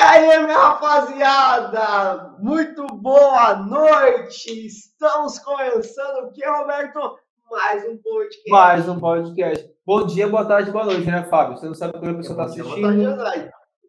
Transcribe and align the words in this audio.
aí, 0.00 0.42
minha 0.42 0.56
rapaziada? 0.56 2.36
Muito 2.38 2.86
boa 2.86 3.54
noite! 3.56 4.66
Estamos 4.66 5.38
começando 5.40 6.24
o 6.24 6.32
que, 6.32 6.44
Roberto? 6.46 7.18
Mais 7.50 7.84
um 7.86 7.98
podcast. 7.98 8.50
Mais 8.50 8.88
um 8.88 8.98
podcast. 8.98 9.70
Bom 9.84 10.06
dia, 10.06 10.26
boa 10.26 10.46
tarde, 10.46 10.70
boa 10.70 10.86
noite, 10.86 11.06
né, 11.06 11.24
Fábio? 11.24 11.58
Você 11.58 11.66
não 11.66 11.74
sabe 11.74 11.98
quando 11.98 12.12
a 12.12 12.14
pessoa 12.14 12.32
está 12.32 12.44
assistindo. 12.44 13.20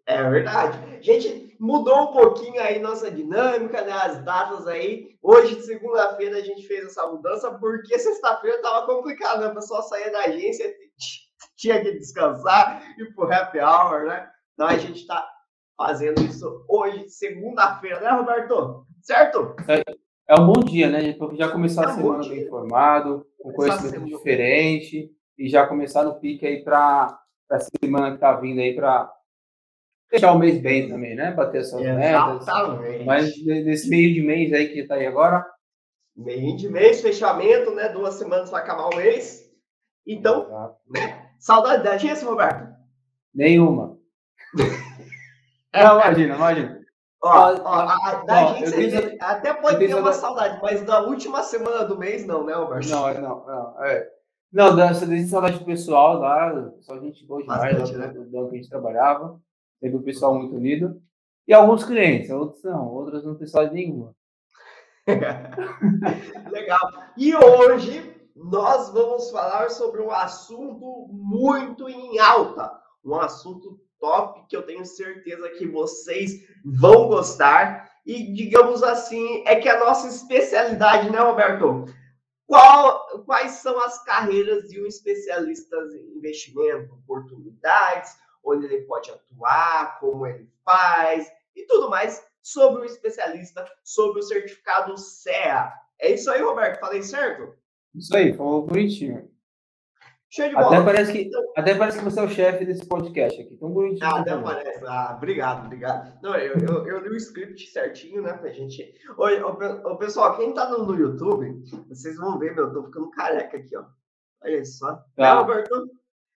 É 0.06 0.30
verdade. 0.30 1.02
Gente, 1.02 1.56
mudou 1.60 2.10
um 2.10 2.12
pouquinho 2.12 2.60
aí 2.60 2.80
nossa 2.80 3.10
dinâmica, 3.10 3.82
né? 3.82 3.94
As 3.94 4.22
datas 4.26 4.68
aí. 4.68 5.18
Hoje, 5.22 5.62
segunda-feira, 5.62 6.38
a 6.38 6.42
gente 6.42 6.68
fez 6.68 6.88
essa 6.88 7.08
mudança 7.08 7.52
porque 7.52 7.98
sexta-feira 7.98 8.62
tava 8.62 8.86
complicado, 8.86 9.42
né? 9.42 9.48
A 9.48 9.56
pessoa 9.56 9.82
saía 9.84 10.12
da 10.12 10.26
agência, 10.26 10.74
tinha 11.56 11.82
que 11.82 11.92
descansar 11.94 12.84
e 12.98 13.14
pro 13.14 13.32
happy 13.32 13.60
hour, 13.60 14.06
né? 14.08 14.28
Então 14.54 14.68
a 14.68 14.78
gente 14.78 15.08
tá 15.08 15.26
fazendo 15.82 16.22
isso 16.24 16.64
hoje, 16.68 17.10
segunda-feira, 17.10 18.00
né, 18.02 18.12
Roberto? 18.12 18.86
Certo? 19.02 19.56
É, 19.68 19.82
é, 20.30 20.40
um 20.40 20.46
bom 20.46 20.60
dia, 20.60 20.88
né? 20.92 21.18
Já 21.34 21.50
começar 21.50 21.84
é 21.84 21.86
a 21.88 21.94
semana 21.96 22.30
bem 22.30 22.44
informado, 22.44 23.26
com 23.40 23.52
conhecimento 23.52 24.06
diferente 24.06 25.10
e 25.40 25.50
já 25.50 25.66
começar 25.66 26.04
no 26.04 26.20
pique 26.20 26.46
aí 26.46 26.64
para 26.64 27.20
a 27.50 27.60
semana 27.60 28.12
que 28.12 28.20
tá 28.20 28.34
vindo 28.34 28.62
aí 28.62 28.76
para 28.76 29.12
fechar 30.08 30.34
o 30.34 30.38
mês 30.38 30.62
bem 30.62 30.88
também, 30.88 31.16
né? 31.16 31.32
Bater 31.32 31.64
suas 31.66 31.82
metas. 31.82 32.46
Mas 33.04 33.44
nesse 33.44 33.90
meio 33.90 34.14
de 34.14 34.22
mês 34.22 34.54
aí 34.54 34.70
que 34.70 34.84
tá 34.84 34.96
aí 34.96 35.08
agora. 35.08 35.44
Meio 36.16 36.56
de 36.58 36.70
mês, 36.70 37.02
fechamento, 37.02 37.72
né? 37.72 37.90
Duas 37.90 38.14
semanas 38.16 38.52
para 38.52 38.60
acabar 38.60 38.86
o 38.86 38.96
mês. 38.96 39.50
Então, 40.06 40.48
né? 40.88 41.32
Saudade 41.40 41.84
da 41.84 41.94
agência, 41.94 42.28
Roberto? 42.28 42.70
Nenhuma. 43.34 43.98
Não, 45.74 46.00
imagina, 46.00 46.36
imagina. 46.36 46.82
Ó, 47.24 47.30
ó, 47.30 47.74
a, 47.74 48.24
da 48.26 48.46
ó, 48.48 48.56
gente, 48.66 49.18
até 49.22 49.54
pode 49.54 49.78
ter 49.78 49.94
uma 49.94 50.12
saudade, 50.12 50.60
mas 50.62 50.84
da 50.84 51.02
última 51.02 51.44
semana 51.44 51.86
do 51.86 51.98
mês 51.98 52.26
não, 52.26 52.44
né, 52.44 52.54
Alberto? 52.54 52.90
Não, 52.90 53.14
não, 53.14 53.46
não. 53.46 53.86
É. 53.86 54.10
Não, 54.52 54.76
dessa 54.76 55.06
desde 55.06 55.30
saudade 55.30 55.60
do 55.60 55.66
pessoal 55.66 56.20
lá, 56.20 56.72
só 56.82 57.00
gente 57.00 57.26
boa 57.26 57.42
demais, 57.42 57.78
Bastante, 57.78 57.98
lá, 57.98 58.08
né? 58.08 58.14
do, 58.14 58.26
do 58.26 58.50
que 58.50 58.56
a 58.56 58.58
gente 58.58 58.70
trabalhava, 58.70 59.40
teve 59.80 59.96
o 59.96 60.04
pessoal 60.04 60.36
muito 60.36 60.56
unido. 60.56 61.02
E 61.48 61.54
alguns 61.54 61.84
clientes, 61.84 62.30
outros 62.32 62.64
não, 62.64 62.88
outros 62.88 63.24
não 63.24 63.36
tem 63.36 63.48
saudade 63.48 63.76
nenhuma. 63.76 64.16
Legal. 66.52 66.80
E 67.18 67.36
hoje 67.36 68.16
nós 68.36 68.92
vamos 68.92 69.30
falar 69.32 69.70
sobre 69.70 70.02
um 70.02 70.12
assunto 70.12 71.08
muito 71.12 71.88
em 71.88 72.20
alta, 72.20 72.72
um 73.04 73.16
assunto 73.16 73.80
top 74.00 74.48
que 74.48 74.56
eu 74.56 74.64
tenho 74.64 74.86
certeza 74.86 75.50
que 75.50 75.68
vocês 75.68 76.48
vão 76.66 77.08
gostar. 77.08 77.90
E, 78.06 78.34
digamos 78.34 78.82
assim, 78.82 79.44
é 79.46 79.56
que 79.56 79.70
a 79.70 79.80
nossa 79.80 80.08
especialidade, 80.08 81.10
né, 81.10 81.20
Roberto? 81.20 81.86
Qual, 82.48 83.24
quais 83.26 83.52
são 83.52 83.80
as 83.82 84.04
carreiras 84.04 84.68
de 84.68 84.82
um 84.82 84.86
especialista 84.86 85.78
em 85.94 86.18
investimento, 86.18 86.96
oportunidades, 86.96 88.18
onde 88.44 88.66
ele 88.66 88.82
pode 88.82 89.12
atuar, 89.12 90.00
como 90.00 90.26
ele 90.26 90.50
faz 90.66 91.32
e 91.56 91.64
tudo 91.66 91.90
mais 91.90 92.26
sobre 92.42 92.82
o 92.82 92.86
especialista, 92.86 93.66
sobre 93.84 94.20
o 94.20 94.24
certificado 94.24 94.98
CEA. 94.98 95.72
É 96.00 96.12
isso 96.12 96.30
aí, 96.32 96.42
Roberto? 96.42 96.80
Falei 96.80 97.04
certo? 97.04 97.56
Isso 97.94 98.16
aí, 98.16 98.34
falou 98.34 98.66
bonitinho. 98.66 99.30
Show 100.34 100.48
de 100.48 100.56
bola. 100.56 100.68
Até 100.68 100.86
parece 100.86 101.12
que, 101.12 101.22
então, 101.24 101.44
até 101.58 101.76
parece 101.76 102.00
que 102.00 102.06
você 102.06 102.20
é 102.22 102.24
o 102.24 102.30
chefe 102.30 102.66
desse 102.66 102.86
podcast 102.86 103.42
aqui. 103.42 103.58
Tão 103.58 103.70
bonitinho. 103.70 104.10
Ah, 104.10 104.22
até 104.22 104.38
parece. 104.38 104.86
Ah, 104.88 105.14
obrigado, 105.18 105.66
obrigado. 105.66 106.22
Não, 106.24 106.36
eu, 106.38 106.54
eu, 106.54 106.88
eu, 106.88 107.00
li 107.02 107.10
o 107.10 107.18
script 107.18 107.68
certinho, 107.68 108.22
né, 108.22 108.32
pra 108.32 108.50
gente. 108.50 108.94
Oi, 109.18 109.42
ô, 109.44 109.98
pessoal, 109.98 110.38
quem 110.38 110.54
tá 110.54 110.70
no, 110.70 110.86
no, 110.86 110.96
YouTube, 110.96 111.62
vocês 111.90 112.16
vão 112.16 112.40
ver, 112.40 112.56
meu, 112.56 112.68
eu 112.68 112.74
tô 112.74 112.84
ficando 112.86 113.12
careca 113.12 113.58
aqui, 113.58 113.76
ó. 113.76 113.84
Olha 114.42 114.64
só. 114.64 115.04
Tá. 115.18 115.28
É, 115.28 115.34
Roberto? 115.34 115.92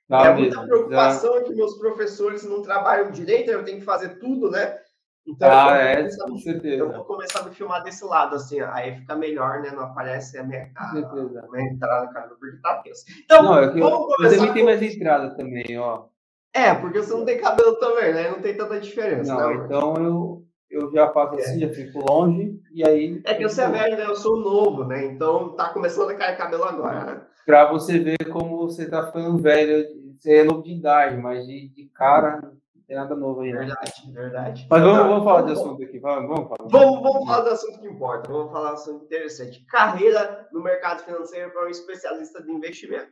Tá, 0.10 0.26
é 0.26 0.36
muita 0.36 0.62
preocupação 0.62 1.34
tá. 1.34 1.44
que 1.44 1.56
meus 1.56 1.78
professores 1.78 2.44
não 2.44 2.62
trabalham 2.62 3.12
direito, 3.12 3.50
eu 3.50 3.64
tenho 3.64 3.80
que 3.80 3.86
fazer 3.86 4.20
tudo, 4.20 4.52
né? 4.52 4.78
Então, 5.28 5.50
ah, 5.52 5.76
é, 5.76 6.08
com 6.18 6.38
certeza. 6.38 6.84
Eu 6.84 6.92
vou 6.92 7.04
começar 7.04 7.40
a 7.40 7.44
me 7.44 7.56
filmar 7.56 7.84
desse 7.84 8.06
lado, 8.06 8.36
assim, 8.36 8.60
aí 8.62 8.96
fica 8.96 9.16
melhor, 9.16 9.60
né? 9.62 9.72
Não 9.72 9.84
aparece 9.84 10.38
a 10.38 10.44
minha, 10.44 10.70
a, 10.76 10.92
a 10.92 11.52
minha 11.52 11.72
entrada, 11.72 12.14
cara, 12.14 12.30
porque 12.40 12.58
tá 12.62 12.76
tenso. 12.84 13.06
Então, 13.24 13.42
não, 13.42 13.58
é 13.58 13.66
eu, 13.66 13.80
vamos 13.80 14.16
eu 14.20 14.30
também 14.30 14.54
tenho 14.54 14.66
mais 14.66 14.82
entrada 14.82 15.36
também, 15.36 15.78
ó. 15.80 16.06
É, 16.54 16.76
porque 16.76 17.00
você 17.00 17.14
não 17.14 17.26
tem 17.26 17.42
cabelo 17.42 17.76
também, 17.78 18.14
né? 18.14 18.30
Não 18.30 18.40
tem 18.40 18.56
tanta 18.56 18.80
diferença. 18.80 19.34
Não, 19.34 19.50
né, 19.50 19.66
então 19.66 19.96
eu, 19.96 20.46
eu 20.70 20.92
já 20.92 21.12
faço 21.12 21.36
assim, 21.36 21.64
é. 21.64 21.68
já 21.68 21.74
fico 21.74 22.00
longe, 22.08 22.62
e 22.72 22.88
aí... 22.88 23.20
É 23.26 23.34
que 23.34 23.44
você 23.44 23.64
é 23.64 23.70
velho, 23.70 23.98
né? 23.98 24.06
Eu 24.06 24.16
sou 24.16 24.40
novo, 24.40 24.86
né? 24.86 25.06
Então 25.06 25.56
tá 25.56 25.70
começando 25.70 26.12
a 26.12 26.16
cair 26.16 26.38
cabelo 26.38 26.66
agora, 26.66 27.04
né? 27.04 27.22
Pra 27.48 27.72
você 27.72 27.98
ver 27.98 28.30
como 28.32 28.58
você 28.58 28.88
tá 28.88 29.08
ficando 29.08 29.40
velho, 29.40 29.88
você 30.20 30.38
é 30.38 30.44
novo 30.44 30.62
de 30.62 30.72
idade, 30.72 31.18
mas 31.18 31.46
de, 31.48 31.70
de 31.70 31.90
cara 31.94 32.52
tem 32.88 32.96
nada 32.96 33.16
novo 33.16 33.42
aí. 33.42 33.52
Verdade, 33.52 34.12
verdade. 34.12 34.68
Mas 34.70 34.82
vamos, 34.82 35.08
vamos 35.08 35.24
falar 35.24 35.42
de 35.42 35.52
assunto 35.54 35.84
aqui. 35.84 36.00
Vamos, 36.00 36.30
vamos 36.30 36.50
falar. 36.50 36.70
Vamos, 36.70 37.02
vamos 37.02 37.26
falar 37.26 37.42
do 37.42 37.50
assunto 37.50 37.80
que 37.80 37.88
importa. 37.88 38.32
Vamos 38.32 38.52
falar 38.52 38.70
do 38.70 38.76
assunto 38.76 39.06
interessante. 39.06 39.66
Carreira 39.66 40.48
no 40.52 40.62
mercado 40.62 41.04
financeiro 41.04 41.52
para 41.52 41.66
um 41.66 41.70
especialista 41.70 42.44
de 42.44 42.52
investimento. 42.52 43.12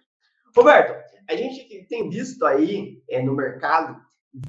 Roberto, 0.56 1.14
a 1.30 1.36
gente 1.36 1.88
tem 1.88 2.10
visto 2.10 2.46
aí 2.46 3.02
é, 3.10 3.22
no 3.22 3.36
mercado 3.36 4.00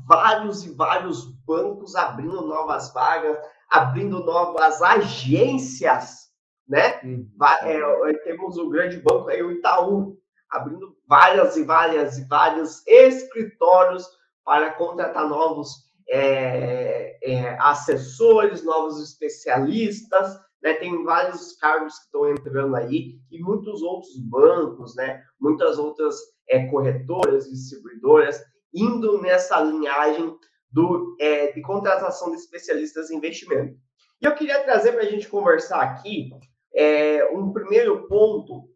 vários 0.07 0.65
e 0.65 0.75
vários 0.75 1.25
bancos 1.47 1.95
abrindo 1.95 2.43
novas 2.43 2.93
vagas, 2.93 3.39
abrindo 3.71 4.25
novas 4.25 4.83
agências, 4.83 6.31
né? 6.69 7.01
Hum. 7.03 7.27
É, 7.63 8.13
temos 8.25 8.59
o 8.59 8.69
grande 8.69 8.99
banco 8.99 9.29
aí, 9.29 9.43
o 9.43 9.53
Itaú, 9.53 10.19
abrindo 10.51 10.95
várias 11.09 11.57
e 11.57 11.65
várias 11.65 12.19
e 12.19 12.27
vários 12.27 12.87
escritórios 12.87 14.07
para 14.45 14.73
contratar 14.75 15.29
novos 15.29 15.85
é, 16.09 17.19
é, 17.23 17.57
assessores, 17.61 18.63
novos 18.63 19.03
especialistas, 19.03 20.39
né? 20.63 20.75
Tem 20.75 21.03
vários 21.05 21.53
cargos 21.57 21.99
que 21.99 22.05
estão 22.07 22.31
entrando 22.31 22.77
aí 22.77 23.19
e 23.31 23.39
muitos 23.43 23.83
outros 23.83 24.17
bancos, 24.19 24.95
né? 24.97 25.23
Muitas 25.41 25.79
outras 25.79 26.17
é, 26.49 26.67
corretoras, 26.67 27.49
distribuidoras 27.51 28.43
indo 28.73 29.21
nessa 29.21 29.61
linhagem 29.61 30.37
do, 30.71 31.17
é, 31.21 31.53
de 31.53 31.63
contratação 31.63 32.31
de 32.31 32.37
especialistas 32.39 33.11
em 33.11 33.17
investimento. 33.17 33.77
E 34.21 34.27
eu 34.27 34.35
queria 34.35 34.65
trazer 34.65 34.93
para 34.93 35.03
a 35.03 35.09
gente 35.09 35.29
conversar 35.29 35.81
aqui 35.81 36.31
é, 36.75 37.25
um 37.27 37.53
primeiro 37.53 38.09
ponto, 38.09 38.69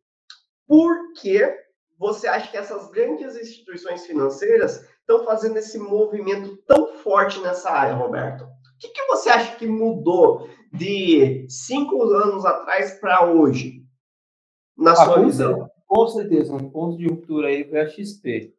por 0.67 1.13
que 1.15 1.43
você 1.99 2.29
acha 2.29 2.49
que 2.49 2.57
essas 2.57 2.89
grandes 2.91 3.35
instituições 3.37 4.07
financeiras 4.07 4.87
estão 5.09 5.25
fazendo 5.25 5.57
esse 5.57 5.79
movimento 5.79 6.59
tão 6.67 6.93
forte 6.99 7.41
nessa 7.41 7.71
área, 7.71 7.95
Roberto? 7.95 8.45
O 8.45 8.79
que, 8.79 8.89
que 8.91 9.07
você 9.07 9.31
acha 9.31 9.57
que 9.57 9.67
mudou 9.67 10.49
de 10.71 11.47
cinco 11.49 12.03
anos 12.13 12.45
atrás 12.45 13.01
para 13.01 13.25
hoje, 13.25 13.83
na 14.77 14.93
ah, 14.93 14.97
sua 14.97 15.25
visão? 15.25 15.71
com 15.87 16.07
certeza, 16.07 16.55
um 16.55 16.71
ponto 16.71 16.99
de 16.99 17.09
ruptura 17.09 17.49
aí 17.49 17.65
foi 17.65 17.81
a 17.81 17.89
XP. 17.89 18.55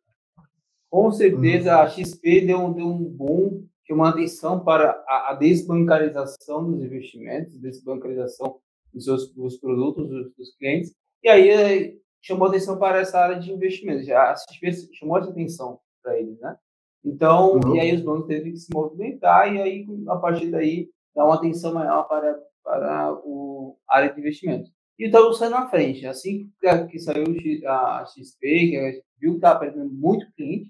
Com 0.90 1.12
certeza, 1.12 1.78
hum. 1.78 1.82
a 1.82 1.88
XP 1.88 2.42
deu, 2.42 2.74
deu 2.74 2.88
um 2.88 3.04
boom, 3.04 3.68
que 3.86 3.94
uma 3.94 4.10
atenção 4.10 4.60
para 4.64 4.92
a, 5.08 5.32
a 5.32 5.34
desbancarização 5.36 6.70
dos 6.70 6.84
investimentos, 6.84 7.56
desbancarização 7.60 8.60
dos 8.92 9.06
seus 9.06 9.32
dos 9.34 9.58
produtos, 9.58 10.10
dos, 10.10 10.34
dos 10.36 10.56
clientes, 10.58 10.96
e 11.24 11.30
aí 11.30 12.00
chamou 12.22 12.48
atenção 12.48 12.80
para 12.80 13.00
essa 13.00 13.20
área 13.20 13.40
de 13.40 13.52
investimentos. 13.52 14.10
A 14.10 14.36
XP 14.36 14.96
chamou 14.96 15.20
essa 15.20 15.30
atenção 15.30 15.80
para 16.02 16.20
eles, 16.20 16.40
né? 16.40 16.58
Então, 17.04 17.54
uhum. 17.54 17.76
e 17.76 17.80
aí 17.80 17.96
os 17.96 18.02
bancos 18.02 18.28
teve 18.28 18.52
que 18.52 18.58
se 18.58 18.74
movimentar 18.74 19.54
e 19.54 19.62
aí, 19.62 19.88
a 20.08 20.18
partir 20.18 20.52
daí, 20.52 20.90
dar 21.16 21.26
uma 21.26 21.36
atenção 21.36 21.74
maior 21.74 22.04
para, 22.04 22.40
para 22.64 23.14
o 23.24 23.78
área 23.88 24.14
de 24.14 24.20
investimentos. 24.20 24.72
E 24.98 25.08
então 25.08 25.32
saiu 25.34 25.52
na 25.52 25.70
frente. 25.70 26.06
Assim 26.06 26.52
que 26.90 27.00
saiu 27.00 27.24
a 27.66 28.06
XP, 28.06 28.40
que 28.42 29.02
viu 29.20 29.32
que 29.32 29.38
estava 29.38 29.60
perdendo 29.60 29.90
muito 29.90 30.30
cliente, 30.34 30.70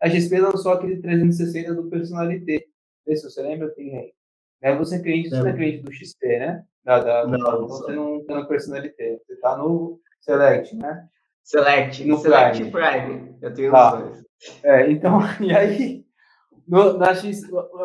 a 0.00 0.08
XP 0.08 0.38
lançou 0.38 0.72
aquele 0.72 1.00
360 1.00 1.74
do 1.74 1.90
Personalité. 1.90 2.66
Se 3.06 3.22
você 3.22 3.42
lembra, 3.42 3.74
tem 3.74 3.96
aí. 3.96 4.12
É 4.62 4.74
você 4.76 4.96
é 4.96 5.02
cliente, 5.02 5.28
você 5.28 5.36
não 5.36 5.48
é 5.48 5.52
cliente 5.52 5.82
do 5.82 5.92
XP, 5.92 6.38
né? 6.38 6.64
Da, 6.84 7.00
da, 7.00 7.26
não, 7.26 7.66
você 7.66 7.92
não 7.92 8.20
está 8.20 8.40
no 8.40 8.48
Personalité. 8.48 9.18
Você 9.18 9.32
está 9.34 9.56
no 9.56 10.00
Select, 10.20 10.76
né? 10.76 11.08
Select, 11.44 12.04
no 12.04 12.16
Select 12.16 12.58
Prime. 12.70 12.70
Prime. 12.72 13.36
Eu 13.42 13.54
tenho 13.54 13.70
tá. 13.70 13.96
os 13.96 14.02
dois. 14.02 14.24
É, 14.64 14.90
então, 14.90 15.18
e 15.40 15.54
aí, 15.54 16.04
no, 16.66 16.96
na 16.96 17.14
X, 17.14 17.42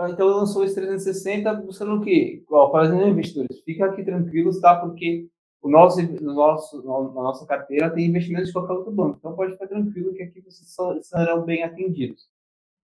então 0.10 0.28
lançou 0.28 0.64
esse 0.64 0.76
360 0.76 1.54
buscando 1.56 1.96
o 1.96 2.02
quê? 2.02 2.42
Igual, 2.42 2.72
fazendo 2.72 3.08
investidores, 3.08 3.62
fica 3.64 3.86
aqui 3.86 4.04
tranquilos, 4.04 4.60
tá? 4.62 4.76
Porque 4.76 5.28
o 5.62 5.70
nosso, 5.70 6.02
no 6.02 6.34
nosso, 6.34 6.82
na 6.82 7.22
nossa 7.22 7.46
carteira 7.46 7.90
tem 7.90 8.06
investimentos 8.06 8.48
de 8.48 8.54
qualquer 8.54 8.74
outro 8.74 8.94
banco. 8.94 9.18
Então 9.20 9.36
pode 9.36 9.52
ficar 9.52 9.68
tranquilo 9.68 10.14
que 10.14 10.24
aqui 10.24 10.42
vocês 10.42 10.74
serão 11.06 11.44
bem 11.44 11.64
atendidos. 11.64 12.30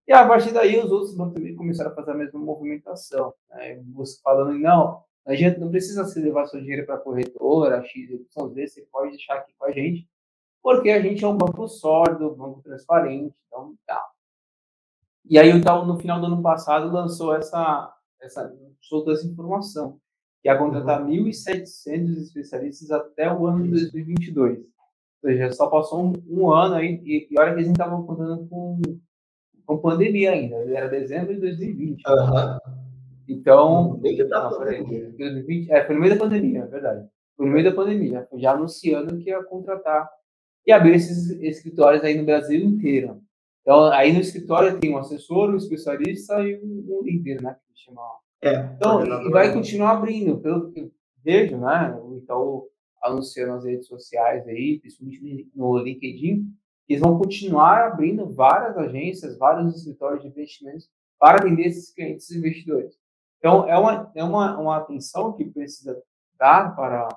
E 0.05 0.11
a 0.13 0.27
partir 0.27 0.53
daí, 0.53 0.77
os 0.77 0.91
outros 0.91 1.15
bancos 1.15 1.35
também 1.35 1.55
começaram 1.55 1.91
a 1.91 1.95
fazer 1.95 2.11
a 2.11 2.15
mesma 2.15 2.39
movimentação. 2.39 3.33
Né? 3.49 3.81
Você 3.95 4.19
falando, 4.21 4.59
não, 4.59 5.01
a 5.25 5.33
gente 5.33 5.59
não 5.59 5.71
precisa 5.71 6.03
se 6.03 6.19
levar 6.19 6.45
seu 6.45 6.61
dinheiro 6.61 6.85
para 6.85 6.95
a 6.95 6.99
corretora, 6.99 7.81
X, 7.83 8.11
Y, 8.11 8.49
Z, 8.49 8.67
você 8.67 8.81
pode 8.91 9.11
deixar 9.11 9.35
aqui 9.35 9.53
com 9.57 9.65
a 9.65 9.71
gente, 9.71 10.07
porque 10.65 10.89
a 10.89 10.99
gente 10.99 11.23
é 11.23 11.27
um 11.27 11.37
banco 11.37 11.67
sólido, 11.67 12.31
um 12.31 12.33
banco 12.33 12.59
transparente, 12.63 13.35
então 13.45 13.75
tá. 13.85 14.03
E 15.29 15.37
aí, 15.37 15.51
então, 15.51 15.85
no 15.85 15.95
final 15.99 16.19
do 16.19 16.25
ano 16.25 16.41
passado, 16.41 16.91
lançou 16.91 17.35
essa, 17.35 17.93
essa 18.19 18.51
soltou 18.81 19.13
essa 19.13 19.27
informação, 19.27 19.99
que 20.41 20.49
ia 20.49 20.57
contratar 20.57 21.03
uhum. 21.03 21.25
1.700 21.25 22.17
especialistas 22.17 22.89
até 22.89 23.31
o 23.31 23.45
ano 23.45 23.61
de 23.61 23.69
2022. 23.69 24.57
Ou 24.57 24.65
seja, 25.21 25.51
só 25.51 25.67
passou 25.67 26.03
um, 26.03 26.13
um 26.27 26.51
ano 26.51 26.73
aí, 26.73 26.99
e, 27.05 27.27
e 27.29 27.39
olha 27.39 27.53
que 27.53 27.59
a 27.59 27.63
gente 27.63 27.73
estava 27.73 28.01
contando 28.01 28.47
com, 28.47 28.81
com 29.67 29.77
pandemia 29.77 30.31
ainda, 30.31 30.55
era 30.75 30.89
dezembro 30.89 31.35
de 31.35 31.41
2020. 31.41 32.01
Uhum. 32.07 32.59
Então. 33.27 33.89
No 33.89 33.97
meio 33.99 34.27
da 34.27 34.49
não, 34.49 34.57
pandemia. 34.57 35.13
2020, 35.15 35.71
é, 35.71 35.85
foi 35.85 35.93
no 35.93 36.01
meio 36.01 36.13
da 36.15 36.19
pandemia, 36.19 36.61
é 36.61 36.65
verdade. 36.65 37.07
Foi 37.37 37.45
no 37.45 37.51
meio 37.51 37.69
da 37.69 37.75
pandemia, 37.75 38.27
já 38.33 38.53
anunciando 38.53 39.15
que 39.19 39.29
ia 39.29 39.43
contratar 39.43 40.09
e 40.65 40.71
abrir 40.71 40.95
esses 40.95 41.29
escritórios 41.41 42.03
aí 42.03 42.17
no 42.17 42.25
Brasil 42.25 42.63
inteiro. 42.63 43.21
Então, 43.61 43.85
aí 43.85 44.13
no 44.13 44.19
escritório 44.19 44.79
tem 44.79 44.93
um 44.93 44.97
assessor, 44.97 45.49
um 45.49 45.57
especialista 45.57 46.39
e 46.41 46.59
um, 46.61 47.01
líder, 47.03 47.41
né? 47.41 47.55
Que 47.67 47.81
chama. 47.83 48.01
É, 48.41 48.57
então, 48.75 49.03
e 49.03 49.29
vai 49.29 49.51
continuar 49.51 49.91
abrindo, 49.91 50.39
pelo 50.39 50.71
que 50.71 50.91
vejo, 51.23 51.57
né? 51.57 51.97
O 52.01 52.17
Itaú 52.17 52.69
anunciando 53.01 53.53
nas 53.53 53.65
redes 53.65 53.87
sociais 53.87 54.47
aí, 54.47 54.79
principalmente 54.79 55.49
no 55.55 55.77
LinkedIn, 55.77 56.45
eles 56.87 57.01
vão 57.01 57.17
continuar 57.17 57.87
abrindo 57.87 58.31
várias 58.31 58.77
agências, 58.77 59.37
vários 59.37 59.75
escritórios 59.75 60.21
de 60.21 60.27
investimentos 60.27 60.89
para 61.19 61.37
atender 61.37 61.67
esses 61.67 61.93
clientes 61.93 62.29
investidores. 62.31 62.93
Então, 63.39 63.67
é 63.67 63.77
uma, 63.77 64.11
é 64.15 64.23
uma, 64.23 64.59
uma 64.59 64.77
atenção 64.77 65.33
que 65.33 65.45
precisa 65.45 65.99
dar 66.37 66.75
para 66.75 67.07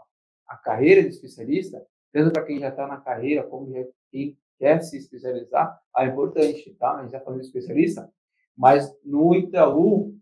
a 0.46 0.56
carreira 0.56 1.02
de 1.02 1.08
especialista, 1.08 1.84
tanto 2.12 2.32
para 2.32 2.44
quem 2.44 2.58
já 2.58 2.68
está 2.68 2.86
na 2.86 2.98
carreira, 2.98 3.42
como 3.44 3.72
quem 4.10 4.38
quer 4.58 4.80
se 4.82 4.98
especializar, 4.98 5.80
é 5.96 6.06
importante, 6.06 6.74
tá? 6.74 6.94
A 6.94 6.96
gente 6.98 7.06
está 7.06 7.20
falando 7.20 7.40
de 7.40 7.46
especialista, 7.46 8.10
mas 8.56 8.92
no 9.04 9.34
Itaú, 9.34 10.16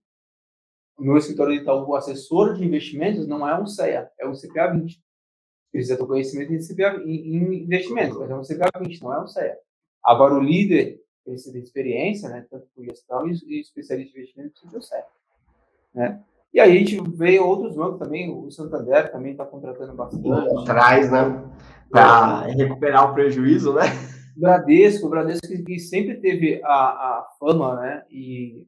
no 0.99 1.17
escritório 1.17 1.55
do 1.55 1.63
Itaú, 1.63 1.89
o 1.89 1.95
assessor 1.95 2.55
de 2.55 2.65
investimentos 2.65 3.27
não 3.27 3.49
é 3.49 3.59
um 3.59 3.67
CEA, 3.67 4.11
é 4.19 4.29
um 4.29 4.35
CPA 4.35 4.73
20. 4.73 5.03
Precisa 5.73 5.97
ter 5.97 6.07
conhecimento 6.07 6.53
em, 6.53 6.59
CPA, 6.59 7.03
em, 7.05 7.65
investimentos, 7.65 8.19
mas 8.19 8.31
é 8.31 8.35
um 8.35 8.43
CPA 8.43 8.79
20, 8.81 9.03
não 9.03 9.13
é 9.13 9.23
um 9.23 9.27
CEA. 9.27 9.59
Agora, 10.03 10.35
o 10.35 10.41
líder 10.41 11.01
precisa 11.25 11.53
ter 11.53 11.61
experiência, 11.61 12.29
né, 12.29 12.47
tanto 12.49 12.69
por 12.75 12.85
gestão 12.85 13.27
e, 13.29 13.33
e 13.47 13.61
especialista 13.61 14.13
de 14.13 14.21
investimentos 14.21 14.61
precisa 14.61 14.73
ter 14.73 14.79
o 14.79 14.83
CEA. 14.83 15.07
Né? 15.95 16.25
E 16.53 16.61
aí 16.61 16.77
a 16.77 16.79
gente 16.79 17.01
vê 17.17 17.39
outros 17.39 17.75
bancos 17.75 17.99
também, 17.99 18.31
o 18.31 18.51
Santander 18.51 19.13
também 19.13 19.33
está 19.33 19.45
contratando 19.45 19.95
bastante. 19.95 20.29
Atrás, 20.61 21.11
né? 21.11 21.45
Para 21.91 22.43
recuperar 22.47 23.11
o 23.11 23.15
prejuízo, 23.15 23.75
né? 23.75 23.83
Bradesco, 24.37 25.07
o 25.07 25.11
Bradesco 25.11 25.47
que 25.65 25.79
sempre 25.79 26.21
teve 26.21 26.61
a, 26.65 26.73
a 26.73 27.29
fama, 27.39 27.81
né? 27.81 28.05
E 28.11 28.67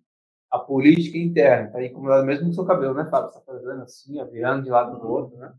a 0.50 0.58
política 0.58 1.18
interna, 1.18 1.70
tá 1.70 1.78
aí 1.78 1.90
como 1.90 2.08
mesmo 2.24 2.46
com 2.46 2.50
o 2.50 2.54
seu 2.54 2.64
cabelo, 2.64 2.94
né, 2.94 3.04
Fábio? 3.04 3.30
Você 3.30 3.40
tá 3.40 3.52
fazendo 3.52 3.82
assim, 3.82 4.24
virando 4.30 4.64
de 4.64 4.70
lado 4.70 4.98
do 4.98 5.06
outro, 5.06 5.36
né? 5.36 5.52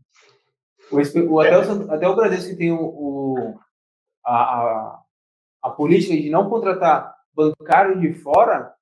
O, 0.90 0.96
o, 0.96 1.40
até, 1.40 1.58
o, 1.58 1.92
até 1.92 2.08
o 2.08 2.16
Bradesco 2.16 2.50
que 2.50 2.56
tem 2.56 2.72
o, 2.72 2.80
o 2.80 3.54
a, 4.24 4.34
a, 4.34 5.02
a, 5.62 5.70
política 5.70 6.14
de 6.14 6.28
não 6.28 6.50
contratar 6.50 7.14
bancário 7.32 8.00
de 8.00 8.12
fora, 8.14 8.72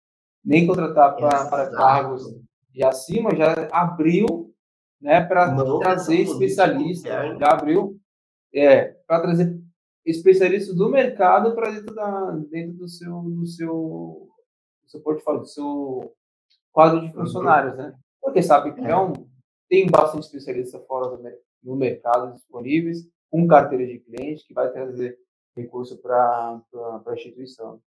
nem 0.43 0.67
contratar 0.67 1.15
para 1.17 1.71
cargos 1.71 2.25
de 2.79 2.85
acima, 2.85 3.35
já 3.35 3.69
abriu 3.73 4.55
né, 5.01 5.21
para 5.21 5.53
trazer 5.81 6.21
especialistas, 6.21 7.11
já 7.37 7.49
abriu 7.49 7.99
é, 8.55 8.85
para 9.05 9.21
trazer 9.21 9.61
especialistas 10.07 10.77
do 10.77 10.89
mercado 10.89 11.57
para 11.57 11.73
dentro, 11.73 11.93
da, 11.93 12.31
dentro 12.49 12.77
do 12.77 12.89
seu, 12.89 13.21
do 13.21 13.47
seu, 13.47 14.29
do 14.85 14.91
seu 14.91 15.01
portfólio, 15.01 15.41
do 15.41 15.49
seu 15.49 16.15
quadro 16.71 17.01
de 17.01 17.13
funcionários, 17.13 17.77
né? 17.77 17.99
Porque 18.21 18.43
sabe 18.43 18.73
que 18.73 18.81
é 18.81 18.97
um, 18.97 19.13
tem 19.69 19.91
bastante 19.91 20.27
especialista 20.27 20.79
fora 20.79 21.17
do 21.17 21.23
no 21.61 21.75
mercado 21.75 22.33
disponíveis, 22.33 22.99
com 23.29 23.49
carteira 23.49 23.85
de 23.85 23.99
cliente 23.99 24.47
que 24.47 24.55
vai 24.55 24.71
trazer 24.71 25.19
recurso 25.57 25.99
para 25.99 26.63
a 27.05 27.13
instituição. 27.13 27.83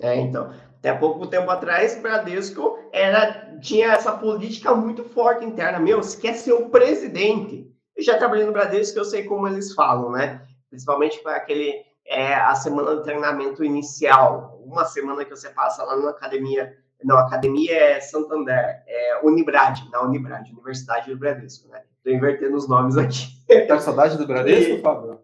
É, 0.00 0.16
então, 0.16 0.50
até 0.78 0.94
pouco 0.94 1.26
tempo 1.26 1.50
atrás, 1.50 1.96
o 1.96 2.00
Bradesco 2.00 2.78
era, 2.92 3.58
tinha 3.60 3.92
essa 3.92 4.12
política 4.12 4.74
muito 4.74 5.04
forte 5.04 5.44
interna. 5.44 5.78
Meu, 5.78 6.02
se 6.02 6.18
quer 6.18 6.34
ser 6.34 6.54
o 6.54 6.70
presidente, 6.70 7.70
eu 7.94 8.02
já 8.02 8.16
trabalhei 8.16 8.46
no 8.46 8.52
Bradesco, 8.52 8.98
eu 8.98 9.04
sei 9.04 9.24
como 9.24 9.46
eles 9.46 9.74
falam, 9.74 10.10
né? 10.10 10.42
Principalmente 10.70 11.22
para 11.22 11.36
aquele, 11.36 11.74
é, 12.06 12.34
a 12.34 12.54
semana 12.54 12.96
de 12.96 13.02
treinamento 13.02 13.62
inicial, 13.62 14.58
uma 14.64 14.84
semana 14.86 15.24
que 15.24 15.30
você 15.30 15.50
passa 15.50 15.84
lá 15.84 15.96
na 15.96 16.10
academia, 16.10 16.74
não, 17.04 17.18
academia 17.18 17.74
é 17.74 18.00
Santander, 18.00 18.82
é 18.86 19.20
Unibrad, 19.22 19.80
na 19.90 20.02
Unibrad, 20.02 20.50
Universidade 20.50 21.10
do 21.10 21.18
Bradesco, 21.18 21.68
né? 21.68 21.82
Estou 21.98 22.12
invertendo 22.12 22.56
os 22.56 22.68
nomes 22.68 22.96
aqui. 22.96 23.26
Tá 23.66 23.78
saudade 23.78 24.16
do 24.16 24.26
Bradesco, 24.26 24.74
e... 24.74 24.80
Fábio? 24.80 25.20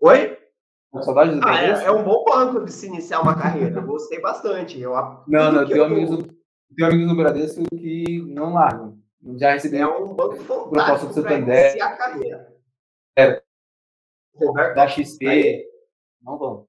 Oi? 0.00 0.37
Saudade 1.02 1.38
ah, 1.44 1.62
é, 1.62 1.84
é, 1.84 1.90
um 1.92 2.02
bom 2.02 2.24
banco 2.24 2.64
de 2.64 2.72
se 2.72 2.86
iniciar 2.86 3.20
uma 3.20 3.38
carreira. 3.38 3.80
Gostei 3.80 4.20
bastante. 4.20 4.80
Eu, 4.80 4.92
não, 5.26 5.52
não, 5.52 5.66
tenho 5.66 5.84
amigos, 5.84 6.16
do, 6.16 6.34
tenho 6.74 6.88
amigos 6.88 7.08
do 7.08 7.16
Bradesco 7.16 7.62
que 7.76 8.22
não 8.26 8.54
largam. 8.54 8.98
Já 9.36 9.52
recebi 9.52 9.76
é 9.76 9.86
um 9.86 10.14
banco 10.14 10.42
proposta 10.44 11.06
do 11.06 11.12
Santander. 11.12 11.72
Iniciar 11.72 11.88
a 11.88 11.96
carreira. 11.96 12.56
É. 13.16 13.42
Roberto, 14.34 14.74
da 14.76 14.88
XP. 14.88 15.26
Aí. 15.28 15.68
Não 16.22 16.38
vão. 16.38 16.66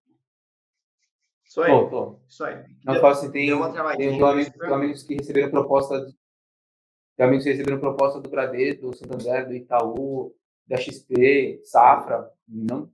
Isso 1.46 1.62
aí. 1.62 1.72
Tô, 1.72 1.90
tô. 1.90 2.20
Isso 2.28 2.44
aí. 2.44 2.64
Não 2.84 2.94
deu, 2.96 3.08
assim, 3.08 3.32
tem, 3.32 3.48
tem 3.98 4.22
amigos, 4.22 4.62
amigos 4.62 5.04
que 5.04 5.16
receberam 5.16 5.50
proposta. 5.50 6.06
Tem 7.16 7.26
amigos 7.26 7.46
que 7.46 7.52
receberam 7.52 7.80
proposta 7.80 8.20
do 8.20 8.30
Bradesco, 8.30 8.90
do 8.90 8.98
Santander, 8.98 9.48
do 9.48 9.54
Itaú, 9.54 10.36
da 10.68 10.76
XP, 10.76 11.62
Safra. 11.64 12.30
Não 12.46 12.92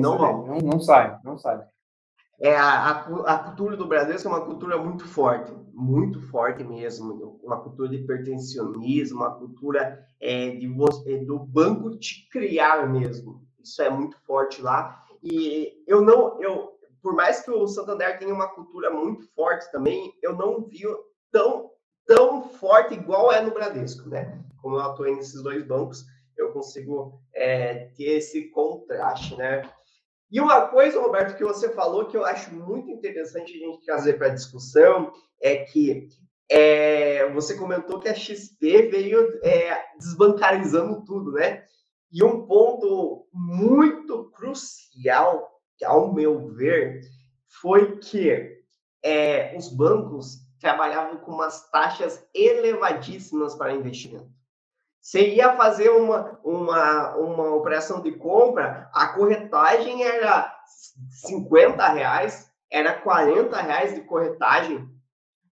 não, 0.00 0.18
vão. 0.18 0.46
não, 0.46 0.58
não 0.58 0.80
sai, 0.80 1.18
não 1.24 1.36
sai. 1.36 1.62
É, 2.40 2.56
a, 2.56 2.90
a, 2.90 3.38
cultura 3.38 3.76
do 3.76 3.86
Bradesco 3.86 4.28
é 4.28 4.32
uma 4.32 4.44
cultura 4.44 4.76
muito 4.76 5.06
forte, 5.06 5.52
muito 5.72 6.20
forte 6.22 6.64
mesmo. 6.64 7.38
Uma 7.42 7.60
cultura 7.60 7.88
de 7.88 7.98
pertencionismo, 7.98 9.18
uma 9.18 9.34
cultura 9.36 10.04
é, 10.20 10.50
de 10.50 10.66
é, 11.06 11.24
do 11.24 11.38
banco 11.38 11.96
te 11.96 12.28
criar 12.30 12.88
mesmo. 12.90 13.46
Isso 13.62 13.80
é 13.80 13.88
muito 13.88 14.16
forte 14.26 14.60
lá. 14.60 15.04
E 15.22 15.84
eu 15.86 16.02
não, 16.02 16.42
eu, 16.42 16.72
por 17.00 17.14
mais 17.14 17.40
que 17.42 17.50
o 17.52 17.68
Santander 17.68 18.18
tenha 18.18 18.34
uma 18.34 18.48
cultura 18.48 18.90
muito 18.90 19.24
forte 19.34 19.70
também, 19.70 20.12
eu 20.20 20.34
não 20.34 20.64
vi 20.64 20.82
tão, 21.30 21.70
tão 22.06 22.42
forte 22.42 22.94
igual 22.94 23.32
é 23.32 23.40
no 23.40 23.52
Bradesco, 23.52 24.08
né? 24.08 24.42
Como 24.60 24.76
eu 24.76 24.80
atuei 24.80 25.14
nesses 25.14 25.40
dois 25.44 25.64
bancos, 25.64 26.04
eu 26.42 26.52
consigo 26.52 27.20
é, 27.34 27.86
ter 27.96 28.18
esse 28.18 28.50
contraste, 28.50 29.36
né? 29.36 29.62
E 30.30 30.40
uma 30.40 30.68
coisa, 30.68 31.00
Roberto, 31.00 31.36
que 31.36 31.44
você 31.44 31.68
falou 31.70 32.06
que 32.06 32.16
eu 32.16 32.24
acho 32.24 32.54
muito 32.54 32.90
interessante 32.90 33.54
a 33.54 33.58
gente 33.58 33.84
trazer 33.84 34.14
para 34.14 34.28
a 34.28 34.34
discussão 34.34 35.12
é 35.40 35.56
que 35.56 36.08
é, 36.50 37.30
você 37.32 37.56
comentou 37.56 38.00
que 38.00 38.08
a 38.08 38.14
XP 38.14 38.88
veio 38.88 39.40
é, 39.42 39.78
desbancarizando 39.98 41.04
tudo, 41.04 41.32
né? 41.32 41.64
E 42.10 42.22
um 42.22 42.46
ponto 42.46 43.26
muito 43.32 44.30
crucial, 44.30 45.50
ao 45.84 46.12
meu 46.12 46.48
ver, 46.54 47.00
foi 47.60 47.98
que 47.98 48.58
é, 49.02 49.56
os 49.56 49.68
bancos 49.68 50.38
trabalhavam 50.60 51.18
com 51.18 51.32
umas 51.32 51.70
taxas 51.70 52.24
elevadíssimas 52.34 53.54
para 53.54 53.74
investimento. 53.74 54.30
Você 55.02 55.34
ia 55.34 55.56
fazer 55.56 55.90
uma, 55.90 56.38
uma, 56.44 57.16
uma 57.16 57.54
operação 57.56 58.00
de 58.00 58.12
compra, 58.12 58.88
a 58.94 59.08
corretagem 59.08 60.04
era 60.04 60.56
50 61.26 61.88
reais, 61.88 62.48
era 62.70 62.94
40 62.94 63.60
reais 63.60 63.96
de 63.96 64.02
corretagem. 64.02 64.88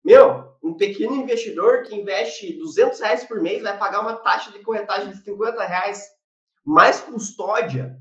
Meu, 0.04 0.54
um 0.62 0.74
pequeno 0.74 1.16
investidor 1.16 1.84
que 1.84 1.96
investe 1.96 2.58
200 2.58 3.00
reais 3.00 3.24
por 3.24 3.42
mês 3.42 3.64
vai 3.64 3.78
pagar 3.78 4.02
uma 4.02 4.18
taxa 4.18 4.52
de 4.52 4.60
corretagem 4.60 5.12
de 5.12 5.24
50 5.24 5.64
reais, 5.64 6.06
mais 6.66 7.00
custódia. 7.00 7.98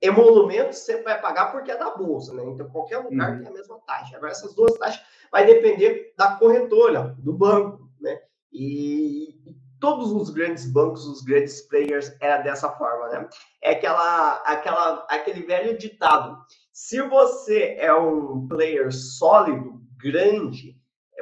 Emolumento 0.00 0.72
você 0.72 1.02
vai 1.02 1.20
pagar 1.20 1.52
porque 1.52 1.70
é 1.70 1.76
da 1.76 1.90
bolsa, 1.90 2.32
né? 2.32 2.42
Então, 2.46 2.70
qualquer 2.70 2.98
lugar 2.98 3.32
uhum. 3.32 3.38
tem 3.40 3.48
a 3.48 3.52
mesma 3.52 3.78
taxa. 3.80 4.16
Agora, 4.16 4.32
essas 4.32 4.54
duas 4.54 4.72
taxas 4.78 5.02
vai 5.30 5.44
depender 5.44 6.14
da 6.16 6.36
corretora, 6.36 7.14
do 7.18 7.34
banco, 7.34 7.86
né? 8.00 8.18
E 8.50 9.38
todos 9.80 10.10
os 10.12 10.30
grandes 10.30 10.70
bancos, 10.70 11.06
os 11.06 11.22
grandes 11.22 11.62
players, 11.62 12.14
era 12.20 12.38
dessa 12.38 12.70
forma, 12.72 13.08
né? 13.08 13.28
É 13.62 13.72
aquela, 13.72 14.34
aquela, 14.42 15.06
aquele 15.08 15.42
velho 15.42 15.76
ditado: 15.76 16.38
se 16.72 17.00
você 17.02 17.76
é 17.78 17.92
um 17.92 18.46
player 18.48 18.92
sólido, 18.92 19.80
grande, 19.98 20.76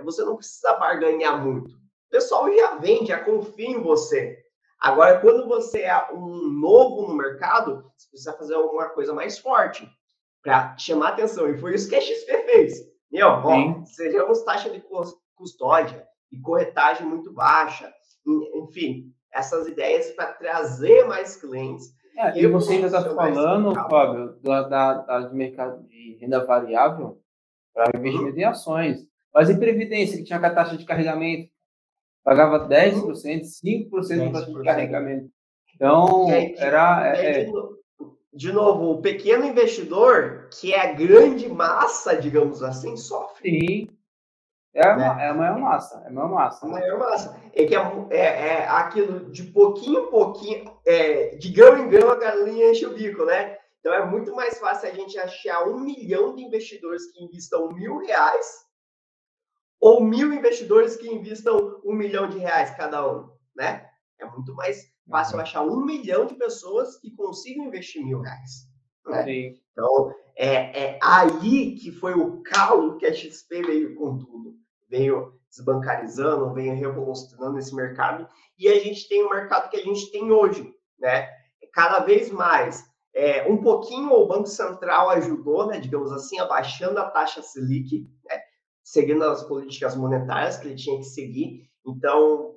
você 0.05 0.25
não 0.25 0.37
precisa 0.37 0.75
barganhar 0.75 1.45
muito. 1.45 1.71
O 1.71 2.11
pessoal 2.11 2.53
já 2.55 2.77
vende, 2.77 3.07
já 3.07 3.19
confia 3.25 3.69
em 3.69 3.81
você. 3.81 4.39
Agora, 4.79 5.19
quando 5.21 5.49
você 5.49 5.81
é 5.83 6.13
um 6.13 6.49
novo 6.61 7.09
no 7.09 7.15
mercado, 7.15 7.91
você 7.97 8.09
precisa 8.11 8.35
fazer 8.35 8.55
alguma 8.55 8.91
coisa 8.91 9.15
mais 9.15 9.39
forte 9.39 9.89
para 10.43 10.77
chamar 10.77 11.11
atenção. 11.11 11.49
E 11.49 11.57
foi 11.59 11.75
isso 11.75 11.89
que 11.89 11.97
a 11.97 12.01
XP 12.01 12.43
fez. 12.45 12.75
Meu, 13.11 13.29
ó, 13.29 13.85
sejamos 13.87 14.43
taxa 14.43 14.69
de 14.69 14.85
custódia 15.35 16.07
e 16.33 16.41
corretagem 16.41 17.07
muito 17.07 17.33
baixa. 17.33 17.93
Enfim, 18.55 19.13
essas 19.33 19.67
ideias 19.67 20.11
para 20.13 20.33
trazer 20.33 21.05
mais 21.05 21.37
clientes. 21.37 21.93
É, 22.17 22.39
e 22.39 22.47
você 22.47 22.75
ainda 22.75 22.87
está 22.87 23.03
falando, 23.03 23.75
Fábio, 23.75 24.39
da, 24.41 24.63
da, 24.63 24.95
da, 25.03 25.21
de 25.21 25.35
mercado 25.35 25.83
de 25.89 26.17
renda 26.21 26.45
variável 26.45 27.19
para 27.75 27.99
investimento 27.99 28.35
uhum. 28.35 28.41
em 28.41 28.45
ações. 28.45 28.99
Mas 29.35 29.51
em 29.51 29.59
previdência, 29.59 30.17
que 30.17 30.25
tinha 30.25 30.39
a 30.39 30.55
taxa 30.55 30.77
de 30.77 30.85
carregamento, 30.85 31.51
pagava 32.23 32.69
10%, 32.69 33.43
5% 33.43 33.91
uhum. 33.93 34.33
taxa 34.33 34.53
de 34.53 34.63
carregamento. 34.63 35.29
Então, 35.75 36.29
aí, 36.29 36.55
era. 36.57 37.17
É, 37.17 37.45
de, 37.45 37.51
novo, 37.51 37.79
de 38.33 38.53
novo, 38.53 38.91
o 38.93 39.03
pequeno 39.03 39.45
investidor, 39.45 40.49
que 40.53 40.73
é 40.73 40.81
a 40.81 40.93
grande 40.93 41.49
massa, 41.49 42.15
digamos 42.15 42.63
assim, 42.63 42.97
sofre. 42.97 43.51
Sim. 43.51 43.89
É 44.75 44.85
a, 44.85 44.97
né? 44.97 45.05
é 45.25 45.29
a 45.29 45.35
maior 45.35 45.59
massa, 45.61 46.03
é 46.05 46.09
a 46.09 46.11
maior 46.11 46.31
massa. 46.31 46.67
A 46.67 46.69
maior 46.69 46.99
massa. 46.99 47.41
É 47.53 47.65
que 47.65 47.77
é, 47.77 48.07
é, 48.11 48.19
é 48.19 48.69
aquilo 48.69 49.31
de 49.31 49.45
pouquinho 49.45 50.07
em 50.07 50.11
pouquinho, 50.11 50.79
é, 50.85 51.37
de 51.37 51.49
grão 51.51 51.79
em 51.79 51.89
grão 51.89 52.11
a 52.11 52.17
galinha 52.17 52.71
enche 52.71 52.85
o 52.85 52.93
bico, 52.93 53.25
né? 53.25 53.57
Então 53.79 53.95
é 53.95 54.05
muito 54.05 54.35
mais 54.35 54.59
fácil 54.59 54.89
a 54.89 54.93
gente 54.93 55.17
achar 55.17 55.69
um 55.69 55.79
milhão 55.79 56.35
de 56.35 56.43
investidores 56.43 57.07
que 57.13 57.23
investam 57.23 57.71
mil 57.73 57.99
reais 57.99 58.65
ou 59.79 60.03
mil 60.03 60.33
investidores 60.33 60.97
que 60.97 61.09
investam 61.09 61.81
um 61.85 61.93
milhão 61.93 62.29
de 62.29 62.39
reais 62.39 62.75
cada 62.77 63.07
um, 63.09 63.31
né? 63.55 63.89
É 64.19 64.27
muito 64.27 64.55
mais 64.55 64.93
fácil 65.09 65.37
uhum. 65.37 65.43
achar 65.43 65.63
um 65.63 65.85
milhão 65.85 66.27
de 66.27 66.35
pessoas 66.35 66.97
que 66.97 67.15
consigam 67.15 67.67
investir 67.67 68.05
mil 68.05 68.21
reais. 68.21 68.67
Né? 69.07 69.55
Então, 69.71 70.13
é, 70.35 70.95
é 70.95 70.99
aí 71.01 71.77
que 71.77 71.93
foi 71.93 72.15
o 72.15 72.43
calo 72.43 72.97
que 72.97 73.07
a 73.07 73.13
XP 73.13 73.63
veio 73.63 73.95
com 73.95 74.19
tudo 74.19 74.64
veio 74.89 75.33
desbancarizando, 75.49 76.53
veio 76.53 76.75
revolucionando 76.75 77.59
esse 77.59 77.75
mercado, 77.75 78.29
e 78.59 78.69
a 78.69 78.79
gente 78.81 79.09
tem 79.09 79.23
o 79.23 79.31
mercado 79.31 79.71
que 79.71 79.77
a 79.77 79.83
gente 79.83 80.11
tem 80.11 80.31
hoje, 80.31 80.73
né? 80.99 81.29
Cada 81.73 82.01
vez 82.01 82.31
mais, 82.31 82.85
é, 83.15 83.49
um 83.49 83.59
pouquinho 83.59 84.13
o 84.13 84.27
Banco 84.27 84.49
Central 84.49 85.11
ajudou, 85.11 85.67
né, 85.67 85.79
digamos 85.79 86.13
assim, 86.13 86.39
abaixando 86.39 86.99
a 86.99 87.11
taxa 87.11 87.43
Selic, 87.43 88.09
né, 88.25 88.41
seguindo 88.83 89.23
as 89.25 89.43
políticas 89.45 89.97
monetárias 89.97 90.57
que 90.57 90.69
ele 90.69 90.77
tinha 90.77 90.99
que 90.99 91.05
seguir, 91.05 91.69
então 91.87 92.55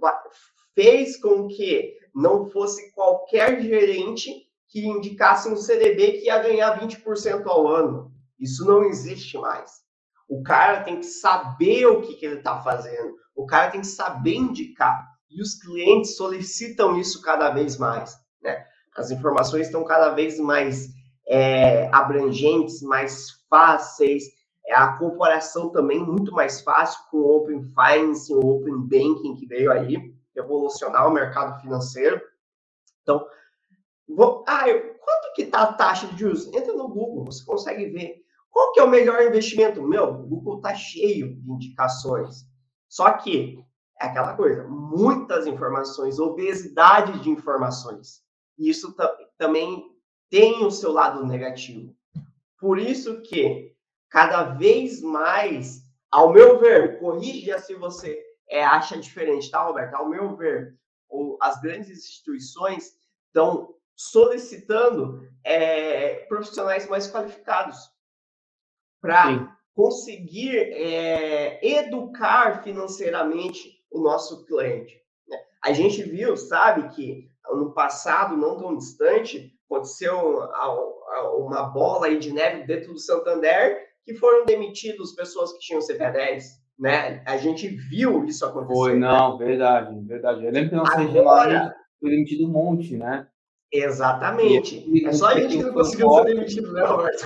fez 0.74 1.20
com 1.20 1.48
que 1.48 1.96
não 2.14 2.50
fosse 2.50 2.92
qualquer 2.94 3.62
gerente 3.62 4.48
que 4.68 4.86
indicasse 4.86 5.48
um 5.50 5.56
CDB 5.56 6.14
que 6.14 6.26
ia 6.26 6.42
ganhar 6.42 6.80
20% 6.80 7.46
ao 7.46 7.68
ano. 7.68 8.12
Isso 8.40 8.66
não 8.66 8.84
existe 8.84 9.38
mais. 9.38 9.87
O 10.28 10.44
cara 10.44 10.84
tem 10.84 11.00
que 11.00 11.06
saber 11.06 11.86
o 11.86 12.02
que, 12.02 12.16
que 12.16 12.26
ele 12.26 12.38
está 12.38 12.60
fazendo. 12.62 13.16
O 13.36 13.46
cara 13.46 13.72
tem 13.72 13.82
que 13.82 13.88
saber 13.88 14.36
indicar. 14.36 15.08
E 15.30 15.42
os 15.42 15.56
clientes 15.56 16.18
solicitam 16.18 17.00
isso 17.00 17.22
cada 17.22 17.50
vez 17.50 17.78
mais. 17.78 18.18
Né? 18.42 18.66
As 18.96 19.12
informações 19.12 19.68
estão 19.68 19.84
cada 19.84 20.10
vez 20.10 20.40
mais 20.40 20.90
é, 21.28 21.88
abrangentes, 21.94 22.82
mais 22.82 23.32
fáceis. 23.50 24.24
É, 24.66 24.74
a 24.76 24.98
comparação 24.98 25.70
também 25.70 26.00
muito 26.00 26.32
mais 26.34 26.62
fácil 26.62 27.00
com 27.10 27.18
o 27.18 27.38
Open 27.38 27.64
Finance, 27.64 28.34
o 28.34 28.40
Open 28.40 28.80
Banking 28.80 29.36
que 29.36 29.46
veio 29.46 29.72
aí, 29.72 30.14
revolucionar 30.36 31.08
o 31.08 31.14
mercado 31.14 31.62
financeiro. 31.62 32.22
Então, 33.02 33.26
vou, 34.10 34.44
ah, 34.48 34.68
eu, 34.68 34.96
quanto 34.96 35.34
que 35.36 35.44
está 35.44 35.64
a 35.64 35.74
taxa 35.74 36.08
de 36.08 36.20
juros? 36.20 36.48
Entra 36.54 36.74
no 36.74 36.90
Google, 36.90 37.26
você 37.26 37.46
consegue 37.46 37.86
ver. 37.88 38.27
Qual 38.58 38.72
que 38.72 38.80
é 38.80 38.84
o 38.84 38.90
melhor 38.90 39.22
investimento? 39.22 39.84
Meu, 39.84 40.06
o 40.06 40.24
Google 40.24 40.58
está 40.58 40.74
cheio 40.74 41.36
de 41.36 41.52
indicações. 41.52 42.44
Só 42.90 43.12
que 43.12 43.64
é 44.02 44.08
aquela 44.08 44.36
coisa, 44.36 44.64
muitas 44.68 45.46
informações, 45.46 46.18
obesidade 46.18 47.20
de 47.20 47.30
informações. 47.30 48.24
Isso 48.58 48.96
também 49.38 49.86
tem 50.32 50.66
o 50.66 50.72
seu 50.72 50.92
lado 50.92 51.24
negativo. 51.24 51.96
Por 52.60 52.80
isso 52.80 53.22
que 53.22 53.76
cada 54.10 54.56
vez 54.56 55.04
mais, 55.04 55.84
ao 56.12 56.34
meu 56.34 56.60
ver, 56.60 57.00
corrija 57.00 57.60
se 57.60 57.76
você 57.76 58.20
é, 58.50 58.66
acha 58.66 58.98
diferente, 58.98 59.52
tá, 59.52 59.62
Roberto? 59.62 59.94
Ao 59.94 60.10
meu 60.10 60.36
ver, 60.36 60.76
as 61.42 61.62
grandes 61.62 61.92
instituições 61.92 62.96
estão 63.28 63.76
solicitando 63.96 65.30
é, 65.44 66.26
profissionais 66.28 66.90
mais 66.90 67.08
qualificados 67.08 67.96
para 69.08 69.58
conseguir 69.74 70.58
é, 70.58 71.66
educar 71.66 72.62
financeiramente 72.62 73.80
o 73.90 74.02
nosso 74.02 74.46
cliente. 74.46 75.02
Né? 75.30 75.38
A 75.64 75.72
gente 75.72 76.04
viu, 76.04 76.36
sabe, 76.36 76.90
que 76.94 77.30
no 77.54 77.74
passado, 77.74 78.36
não 78.36 78.58
tão 78.58 78.76
distante, 78.76 79.54
aconteceu 79.66 80.42
uma 81.38 81.64
bola 81.70 82.14
de 82.18 82.34
neve 82.34 82.68
dentro 82.68 82.92
do 82.92 83.00
Santander 83.00 83.82
que 84.04 84.14
foram 84.16 84.46
demitidos 84.46 85.14
pessoas 85.14 85.54
que 85.54 85.60
tinham 85.60 85.80
CPA10, 85.80 86.44
né? 86.78 87.24
A 87.26 87.38
gente 87.38 87.68
viu 87.68 88.26
isso 88.26 88.46
acontecer. 88.46 88.74
Foi, 88.74 88.98
não, 88.98 89.38
verdade, 89.38 89.98
verdade. 90.06 90.46
Eu 90.46 90.52
lembro 90.52 90.70
que 90.70 90.76
nossa 90.76 91.22
lá 91.22 91.74
foi 92.00 92.10
demitido 92.10 92.46
um 92.46 92.52
monte, 92.52 92.98
né? 92.98 93.26
Exatamente. 93.72 94.84
E, 94.86 95.06
é 95.06 95.14
só 95.14 95.28
a 95.28 95.40
gente 95.40 95.58
que 95.58 95.64
não 95.64 95.74
conseguiu 95.74 96.10
ser 96.10 96.26
demitido, 96.26 96.74
né, 96.74 96.84
Roberto? 96.86 97.26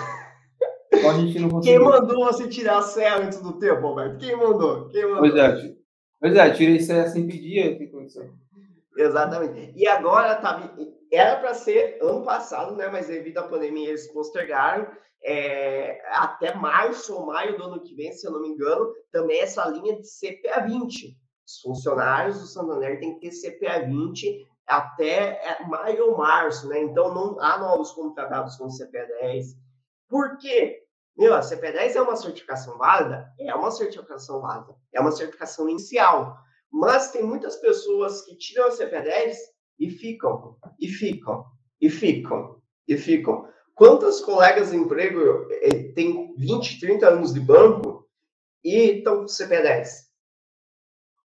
A 1.10 1.14
gente 1.14 1.40
não 1.40 1.50
conseguiu. 1.50 1.80
Quem 1.80 1.90
mandou 1.90 2.26
você 2.26 2.48
tirar 2.48 2.80
a 2.80 2.82
CEA 2.82 3.18
antes 3.18 3.42
do 3.42 3.58
tempo, 3.60 3.82
Roberto? 3.82 4.18
Quem 4.18 4.36
mandou? 4.36 4.88
Quem 4.90 5.04
mandou? 5.06 5.20
Pois 5.20 5.36
é, 5.36 5.76
pois 6.20 6.36
é 6.36 6.50
tirei 6.52 6.80
CEA 6.80 7.08
sem 7.08 7.28
pedir, 7.28 7.78
tem 7.78 7.90
condição. 7.90 8.30
Exatamente. 8.96 9.74
E 9.76 9.88
agora 9.88 10.36
tá, 10.36 10.74
era 11.12 11.38
para 11.38 11.54
ser 11.54 11.98
ano 12.02 12.24
passado, 12.24 12.76
né? 12.76 12.88
Mas 12.90 13.08
devido 13.08 13.38
à 13.38 13.44
pandemia 13.44 13.90
eles 13.90 14.08
postergaram 14.08 14.88
é, 15.24 16.02
até 16.16 16.54
março 16.56 17.16
ou 17.16 17.26
maio 17.26 17.58
do 17.58 17.64
ano 17.64 17.82
que 17.82 17.96
vem, 17.96 18.12
se 18.12 18.28
eu 18.28 18.32
não 18.32 18.42
me 18.42 18.50
engano, 18.50 18.94
também 19.12 19.40
essa 19.40 19.68
linha 19.68 20.00
de 20.00 20.08
CPA 20.08 20.62
20. 20.62 21.18
Os 21.46 21.62
funcionários 21.62 22.40
do 22.40 22.48
Santander 22.48 23.00
têm 23.00 23.20
que 23.20 23.30
ter 23.30 23.52
CPA 23.52 23.86
20 23.86 24.48
até 24.68 25.42
é, 25.44 25.68
maio 25.68 26.12
ou 26.12 26.18
março, 26.18 26.68
né? 26.68 26.82
Então 26.82 27.14
não 27.14 27.40
há 27.40 27.58
novos 27.58 27.92
contratados 27.92 28.56
com 28.56 28.70
CPA 28.70 29.06
10. 29.22 29.56
Por 30.10 30.38
quê? 30.38 30.81
Meu, 31.18 31.34
a 31.34 31.42
CP10 31.42 31.96
é 31.96 32.02
uma 32.02 32.16
certificação 32.16 32.78
válida? 32.78 33.32
É 33.40 33.54
uma 33.54 33.72
certificação 33.72 34.42
válida. 34.42 34.76
É 34.94 35.00
uma 35.00 35.12
certificação 35.12 35.70
inicial. 35.70 36.38
Mas 36.72 37.12
tem 37.12 37.24
muitas 37.24 37.58
pessoas 37.58 38.22
que 38.22 38.36
tiram 38.38 38.68
a 38.68 38.72
CP10 38.72 39.36
e 39.80 39.90
ficam, 39.90 40.58
e 40.80 40.88
ficam, 40.88 41.46
e 41.82 41.90
ficam, 41.90 42.62
e 42.88 42.98
ficam. 42.98 43.48
Quantos 43.74 44.22
colegas 44.22 44.72
de 44.72 44.78
emprego 44.78 45.48
têm 45.96 46.34
20, 46.38 46.80
30 46.80 47.10
anos 47.10 47.34
de 47.34 47.40
banco 47.40 48.08
e 48.64 48.98
estão 48.98 49.18
com 49.18 49.26
CP10? 49.26 49.88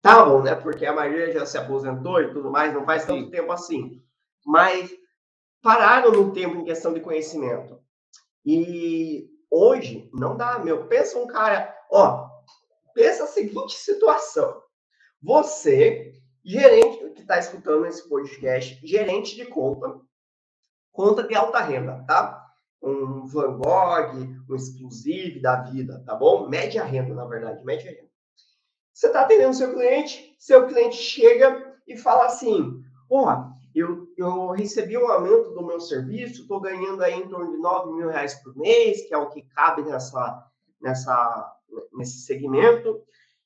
Tá 0.01 0.23
bom, 0.23 0.41
né? 0.41 0.55
Porque 0.55 0.85
a 0.85 0.93
maioria 0.93 1.33
já 1.33 1.45
se 1.45 1.57
aposentou 1.57 2.21
e 2.21 2.31
tudo 2.31 2.49
mais, 2.49 2.73
não 2.73 2.85
faz 2.85 3.05
tanto 3.05 3.25
Sim. 3.25 3.31
tempo 3.31 3.51
assim. 3.51 4.01
Mas 4.45 4.89
pararam 5.61 6.11
no 6.11 6.31
tempo 6.31 6.57
em 6.57 6.63
questão 6.63 6.93
de 6.93 7.01
conhecimento. 7.01 7.79
E 8.45 9.27
hoje 9.49 10.09
não 10.13 10.35
dá, 10.35 10.59
meu. 10.59 10.87
Pensa 10.87 11.17
um 11.19 11.27
cara, 11.27 11.75
ó, 11.91 12.29
pensa 12.93 13.23
a 13.23 13.27
seguinte 13.27 13.75
situação. 13.75 14.61
Você, 15.21 16.13
gerente 16.43 17.09
que 17.13 17.21
está 17.21 17.39
escutando 17.39 17.85
esse 17.85 18.07
podcast, 18.07 18.79
gerente 18.85 19.35
de 19.35 19.45
conta, 19.45 19.99
conta 20.91 21.23
de 21.23 21.35
alta 21.35 21.59
renda, 21.59 22.03
tá? 22.07 22.41
Um 22.81 23.25
Van 23.25 23.57
Gogh, 23.57 24.13
um 24.49 24.55
Exclusive 24.55 25.41
da 25.41 25.61
vida, 25.61 26.03
tá 26.05 26.15
bom? 26.15 26.47
Média 26.47 26.83
renda, 26.83 27.13
na 27.13 27.25
verdade, 27.25 27.63
média 27.65 27.89
renda. 27.89 28.09
Você 28.93 29.07
está 29.07 29.21
atendendo 29.21 29.53
seu 29.53 29.73
cliente, 29.73 30.35
seu 30.39 30.67
cliente 30.67 30.95
chega 30.95 31.75
e 31.87 31.97
fala 31.97 32.27
assim: 32.27 32.81
porra, 33.09 33.51
eu, 33.73 34.04
eu 34.17 34.51
recebi 34.51 34.97
um 34.97 35.09
aumento 35.09 35.51
do 35.51 35.65
meu 35.65 35.79
serviço, 35.79 36.41
estou 36.41 36.59
ganhando 36.59 37.03
aí 37.03 37.13
em 37.13 37.27
torno 37.27 37.51
de 37.51 37.57
9 37.57 37.93
mil 37.93 38.09
reais 38.09 38.35
por 38.41 38.55
mês, 38.55 39.07
que 39.07 39.13
é 39.13 39.17
o 39.17 39.29
que 39.29 39.41
cabe 39.53 39.83
nessa, 39.83 40.43
nessa, 40.81 41.53
nesse 41.93 42.19
segmento. 42.19 43.01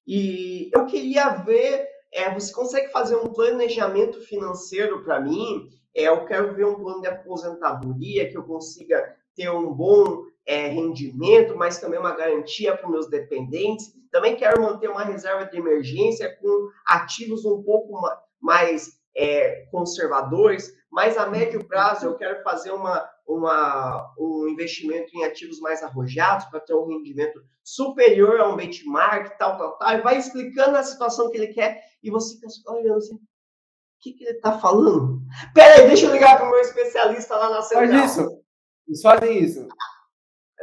E 0.05 0.69
eu 0.73 0.85
queria 0.85 1.29
ver, 1.29 1.87
é, 2.11 2.33
você 2.33 2.53
consegue 2.53 2.91
fazer 2.91 3.15
um 3.15 3.33
planejamento 3.33 4.21
financeiro 4.21 5.03
para 5.03 5.19
mim? 5.19 5.69
É, 5.95 6.03
eu 6.03 6.25
quero 6.25 6.53
ver 6.55 6.65
um 6.65 6.75
plano 6.75 7.01
de 7.01 7.07
aposentadoria, 7.07 8.29
que 8.29 8.37
eu 8.37 8.43
consiga 8.43 9.15
ter 9.35 9.49
um 9.49 9.73
bom 9.73 10.23
é, 10.45 10.67
rendimento, 10.67 11.55
mas 11.55 11.79
também 11.79 11.99
uma 11.99 12.15
garantia 12.15 12.75
para 12.75 12.89
meus 12.89 13.07
dependentes. 13.09 13.93
Também 14.11 14.35
quero 14.35 14.61
manter 14.61 14.89
uma 14.89 15.03
reserva 15.03 15.45
de 15.45 15.57
emergência 15.57 16.35
com 16.41 16.69
ativos 16.85 17.45
um 17.45 17.61
pouco 17.63 18.01
mais 18.39 18.98
é, 19.15 19.67
conservadores, 19.71 20.73
mas 20.91 21.17
a 21.17 21.27
médio 21.27 21.63
prazo 21.65 22.05
eu 22.05 22.15
quero 22.15 22.41
fazer 22.43 22.71
uma, 22.71 23.07
uma, 23.27 24.13
um 24.17 24.47
investimento 24.47 25.15
em 25.15 25.23
ativos 25.23 25.59
mais 25.59 25.83
arrojados 25.83 26.45
para 26.45 26.59
ter 26.59 26.73
um 26.73 26.87
rendimento 26.87 27.43
superior 27.63 28.39
a 28.39 28.49
um 28.49 28.55
benchmark, 28.55 29.37
tal, 29.37 29.57
tal, 29.57 29.77
tal, 29.77 29.93
e 29.93 30.01
vai 30.01 30.17
explicando 30.17 30.77
a 30.77 30.83
situação 30.83 31.29
que 31.29 31.37
ele 31.37 31.53
quer 31.53 31.83
e 32.01 32.09
você 32.09 32.35
fica 32.35 32.71
olhando 32.71 32.97
assim, 32.97 33.15
o 33.15 34.01
que, 34.01 34.13
que 34.13 34.23
ele 34.23 34.37
está 34.37 34.57
falando? 34.57 35.21
Peraí, 35.53 35.87
deixa 35.87 36.05
eu 36.05 36.13
ligar 36.13 36.37
para 36.37 36.47
o 36.47 36.49
meu 36.49 36.59
especialista 36.61 37.35
lá 37.35 37.49
na 37.49 37.61
central. 37.61 37.89
Faz 37.89 38.11
isso. 38.11 38.39
Eles 38.87 39.01
fazem 39.01 39.43
isso. 39.43 39.67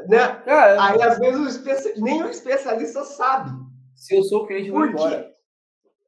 Né? 0.09 0.43
É, 0.47 0.79
Aí, 0.79 1.03
às 1.03 1.19
vezes, 1.19 1.41
o 1.41 1.49
especi... 1.49 2.01
nem 2.01 2.23
o 2.23 2.29
especialista 2.29 3.05
sabe. 3.05 3.51
Se 3.95 4.17
eu 4.17 4.23
sou 4.23 4.47
cliente, 4.47 4.71
vou 4.71 4.87
embora. 4.87 5.36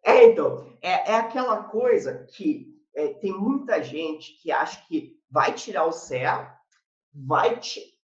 É, 0.08 0.24
então, 0.24 0.66
é, 0.80 1.12
é 1.12 1.14
aquela 1.16 1.64
coisa 1.64 2.26
que 2.34 2.74
é, 2.96 3.08
tem 3.08 3.30
muita 3.30 3.82
gente 3.82 4.40
que 4.40 4.50
acha 4.50 4.82
que 4.88 5.20
vai 5.30 5.52
tirar 5.52 5.84
o 5.84 5.92
CEA, 5.92 6.50
vai 7.12 7.60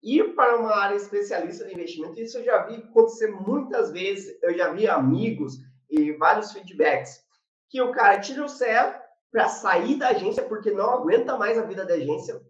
ir 0.04 0.36
para 0.36 0.58
uma 0.58 0.76
área 0.76 0.98
especialista 0.98 1.66
de 1.66 1.74
investimento. 1.74 2.20
Isso 2.20 2.38
eu 2.38 2.44
já 2.44 2.66
vi 2.66 2.76
acontecer 2.76 3.32
muitas 3.32 3.92
vezes. 3.92 4.38
Eu 4.44 4.58
já 4.58 4.74
vi 4.74 4.90
amigos 4.90 5.54
e 5.90 6.12
vários 6.12 6.52
feedbacks 6.52 7.24
que 7.70 7.82
o 7.82 7.94
cara 7.94 8.20
tira 8.20 8.44
o 8.44 8.50
CEA 8.50 9.02
para 9.32 9.48
sair 9.48 9.96
da 9.96 10.10
agência 10.10 10.44
porque 10.44 10.72
não 10.72 10.90
aguenta 10.90 11.38
mais 11.38 11.58
a 11.58 11.64
vida 11.64 11.86
da 11.86 11.94
agência, 11.94 12.42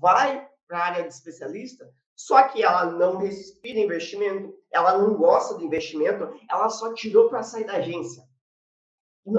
vai 0.00 0.48
para 0.66 0.78
a 0.78 0.84
área 0.84 1.02
de 1.04 1.14
especialista, 1.14 1.88
só 2.16 2.42
que 2.48 2.62
ela 2.62 2.86
não 2.86 3.18
respira 3.18 3.78
investimento, 3.78 4.52
ela 4.72 4.98
não 4.98 5.14
gosta 5.14 5.56
de 5.56 5.64
investimento, 5.64 6.28
ela 6.50 6.68
só 6.68 6.92
tirou 6.92 7.28
para 7.28 7.42
sair 7.42 7.64
da 7.64 7.74
agência. 7.74 8.27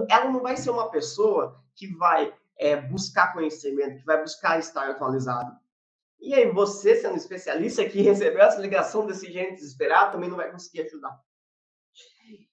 Ela 0.09 0.31
não 0.31 0.41
vai 0.41 0.57
ser 0.57 0.69
uma 0.69 0.89
pessoa 0.89 1.61
que 1.75 1.87
vai 1.95 2.33
é, 2.57 2.75
buscar 2.75 3.33
conhecimento, 3.33 3.99
que 3.99 4.05
vai 4.05 4.21
buscar 4.21 4.59
estar 4.59 4.89
atualizado. 4.89 5.57
E 6.19 6.33
aí, 6.33 6.51
você, 6.51 6.95
sendo 6.95 7.15
especialista 7.15 7.87
que 7.87 8.01
recebeu 8.03 8.41
essa 8.41 8.59
ligação 8.59 9.05
desse 9.05 9.31
jeito 9.31 9.55
desesperado, 9.55 10.11
também 10.11 10.29
não 10.29 10.37
vai 10.37 10.51
conseguir 10.51 10.81
ajudar. 10.81 11.17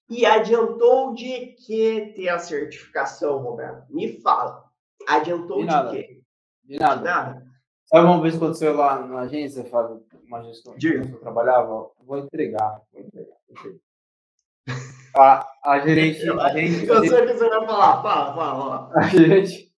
E 0.09 0.25
adiantou 0.25 1.13
de 1.13 1.47
que 1.65 2.13
ter 2.15 2.29
a 2.29 2.39
certificação, 2.39 3.39
Roberto? 3.39 3.85
Me 3.93 4.21
fala. 4.21 4.63
Adiantou 5.07 5.65
de, 5.65 5.67
de 5.67 5.89
quê? 5.89 6.21
De 6.63 6.79
nada. 6.79 6.97
De 6.97 7.03
nada. 7.03 7.47
Sabe 7.85 8.05
uma 8.05 8.21
vez 8.21 8.33
que 8.33 8.43
aconteceu 8.43 8.75
lá 8.75 9.05
na 9.05 9.21
agência, 9.21 9.63
Fábio, 9.65 10.05
uma 10.25 10.43
gestão 10.43 10.75
que 10.77 10.87
eu 10.87 11.19
trabalhava? 11.19 11.89
Vou 12.05 12.17
entregar, 12.17 12.81
vou 12.91 13.01
entregar. 13.01 13.37
Vou 13.47 13.57
entregar. 13.57 14.96
A, 15.17 15.49
a 15.63 15.79
gerente. 15.79 16.29
A 16.29 16.49
gerente 16.49 16.85
eu 16.85 16.99
sei 16.99 17.23
o 17.23 17.27
que 17.27 17.33
você 17.33 17.49
vai 17.49 17.65
falar, 17.65 18.01
fala, 18.03 18.35
fala. 18.35 18.91
A 18.95 19.07
gerente, 19.07 19.73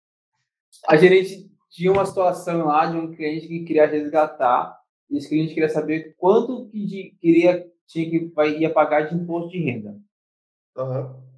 a 0.87 0.97
gerente 0.97 1.49
tinha 1.69 1.91
uma 1.91 2.05
situação 2.05 2.65
lá 2.65 2.85
de 2.85 2.97
um 2.97 3.15
cliente 3.15 3.47
que 3.47 3.63
queria 3.63 3.87
resgatar, 3.87 4.77
e 5.09 5.17
esse 5.17 5.29
cliente 5.29 5.53
queria 5.53 5.69
saber 5.69 6.15
quanto 6.17 6.67
que 6.69 6.85
de, 6.85 7.17
queria, 7.21 7.71
tinha 7.87 8.09
que 8.09 8.25
vai, 8.35 8.57
ia 8.57 8.71
pagar 8.71 9.03
de 9.03 9.15
imposto 9.15 9.49
de 9.51 9.59
renda. 9.59 9.97
Uhum. 10.77 11.29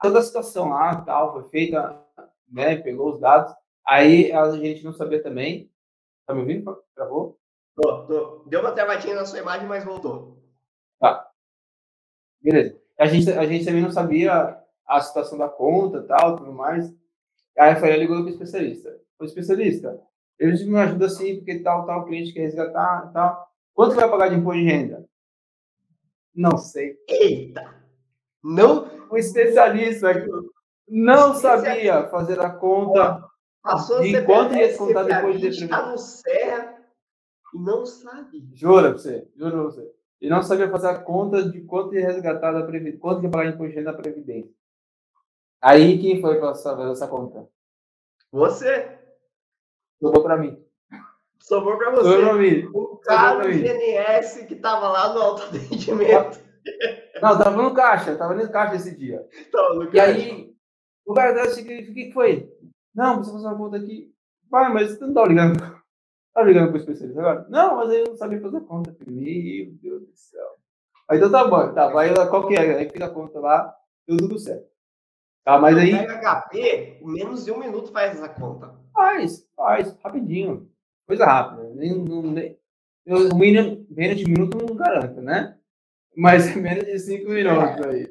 Toda 0.00 0.18
a 0.18 0.22
situação 0.22 0.70
lá, 0.70 1.02
tal, 1.02 1.32
foi 1.34 1.48
feita, 1.50 2.02
né, 2.48 2.76
pegou 2.76 3.12
os 3.12 3.20
dados, 3.20 3.54
aí 3.86 4.32
a 4.32 4.50
gente 4.52 4.82
não 4.82 4.94
sabia 4.94 5.22
também. 5.22 5.70
Tá 6.26 6.34
me 6.34 6.40
ouvindo? 6.40 6.82
Travou? 6.94 7.38
Tô, 7.74 8.06
tô. 8.06 8.44
Deu 8.46 8.60
uma 8.60 8.72
travadinha 8.72 9.14
na 9.14 9.24
sua 9.24 9.40
imagem, 9.40 9.66
mas 9.66 9.84
voltou. 9.84 10.29
Beleza. 12.40 12.78
A 12.98 13.06
gente, 13.06 13.30
a 13.30 13.46
gente 13.46 13.64
também 13.64 13.82
não 13.82 13.90
sabia 13.90 14.58
a 14.86 15.00
situação 15.00 15.38
da 15.38 15.48
conta 15.48 16.02
tal, 16.02 16.36
tudo 16.36 16.52
mais. 16.52 16.88
Aí 17.58 17.70
a 17.70 17.72
Rafael 17.74 17.98
ligou 17.98 18.16
para 18.18 18.26
o 18.26 18.28
especialista. 18.30 18.98
O 19.18 19.24
especialista, 19.24 20.00
ele 20.38 20.64
me 20.64 20.78
ajuda 20.78 21.06
assim, 21.06 21.36
porque 21.36 21.60
tal, 21.60 21.86
tal 21.86 22.04
cliente 22.04 22.32
quer 22.32 22.40
resgatar 22.40 23.10
tal. 23.12 23.48
Quanto 23.74 23.94
vai 23.94 24.10
pagar 24.10 24.28
de 24.28 24.36
imposto 24.36 24.60
de 24.60 24.66
renda? 24.66 25.06
Não 26.34 26.56
sei. 26.56 26.96
Eita! 27.08 27.74
Não. 28.42 28.88
O 29.10 29.16
especialista 29.16 30.08
não 30.88 31.34
sabia 31.34 32.08
fazer 32.08 32.40
a 32.40 32.50
conta 32.50 33.30
Passou 33.62 34.00
de 34.00 34.22
quanto 34.24 34.54
ia 34.54 34.68
descontar 34.68 35.04
depois 35.04 35.38
de 35.38 35.48
Está 35.48 35.90
no 35.90 35.98
Serra 35.98 36.76
e 37.54 37.58
não 37.58 37.84
sabe. 37.84 38.48
Jura 38.54 38.90
pra 38.90 38.98
você, 38.98 39.28
jura 39.36 39.50
pra 39.52 39.62
você. 39.62 39.92
E 40.20 40.28
não 40.28 40.42
sabia 40.42 40.70
fazer 40.70 40.88
a 40.88 40.98
conta 40.98 41.42
de 41.48 41.62
quanto 41.62 41.94
ia 41.94 42.06
resgatar 42.06 42.52
da 42.52 42.62
Previdência, 42.62 43.00
quanto 43.00 43.22
ia 43.22 43.30
pagar 43.30 43.50
imposto 43.50 43.82
da 43.82 43.92
Previdência. 43.92 44.52
Aí 45.62 45.98
quem 45.98 46.20
foi 46.20 46.38
para 46.38 46.54
fazer 46.54 46.90
essa 46.90 47.08
conta? 47.08 47.48
Você. 48.30 48.98
Sobrou 49.98 50.22
para 50.22 50.36
mim. 50.36 50.62
Sobrou 51.38 51.78
para 51.78 51.90
você. 51.90 52.10
Sobrou 52.10 52.30
para 52.30 52.34
mim. 52.34 52.70
O 52.72 52.96
cara 52.98 53.42
do 53.42 53.48
GNS 53.48 54.46
que 54.46 54.54
estava 54.54 54.88
lá 54.88 55.12
no 55.14 55.20
autoatendimento. 55.20 56.40
Não, 57.20 57.38
tava 57.38 57.62
no 57.62 57.74
caixa, 57.74 58.16
tava 58.16 58.34
no 58.34 58.50
caixa 58.50 58.76
esse 58.76 58.96
dia. 58.96 59.26
Tava 59.50 59.74
no 59.74 59.90
caixa. 59.90 60.18
E 60.18 60.22
aí, 60.22 60.54
o 61.04 61.12
cara 61.12 61.42
disse, 61.42 61.62
o 61.62 61.64
que, 61.66 62.10
foi? 62.12 62.50
Não, 62.94 63.16
precisa 63.16 63.36
fazer 63.36 63.46
uma 63.48 63.56
conta 63.56 63.76
aqui. 63.76 64.14
Pai, 64.50 64.72
mas 64.72 64.92
você 64.92 65.04
não 65.04 65.14
tá 65.14 65.26
ligando 65.26 65.79
Tá 66.34 66.42
ligando 66.42 66.68
pro 66.68 66.78
especialista 66.78 67.20
agora? 67.20 67.46
Não, 67.48 67.76
mas 67.76 67.90
aí 67.90 68.00
eu 68.00 68.06
não 68.06 68.16
sabia 68.16 68.40
fazer 68.40 68.60
conta. 68.60 68.96
Meu 69.06 69.72
Deus 69.82 70.02
do 70.02 70.14
céu. 70.14 70.46
Aí 71.08 71.18
então 71.18 71.30
tá 71.30 71.46
bom, 71.46 71.72
tá. 71.72 71.88
Vai 71.88 72.14
lá, 72.14 72.26
qual 72.28 72.46
que 72.46 72.54
é? 72.54 72.76
Aí 72.76 72.88
fica 72.88 73.06
a 73.06 73.10
conta 73.10 73.40
lá, 73.40 73.74
tudo 74.06 74.28
tudo 74.28 74.38
certo. 74.38 74.70
Tá, 75.44 75.58
mas 75.58 75.76
aí. 75.76 75.92
HP, 75.92 77.00
menos 77.02 77.44
de 77.44 77.50
um 77.50 77.58
minuto 77.58 77.90
faz 77.90 78.12
essa 78.12 78.28
conta. 78.28 78.74
Faz, 78.92 79.48
faz, 79.56 79.96
rapidinho. 80.04 80.70
Coisa 81.06 81.24
rápida. 81.24 81.68
Nem, 81.74 81.98
nem, 81.98 82.58
o 83.06 83.34
mínimo, 83.34 83.84
menos 83.90 84.18
de 84.18 84.24
minuto 84.30 84.58
não 84.58 84.76
garanto, 84.76 85.20
né? 85.20 85.56
Mas 86.16 86.54
menos 86.56 86.84
de 86.84 86.98
cinco 86.98 87.30
minutos 87.30 87.86
aí. 87.86 88.08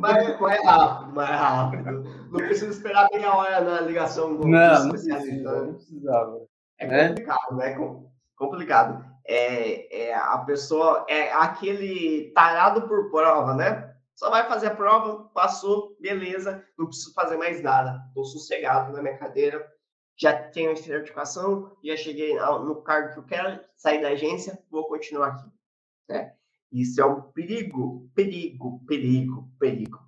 Mais, 0.00 0.40
mais 0.40 0.64
rápido, 0.64 1.14
mais 1.14 1.30
rápido. 1.30 2.02
Não 2.30 2.40
precisa 2.40 2.70
esperar 2.70 3.08
meia 3.12 3.34
hora 3.34 3.60
na 3.60 3.80
ligação 3.82 4.36
com 4.36 4.48
não, 4.48 4.84
não, 4.84 4.90
precisa, 4.90 5.62
não 5.62 5.74
precisava. 5.74 6.40
É 6.82 6.86
né? 6.86 7.08
complicado, 7.08 7.56
né? 7.56 7.76
Complicado. 8.36 9.12
É, 9.24 10.08
é, 10.08 10.14
a 10.14 10.38
pessoa 10.38 11.06
é 11.08 11.32
aquele 11.32 12.32
tarado 12.34 12.88
por 12.88 13.10
prova, 13.10 13.54
né? 13.54 13.94
Só 14.14 14.28
vai 14.30 14.46
fazer 14.48 14.66
a 14.66 14.74
prova, 14.74 15.24
passou, 15.32 15.96
beleza, 16.00 16.64
não 16.76 16.86
preciso 16.86 17.14
fazer 17.14 17.36
mais 17.36 17.62
nada. 17.62 18.02
Estou 18.08 18.24
sossegado 18.24 18.92
na 18.92 19.00
minha 19.00 19.16
cadeira, 19.16 19.66
já 20.16 20.32
tenho 20.50 20.72
a 20.72 20.76
certificação, 20.76 21.76
já 21.82 21.96
cheguei 21.96 22.34
no 22.34 22.82
cargo 22.82 23.14
que 23.14 23.18
eu 23.20 23.24
quero, 23.24 23.60
sair 23.76 24.02
da 24.02 24.08
agência, 24.08 24.58
vou 24.70 24.86
continuar 24.86 25.28
aqui. 25.28 25.50
Né? 26.08 26.34
Isso 26.70 27.00
é 27.00 27.06
um 27.06 27.22
perigo, 27.22 28.10
perigo, 28.14 28.82
perigo, 28.86 29.48
perigo. 29.58 29.98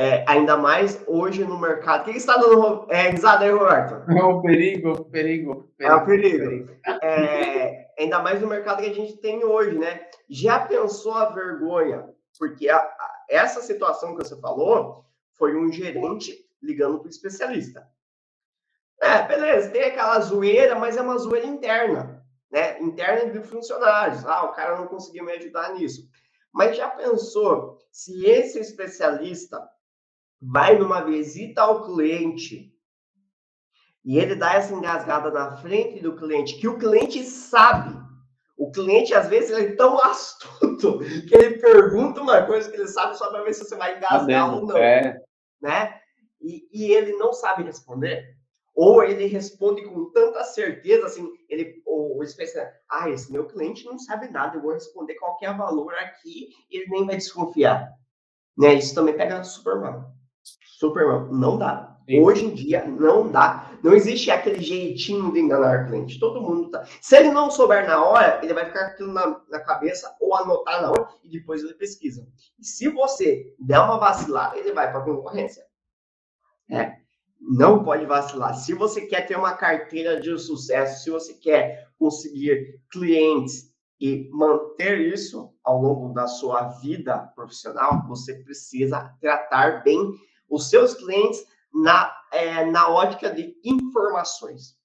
É, 0.00 0.24
ainda 0.26 0.56
mais 0.56 1.04
hoje 1.06 1.44
no 1.44 1.60
mercado. 1.60 2.00
O 2.00 2.04
que, 2.06 2.16
está 2.16 2.38
dando 2.38 2.86
é, 2.88 3.10
risada 3.10 3.44
aí, 3.44 3.50
Roberto? 3.50 4.10
É 4.10 4.24
um 4.24 4.40
perigo, 4.40 5.04
perigo. 5.04 5.70
perigo 5.76 5.92
é 5.92 5.94
um 5.94 6.06
perigo. 6.06 6.48
perigo. 6.48 6.80
É, 7.02 7.92
ainda 7.98 8.18
mais 8.20 8.40
no 8.40 8.48
mercado 8.48 8.82
que 8.82 8.88
a 8.88 8.94
gente 8.94 9.18
tem 9.18 9.44
hoje, 9.44 9.78
né? 9.78 10.08
Já 10.26 10.60
pensou 10.60 11.12
a 11.12 11.26
vergonha? 11.26 12.08
Porque 12.38 12.70
a, 12.70 12.78
a, 12.78 13.24
essa 13.28 13.60
situação 13.60 14.16
que 14.16 14.24
você 14.24 14.40
falou 14.40 15.04
foi 15.34 15.54
um 15.54 15.70
gerente 15.70 16.34
ligando 16.62 16.98
para 16.98 17.08
o 17.08 17.10
especialista. 17.10 17.86
É, 19.02 19.20
beleza, 19.28 19.68
tem 19.68 19.84
aquela 19.84 20.18
zoeira, 20.20 20.76
mas 20.76 20.96
é 20.96 21.02
uma 21.02 21.18
zoeira 21.18 21.46
interna, 21.46 22.24
né? 22.50 22.80
Interna 22.80 23.30
de 23.30 23.46
funcionários. 23.46 24.24
Ah, 24.24 24.44
o 24.44 24.52
cara 24.52 24.78
não 24.78 24.86
conseguiu 24.86 25.26
me 25.26 25.32
ajudar 25.32 25.74
nisso. 25.74 26.08
Mas 26.50 26.74
já 26.74 26.88
pensou 26.88 27.76
se 27.92 28.24
esse 28.24 28.58
especialista 28.58 29.60
vai 30.40 30.78
numa 30.78 31.02
visita 31.02 31.62
ao 31.62 31.84
cliente 31.84 32.70
e 34.04 34.18
ele 34.18 34.34
dá 34.34 34.54
essa 34.54 34.72
engasgada 34.72 35.30
na 35.30 35.56
frente 35.58 36.00
do 36.00 36.16
cliente, 36.16 36.58
que 36.58 36.68
o 36.68 36.78
cliente 36.78 37.22
sabe. 37.22 37.98
O 38.56 38.70
cliente, 38.70 39.14
às 39.14 39.28
vezes, 39.28 39.50
ele 39.50 39.72
é 39.72 39.76
tão 39.76 40.02
astuto 40.02 40.98
que 41.28 41.34
ele 41.34 41.58
pergunta 41.58 42.20
uma 42.20 42.42
coisa 42.42 42.70
que 42.70 42.76
ele 42.76 42.88
sabe 42.88 43.16
só 43.16 43.30
para 43.30 43.42
ver 43.42 43.54
se 43.54 43.64
você 43.64 43.76
vai 43.76 43.96
engasgar 43.96 44.54
ou 44.54 44.66
não. 44.66 44.76
É. 44.76 45.22
Né? 45.60 46.00
E, 46.40 46.68
e 46.72 46.92
ele 46.92 47.12
não 47.12 47.32
sabe 47.32 47.62
responder. 47.62 48.36
Ou 48.74 49.02
ele 49.02 49.26
responde 49.26 49.84
com 49.84 50.10
tanta 50.10 50.42
certeza, 50.44 51.06
assim, 51.06 51.30
ele, 51.48 51.82
ou 51.84 52.18
o 52.18 52.22
especialista, 52.22 52.74
ah, 52.88 53.10
esse 53.10 53.30
meu 53.30 53.46
cliente 53.46 53.84
não 53.84 53.98
sabe 53.98 54.28
nada, 54.28 54.56
eu 54.56 54.62
vou 54.62 54.72
responder 54.72 55.14
qualquer 55.16 55.54
valor 55.56 55.92
aqui, 55.94 56.48
ele 56.70 56.86
nem 56.88 57.04
vai 57.04 57.16
desconfiar. 57.16 57.92
Né? 58.56 58.74
Isso 58.74 58.94
também 58.94 59.16
pega 59.16 59.42
super 59.44 59.80
mal. 59.80 60.14
Superman. 60.80 61.28
Não 61.30 61.58
dá. 61.58 61.98
Sim. 62.08 62.22
Hoje 62.22 62.46
em 62.46 62.54
dia 62.54 62.86
não 62.86 63.30
dá. 63.30 63.70
Não 63.82 63.92
existe 63.92 64.30
aquele 64.30 64.60
jeitinho 64.62 65.30
de 65.30 65.38
enganar 65.38 65.84
o 65.84 65.88
cliente. 65.88 66.18
Todo 66.18 66.40
mundo 66.40 66.70
tá. 66.70 66.84
Se 67.02 67.16
ele 67.16 67.30
não 67.30 67.50
souber 67.50 67.86
na 67.86 68.02
hora, 68.02 68.40
ele 68.42 68.54
vai 68.54 68.64
ficar 68.64 68.86
aquilo 68.86 69.12
na, 69.12 69.40
na 69.50 69.60
cabeça 69.60 70.16
ou 70.18 70.34
anotar 70.34 70.80
na 70.80 70.90
hora 70.90 71.08
e 71.22 71.28
depois 71.28 71.62
ele 71.62 71.74
pesquisa. 71.74 72.26
E 72.58 72.64
se 72.64 72.88
você 72.88 73.54
der 73.60 73.78
uma 73.78 73.98
vacilada, 73.98 74.58
ele 74.58 74.72
vai 74.72 74.90
para 74.90 75.02
a 75.02 75.04
concorrência. 75.04 75.62
É. 76.70 76.96
Não 77.38 77.84
pode 77.84 78.06
vacilar. 78.06 78.54
Se 78.54 78.74
você 78.74 79.02
quer 79.02 79.26
ter 79.26 79.36
uma 79.36 79.54
carteira 79.54 80.20
de 80.20 80.36
sucesso, 80.38 81.04
se 81.04 81.10
você 81.10 81.34
quer 81.34 81.88
conseguir 81.98 82.80
clientes 82.90 83.70
e 84.00 84.28
manter 84.32 84.98
isso 85.00 85.52
ao 85.62 85.80
longo 85.80 86.12
da 86.14 86.26
sua 86.26 86.68
vida 86.80 87.18
profissional, 87.34 88.06
você 88.08 88.34
precisa 88.34 89.14
tratar 89.20 89.82
bem 89.82 90.12
os 90.50 90.68
seus 90.68 90.94
clientes 90.94 91.46
na, 91.72 92.12
é, 92.32 92.64
na 92.66 92.88
ótica 92.88 93.30
de 93.30 93.54
informações. 93.64 94.76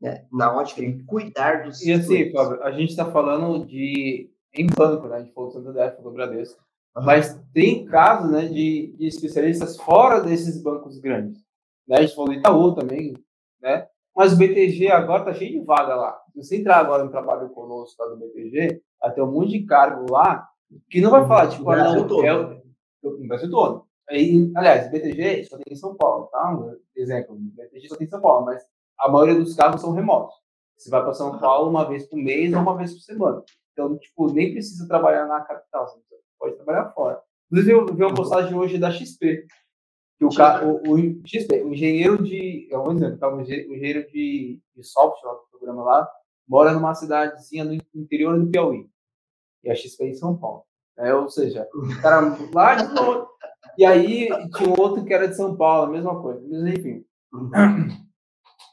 Né? 0.00 0.26
Na 0.32 0.56
ótica 0.56 0.80
de 0.80 1.02
cuidar 1.04 1.64
dos 1.64 1.82
E 1.82 1.92
assim, 1.92 2.32
Fábio, 2.32 2.62
a 2.62 2.70
gente 2.70 2.90
está 2.90 3.10
falando 3.10 3.66
de 3.66 4.30
em 4.54 4.66
banco, 4.66 5.06
né? 5.06 5.16
A 5.16 5.20
gente 5.20 5.32
falou 5.32 5.50
do 5.50 5.54
Santander, 5.54 5.96
falou 5.96 6.10
do 6.10 6.16
Bradesco. 6.16 6.60
Uhum. 6.96 7.04
Mas 7.04 7.40
tem 7.52 7.84
casos 7.84 8.30
né, 8.30 8.46
de, 8.46 8.94
de, 8.96 9.06
especialistas 9.06 9.76
fora 9.76 10.20
desses 10.20 10.60
bancos 10.62 10.98
grandes. 10.98 11.38
Né? 11.86 11.98
A 11.98 12.02
gente 12.02 12.14
falou 12.14 12.30
do 12.30 12.36
Itaú 12.36 12.74
também, 12.74 13.14
né? 13.60 13.86
Mas 14.16 14.32
o 14.32 14.36
BTG 14.36 14.90
agora 14.90 15.24
tá 15.24 15.34
cheio 15.34 15.60
de 15.60 15.64
vaga 15.64 15.94
lá. 15.94 16.20
Se 16.32 16.42
você 16.42 16.56
entrar 16.56 16.78
agora 16.78 17.04
no 17.04 17.10
trabalho 17.10 17.48
conosco 17.50 18.02
lá 18.02 18.10
do 18.10 18.16
BTG, 18.16 18.82
vai 19.00 19.12
ter 19.14 19.22
um 19.22 19.30
monte 19.30 19.50
de 19.50 19.66
cargo 19.66 20.10
lá 20.10 20.48
que 20.88 21.00
não 21.00 21.10
vai 21.10 21.26
falar, 21.26 21.48
tipo, 21.48 21.62
o 21.62 21.66
Brasil 21.66 22.06
não, 22.06 22.24
é 22.24 22.34
o, 22.34 22.60
o 23.04 23.26
Brasil 23.26 23.50
todo. 23.50 23.86
Aí, 24.10 24.50
aliás, 24.56 24.88
o 24.88 24.90
BTG 24.90 25.44
só 25.44 25.56
tem 25.56 25.72
em 25.72 25.76
São 25.76 25.94
Paulo, 25.94 26.26
tá? 26.26 26.58
exemplo, 26.96 27.36
o 27.36 27.38
BTG 27.38 27.88
só 27.88 27.96
tem 27.96 28.06
em 28.08 28.10
São 28.10 28.20
Paulo, 28.20 28.44
mas 28.44 28.60
a 28.98 29.08
maioria 29.08 29.36
dos 29.36 29.54
cargos 29.54 29.80
são 29.80 29.92
remotos. 29.92 30.34
Você 30.76 30.90
vai 30.90 31.02
para 31.02 31.14
São 31.14 31.38
Paulo 31.38 31.70
uma 31.70 31.88
vez 31.88 32.08
por 32.08 32.16
mês 32.16 32.52
ou 32.52 32.60
uma 32.60 32.76
vez 32.76 32.92
por 32.92 33.00
semana. 33.00 33.44
Então, 33.72 33.96
tipo, 33.98 34.32
nem 34.32 34.52
precisa 34.52 34.88
trabalhar 34.88 35.26
na 35.26 35.40
capital, 35.42 35.86
você 35.86 36.00
pode 36.38 36.56
trabalhar 36.56 36.90
fora. 36.90 37.22
Inclusive, 37.46 37.72
eu 37.72 37.86
vi 37.86 38.02
uma 38.02 38.14
postagem 38.14 38.54
hoje 38.54 38.78
da 38.78 38.90
XP, 38.90 39.46
que 40.18 40.24
o, 40.24 40.34
cara, 40.34 40.66
o, 40.66 40.80
o, 40.92 41.26
XP, 41.26 41.62
o 41.62 41.72
engenheiro 41.72 42.22
de, 42.22 42.68
vou 42.70 42.92
dizer, 42.92 43.16
tá, 43.18 43.32
o 43.32 43.40
engenheiro 43.40 44.10
de, 44.10 44.60
de 44.74 44.82
software 44.82 45.32
do 45.32 45.48
programa 45.50 45.84
lá, 45.84 46.10
mora 46.48 46.72
numa 46.72 46.94
cidadezinha 46.94 47.64
no 47.64 47.74
interior 47.94 48.38
do 48.38 48.50
Piauí. 48.50 48.88
E 49.62 49.70
a 49.70 49.74
XP 49.74 50.02
é 50.04 50.08
em 50.08 50.14
São 50.14 50.36
Paulo. 50.36 50.64
É, 50.98 51.14
ou 51.14 51.30
seja, 51.30 51.66
o 51.72 52.02
cara 52.02 52.36
lá 52.52 52.74
de 52.74 52.94
e 53.80 53.84
aí 53.86 54.28
tinha 54.58 54.78
outro 54.78 55.06
que 55.06 55.14
era 55.14 55.26
de 55.26 55.34
São 55.34 55.56
Paulo, 55.56 55.88
a 55.88 55.90
mesma 55.90 56.20
coisa. 56.20 56.46
Mas 56.46 56.74
enfim. 56.74 57.02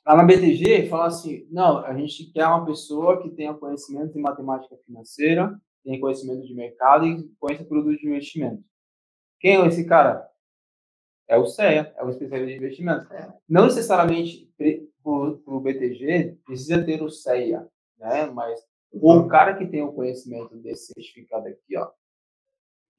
Lá 0.05 0.17
na 0.17 0.23
BTG, 0.23 0.89
fala 0.89 1.07
assim: 1.07 1.47
não, 1.49 1.77
a 1.77 1.97
gente 1.97 2.29
quer 2.33 2.45
uma 2.45 2.65
pessoa 2.65 3.21
que 3.21 3.29
tenha 3.29 3.53
conhecimento 3.53 4.11
de 4.11 4.19
matemática 4.19 4.75
financeira, 4.85 5.57
tenha 5.81 5.97
conhecimento 5.97 6.45
de 6.45 6.53
mercado 6.53 7.07
e 7.07 7.25
conheça 7.39 7.63
produtos 7.63 8.01
de 8.01 8.07
investimento. 8.07 8.61
Quem 9.39 9.55
é 9.55 9.65
esse 9.65 9.85
cara? 9.85 10.29
É 11.25 11.37
o 11.37 11.45
CEA, 11.45 11.93
é 11.95 12.03
o 12.03 12.09
especialista 12.09 12.51
de 12.51 12.57
investimento. 12.57 13.13
É. 13.13 13.33
Não 13.47 13.63
necessariamente 13.63 14.53
para 14.57 15.53
o 15.53 15.61
BTG 15.61 16.37
precisa 16.45 16.83
ter 16.83 17.01
o 17.01 17.09
CEA, 17.09 17.65
né? 17.97 18.25
mas 18.25 18.59
o 18.91 19.25
cara 19.29 19.55
que 19.55 19.65
tem 19.67 19.81
o 19.83 19.93
conhecimento 19.93 20.57
desse 20.57 20.91
certificado 20.93 21.47
aqui, 21.47 21.77
ó, 21.77 21.89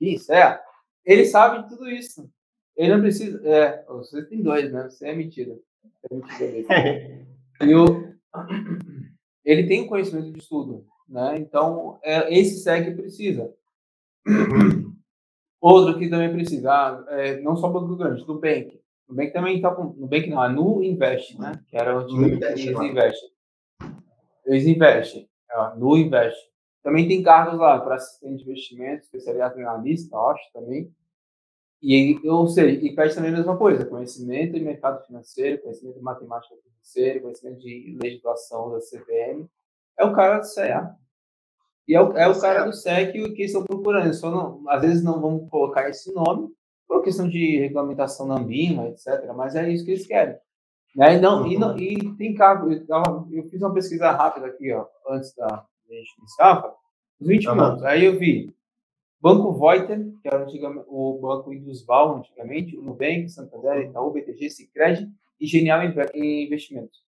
isso 0.00 0.32
é, 0.32 0.58
ele 1.04 1.24
sabe 1.24 1.62
de 1.62 1.68
tudo 1.68 1.90
isso. 1.90 2.30
Ele 2.76 2.94
não 2.94 3.00
precisa. 3.00 3.40
É, 3.48 3.84
você 3.86 4.24
tem 4.24 4.42
dois, 4.42 4.72
né? 4.72 4.84
Você 4.84 5.08
é 5.08 5.14
mentira. 5.14 5.58
É 6.10 6.14
mentira 6.14 7.26
e 7.62 7.74
o, 7.74 8.14
ele 9.44 9.66
tem 9.66 9.86
conhecimento 9.86 10.30
de 10.30 10.38
estudo, 10.38 10.86
né? 11.08 11.36
Então, 11.38 11.98
é, 12.02 12.32
esse 12.32 12.60
SEC 12.60 12.94
precisa. 12.94 13.52
Outro 15.60 15.98
que 15.98 16.08
também 16.08 16.32
precisa, 16.32 16.70
ah, 16.70 17.04
é, 17.08 17.40
não 17.40 17.56
só 17.56 17.68
para 17.68 17.80
o 17.80 17.96
grande, 17.96 18.24
do 18.24 18.38
Bank. 18.38 18.80
O 19.08 19.14
Bank 19.14 19.32
também 19.32 19.56
está 19.56 19.74
com. 19.74 19.84
No 19.94 20.06
Bank 20.06 20.28
não, 20.30 20.44
é 20.44 20.48
no 20.48 20.82
Invest, 20.84 21.36
né? 21.38 21.52
Que 21.66 21.76
era 21.76 21.98
o 21.98 22.06
time 22.06 22.34
Invest. 22.34 22.68
Eles 22.68 22.80
investem. 22.80 23.30
Eles 24.46 24.66
investem. 24.66 25.28
É, 25.50 25.74
no 25.76 25.96
Invest. 25.96 26.47
Também 26.82 27.08
tem 27.08 27.22
cargos 27.22 27.58
lá 27.58 27.80
para 27.80 27.96
assistente 27.96 28.38
de 28.38 28.50
investimento, 28.50 29.04
especialista 29.04 29.58
em 29.58 29.62
analista, 29.62 30.16
acho 30.16 30.52
também. 30.52 30.92
E, 31.82 32.20
ou 32.28 32.48
seja, 32.48 32.84
e 32.84 32.94
pede 32.94 33.14
também 33.14 33.32
a 33.32 33.36
mesma 33.36 33.56
coisa, 33.56 33.84
conhecimento 33.84 34.54
de 34.54 34.64
mercado 34.64 35.04
financeiro, 35.06 35.62
conhecimento 35.62 35.96
de 35.96 36.02
matemática 36.02 36.54
financeira, 36.56 37.20
conhecimento 37.20 37.60
de 37.60 37.96
legislação 38.02 38.70
da 38.70 38.78
CVM. 38.78 39.48
É 39.98 40.04
o 40.04 40.12
cara 40.12 40.38
do 40.38 40.46
CEA. 40.46 40.96
E 41.88 41.94
é 41.94 42.02
o, 42.02 42.12
é 42.12 42.28
o 42.28 42.38
cara 42.38 42.64
do 42.64 42.72
SEC 42.72 43.12
que 43.34 43.44
estão 43.44 43.64
procurando. 43.64 44.12
Só 44.12 44.30
não, 44.30 44.62
às 44.68 44.82
vezes 44.82 45.02
não 45.02 45.20
vamos 45.20 45.48
colocar 45.48 45.88
esse 45.88 46.12
nome 46.12 46.50
por 46.86 47.02
questão 47.02 47.26
de 47.26 47.58
regulamentação 47.58 48.26
na 48.26 48.36
Ambima, 48.36 48.88
etc. 48.88 49.32
Mas 49.34 49.56
é 49.56 49.70
isso 49.70 49.86
que 49.86 49.92
eles 49.92 50.06
querem. 50.06 50.36
Né? 50.94 51.16
E, 51.16 51.20
não, 51.20 51.42
uhum. 51.42 51.46
e, 51.46 51.58
não, 51.58 51.78
e 51.78 52.16
tem 52.16 52.34
cargo. 52.34 52.70
Eu, 52.70 53.28
eu, 53.32 53.44
fiz 53.44 53.62
uma 53.62 53.72
pesquisa 53.72 54.10
rápida 54.10 54.46
aqui, 54.46 54.70
ó, 54.72 54.86
antes 55.08 55.34
da 55.34 55.64
gente 55.96 56.14
20 57.20 57.48
uhum. 57.48 57.54
minutos. 57.54 57.84
Aí 57.84 58.04
eu 58.04 58.18
vi 58.18 58.54
Banco 59.20 59.52
Voiter, 59.52 59.98
que 60.22 60.28
era 60.28 60.46
o 60.86 61.18
Banco 61.20 61.52
Indusval 61.52 62.18
antigamente, 62.18 62.76
o 62.76 62.82
Nubank, 62.82 63.28
Santander, 63.28 63.88
Itaú, 63.88 64.12
BTG, 64.12 64.50
Sicredi 64.50 65.08
e 65.40 65.46
Genial 65.46 65.80
Investimentos. 66.14 67.02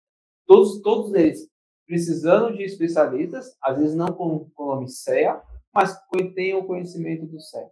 Todos, 0.48 0.82
todos 0.82 1.14
eles 1.14 1.50
precisando 1.90 2.56
de 2.56 2.64
especialistas, 2.64 3.58
às 3.60 3.80
vezes 3.80 3.96
não 3.96 4.10
com 4.10 4.48
o 4.56 4.66
nome 4.68 4.88
CEA, 4.88 5.42
mas 5.74 6.00
tenham 6.36 6.60
o 6.60 6.66
conhecimento 6.66 7.26
do 7.26 7.40
CEA. 7.40 7.68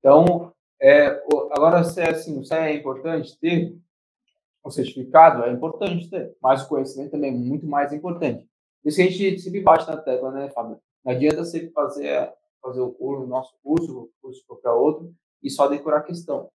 Então, 0.00 0.52
é, 0.82 1.06
agora, 1.52 1.84
se 1.84 2.00
é 2.00 2.10
assim, 2.10 2.38
o 2.40 2.44
CEA 2.44 2.70
é 2.70 2.74
importante 2.74 3.38
ter, 3.38 3.76
o 4.64 4.70
certificado 4.70 5.44
é 5.44 5.52
importante 5.52 6.10
ter, 6.10 6.36
mas 6.42 6.64
o 6.64 6.68
conhecimento 6.68 7.12
também 7.12 7.30
é 7.30 7.36
muito 7.36 7.66
mais 7.66 7.92
importante. 7.92 8.44
Isso 8.86 8.96
que 8.96 9.02
a 9.02 9.10
gente 9.10 9.40
sempre 9.40 9.60
bate 9.60 9.86
na 9.86 9.96
tecla, 9.96 10.30
né, 10.30 10.48
Fábio? 10.50 10.78
Não 11.04 11.12
adianta 11.12 11.44
você 11.44 11.68
fazer 11.70 12.32
fazer 12.66 12.80
o 12.80 12.90
curso, 12.90 13.24
o 13.24 13.26
nosso 13.28 13.54
curso, 13.62 13.98
o 13.98 14.10
curso 14.20 14.44
qualquer 14.46 14.70
outro, 14.70 15.14
e 15.42 15.48
só 15.48 15.68
decorar 15.68 15.98
a 15.98 16.02
questão. 16.02 16.50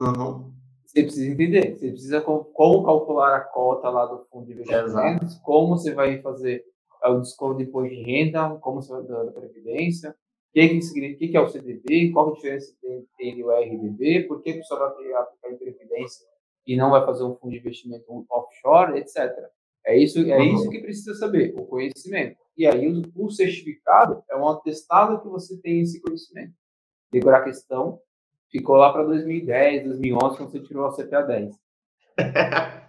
Uhum. 0.00 0.52
Você 0.84 1.02
precisa 1.02 1.32
entender, 1.32 1.76
você 1.76 1.90
precisa 1.90 2.20
como, 2.20 2.44
como, 2.44 2.84
calcular 2.84 3.36
a 3.36 3.40
cota 3.40 3.90
lá 3.90 4.06
do 4.06 4.24
fundo 4.30 4.46
de 4.46 4.52
investimentos, 4.52 5.36
como 5.38 5.76
você 5.76 5.92
vai 5.92 6.20
fazer 6.22 6.64
o 7.04 7.20
desconto 7.20 7.58
de 7.58 7.64
imposto 7.64 7.94
de 7.94 8.02
renda, 8.02 8.56
como 8.60 8.80
você 8.80 8.92
vai 8.92 9.02
da, 9.02 9.24
da 9.24 9.32
previdência, 9.32 10.10
o 10.10 10.14
que, 10.54 10.68
que, 10.68 10.82
significa, 10.82 11.18
que, 11.18 11.28
que 11.28 11.36
é 11.36 11.40
o 11.40 11.48
CDB, 11.48 12.12
qual 12.12 12.30
a 12.30 12.34
diferença 12.34 12.74
tem 13.18 13.42
o 13.42 13.50
RDB, 13.50 14.24
por 14.28 14.40
que 14.40 14.50
a 14.50 14.54
pessoa 14.54 14.94
vai 14.94 15.12
aplicar 15.12 15.50
em 15.50 15.56
previdência 15.56 16.26
e 16.66 16.76
não 16.76 16.90
vai 16.90 17.04
fazer 17.04 17.24
um 17.24 17.34
fundo 17.34 17.50
de 17.50 17.58
investimento 17.58 18.04
offshore, 18.30 18.98
etc. 18.98 19.30
É 19.86 19.96
isso, 19.96 20.18
é 20.18 20.36
uhum. 20.38 20.54
isso 20.54 20.70
que 20.70 20.80
precisa 20.80 21.14
saber, 21.14 21.54
o 21.56 21.66
conhecimento. 21.66 22.36
E 22.56 22.66
aí 22.66 22.88
o, 22.88 23.02
o 23.16 23.30
certificado 23.30 24.22
é 24.30 24.36
um 24.36 24.48
atestado 24.48 25.20
que 25.20 25.28
você 25.28 25.60
tem 25.60 25.80
esse 25.80 26.00
conhecimento. 26.00 26.52
Decorar 27.12 27.38
a 27.38 27.44
questão, 27.44 28.00
ficou 28.50 28.76
lá 28.76 28.92
para 28.92 29.04
2010, 29.04 29.84
2011, 29.84 30.36
quando 30.36 30.50
você 30.50 30.60
tirou 30.60 30.86
a 30.86 30.92
CPA 30.92 31.22
10. 31.22 31.54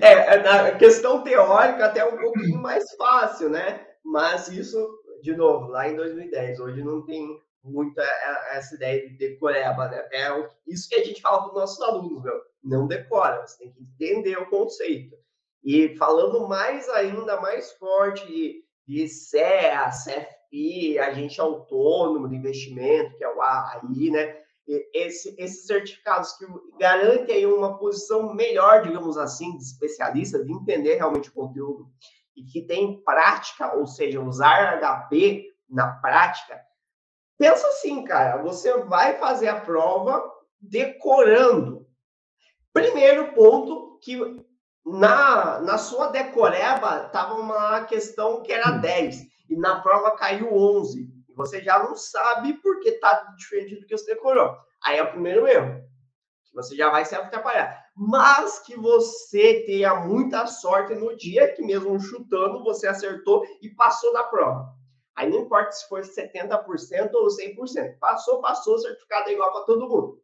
é, 0.00 0.36
na 0.38 0.72
questão 0.72 1.22
teórica 1.22 1.86
até 1.86 2.04
um 2.04 2.16
pouquinho 2.16 2.58
mais 2.60 2.90
fácil, 2.94 3.50
né? 3.50 3.86
Mas 4.04 4.48
isso, 4.48 4.88
de 5.22 5.36
novo, 5.36 5.68
lá 5.68 5.88
em 5.88 5.96
2010, 5.96 6.60
hoje 6.60 6.82
não 6.82 7.04
tem 7.04 7.38
muita 7.62 8.02
é, 8.02 8.56
essa 8.56 8.74
ideia 8.74 9.08
de 9.08 9.16
decoreba, 9.16 9.88
né? 9.88 10.08
É 10.12 10.28
isso 10.66 10.88
que 10.88 10.96
a 10.96 11.04
gente 11.04 11.20
fala 11.20 11.42
para 11.42 11.48
os 11.48 11.54
nossos 11.54 11.82
alunos, 11.82 12.22
meu. 12.22 12.40
Não 12.62 12.86
decora, 12.86 13.46
você 13.46 13.58
tem 13.58 13.72
que 13.72 13.82
entender 13.82 14.36
o 14.36 14.48
conceito. 14.48 15.16
E 15.64 15.96
falando 15.96 16.48
mais 16.48 16.88
ainda, 16.88 17.40
mais 17.40 17.72
forte 17.72 18.26
de, 18.26 18.64
de 18.86 19.08
CEA, 19.08 19.90
CFP, 19.90 20.98
agente 20.98 21.40
autônomo 21.40 22.28
de 22.28 22.36
investimento, 22.36 23.16
que 23.16 23.24
é 23.24 23.32
o 23.32 23.40
AI, 23.40 24.10
né? 24.10 24.42
Esse, 24.94 25.34
esses 25.38 25.66
certificados 25.66 26.32
que 26.34 26.46
garantem 26.78 27.46
uma 27.46 27.78
posição 27.78 28.32
melhor, 28.34 28.82
digamos 28.82 29.18
assim, 29.18 29.56
de 29.56 29.64
especialista, 29.64 30.42
de 30.42 30.52
entender 30.52 30.96
realmente 30.96 31.28
o 31.28 31.34
conteúdo 31.34 31.90
e 32.36 32.44
que 32.44 32.62
tem 32.62 33.02
prática, 33.02 33.74
ou 33.76 33.86
seja, 33.86 34.20
usar 34.20 34.78
HP 34.80 35.44
na 35.68 35.92
prática. 35.94 36.60
Pensa 37.38 37.66
assim, 37.68 38.04
cara, 38.04 38.42
você 38.42 38.72
vai 38.84 39.18
fazer 39.18 39.48
a 39.48 39.60
prova 39.60 40.22
decorando. 40.60 41.86
Primeiro 42.72 43.34
ponto 43.34 43.98
que 44.00 44.16
na, 44.84 45.60
na 45.60 45.78
sua 45.78 46.08
decoreba 46.08 47.06
estava 47.06 47.34
uma 47.34 47.84
questão 47.84 48.42
que 48.42 48.52
era 48.52 48.70
10 48.70 49.16
hum. 49.16 49.20
e 49.50 49.56
na 49.56 49.80
prova 49.80 50.16
caiu 50.16 50.52
11. 50.52 51.08
E 51.28 51.34
você 51.34 51.62
já 51.62 51.78
não 51.82 51.94
sabe 51.94 52.54
porque 52.54 52.90
está 52.90 53.32
diferente 53.36 53.80
do 53.80 53.86
que 53.86 53.96
você 53.96 54.14
decorou. 54.14 54.56
Aí 54.84 54.98
é 54.98 55.02
o 55.02 55.10
primeiro 55.10 55.46
erro. 55.46 55.82
que 56.44 56.54
você 56.54 56.74
já 56.76 56.90
vai 56.90 57.04
se 57.04 57.14
atrapalhar. 57.14 57.80
Mas 57.96 58.58
que 58.58 58.76
você 58.76 59.62
tenha 59.64 59.94
muita 59.94 60.46
sorte 60.46 60.94
no 60.94 61.16
dia 61.16 61.54
que 61.54 61.62
mesmo 61.62 61.98
chutando, 62.00 62.64
você 62.64 62.86
acertou 62.88 63.44
e 63.62 63.70
passou 63.70 64.12
da 64.12 64.24
prova. 64.24 64.66
Aí 65.14 65.28
não 65.28 65.40
importa 65.40 65.72
se 65.72 65.86
for 65.88 66.00
70% 66.00 67.10
ou 67.14 67.28
100%. 67.28 67.98
Passou, 67.98 68.40
passou, 68.40 68.74
o 68.74 68.78
certificado 68.78 69.28
é 69.28 69.34
igual 69.34 69.52
para 69.52 69.64
todo 69.64 69.88
mundo. 69.88 70.22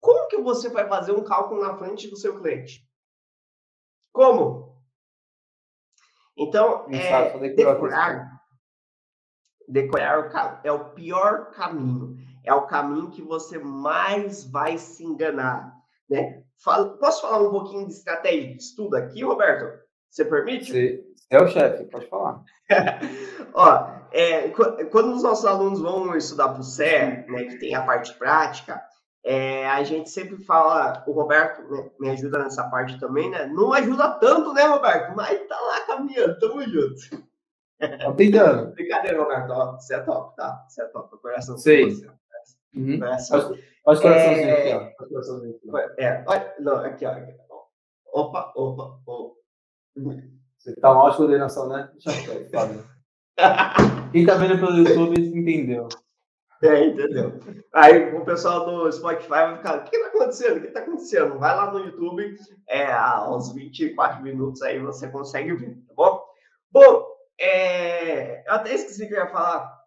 Como 0.00 0.28
que 0.28 0.36
você 0.36 0.68
vai 0.68 0.86
fazer 0.86 1.12
um 1.12 1.24
cálculo 1.24 1.62
na 1.62 1.76
frente 1.78 2.08
do 2.08 2.16
seu 2.16 2.38
cliente? 2.38 2.86
Como? 4.14 4.72
Então, 6.38 6.86
é, 6.88 7.48
decorar, 7.50 8.40
decorar 9.68 10.60
é 10.62 10.70
o 10.70 10.90
pior 10.90 11.50
caminho. 11.50 12.16
É 12.44 12.54
o 12.54 12.66
caminho 12.66 13.10
que 13.10 13.22
você 13.22 13.58
mais 13.58 14.44
vai 14.44 14.78
se 14.78 15.04
enganar. 15.04 15.74
Né? 16.08 16.44
Fala, 16.62 16.96
posso 16.96 17.22
falar 17.22 17.40
um 17.40 17.50
pouquinho 17.50 17.86
de 17.86 17.92
estratégia 17.92 18.52
de 18.52 18.62
estudo 18.62 18.94
aqui, 18.94 19.24
Roberto? 19.24 19.82
Você 20.08 20.24
permite? 20.24 20.70
Você 20.70 21.04
é 21.30 21.42
o 21.42 21.48
chefe, 21.48 21.84
pode 21.86 22.06
falar. 22.06 22.40
Ó, 23.52 23.88
é, 24.12 24.48
quando 24.92 25.12
os 25.12 25.24
nossos 25.24 25.44
alunos 25.44 25.80
vão 25.80 26.14
estudar 26.14 26.50
para 26.50 26.60
o 26.60 26.64
CE, 26.64 27.24
né, 27.28 27.44
que 27.48 27.58
tem 27.58 27.74
a 27.74 27.84
parte 27.84 28.14
prática, 28.16 28.80
é, 29.24 29.66
a 29.66 29.82
gente 29.82 30.10
sempre 30.10 30.36
fala, 30.36 31.02
o 31.06 31.12
Roberto 31.12 31.62
me 31.98 32.10
ajuda 32.10 32.40
nessa 32.40 32.68
parte 32.68 33.00
também, 33.00 33.30
né? 33.30 33.46
Não 33.46 33.72
ajuda 33.72 34.10
tanto, 34.18 34.52
né, 34.52 34.64
Roberto? 34.64 35.16
Mas 35.16 35.48
tá 35.48 35.58
lá 35.58 35.80
caminhando, 35.86 36.38
tamo 36.38 36.62
junto. 36.62 37.24
Tá 37.78 38.12
tentando. 38.12 38.72
Brincadeira, 38.76 39.22
Roberto. 39.22 39.50
Ó, 39.50 39.72
você 39.72 39.94
é 39.94 40.00
top, 40.00 40.36
tá? 40.36 40.66
Você 40.68 40.82
é 40.82 40.86
top. 40.86 41.16
Coração 41.22 41.56
Sei. 41.56 41.86
Uhum. 42.74 42.98
Coração. 42.98 43.56
Faz 43.82 44.00
coraçãozinho 44.00 44.48
é... 44.48 44.72
aqui, 44.72 44.94
ó. 45.00 45.06
Coraçãozinho 45.08 45.56
aqui. 45.56 45.70
É, 45.98 46.24
olha, 46.26 46.54
não, 46.60 46.76
aqui, 46.76 47.06
ó. 47.06 47.64
Opa, 48.12 48.52
opa, 48.54 49.00
opa. 49.06 49.34
Você 50.58 50.74
tá 50.76 50.92
mal 50.92 51.10
de 51.10 51.16
coordenação, 51.16 51.68
né? 51.68 51.90
Deixa 51.94 52.30
eu 52.30 52.48
ver, 52.48 52.84
Quem 54.12 54.26
tá 54.26 54.34
vendo 54.34 54.58
pelo 54.58 54.76
YouTube 54.76 55.18
entendeu. 55.18 55.88
É, 56.64 56.86
entendeu? 56.86 57.38
Aí 57.74 58.14
o 58.14 58.24
pessoal 58.24 58.64
do 58.64 58.90
Spotify 58.90 59.28
vai 59.28 59.56
ficar, 59.58 59.76
o 59.76 59.84
que 59.84 59.96
está 59.96 60.08
acontecendo? 60.08 60.56
O 60.56 60.60
que 60.62 60.66
está 60.68 60.80
acontecendo? 60.80 61.38
Vai 61.38 61.54
lá 61.54 61.70
no 61.70 61.80
YouTube, 61.80 62.38
é, 62.66 62.90
aos 62.90 63.52
24 63.52 64.22
minutos 64.22 64.62
aí 64.62 64.78
você 64.78 65.08
consegue 65.08 65.52
ver, 65.54 65.76
tá 65.86 65.94
bom? 65.94 66.24
Bom, 66.70 67.06
é, 67.38 68.48
eu 68.48 68.54
até 68.54 68.74
esqueci 68.74 69.06
que 69.06 69.12
eu 69.12 69.18
ia 69.18 69.28
falar, 69.28 69.78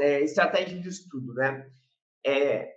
é, 0.00 0.22
estratégia 0.22 0.80
de 0.80 0.88
estudo, 0.88 1.34
né? 1.34 1.68
É, 2.24 2.76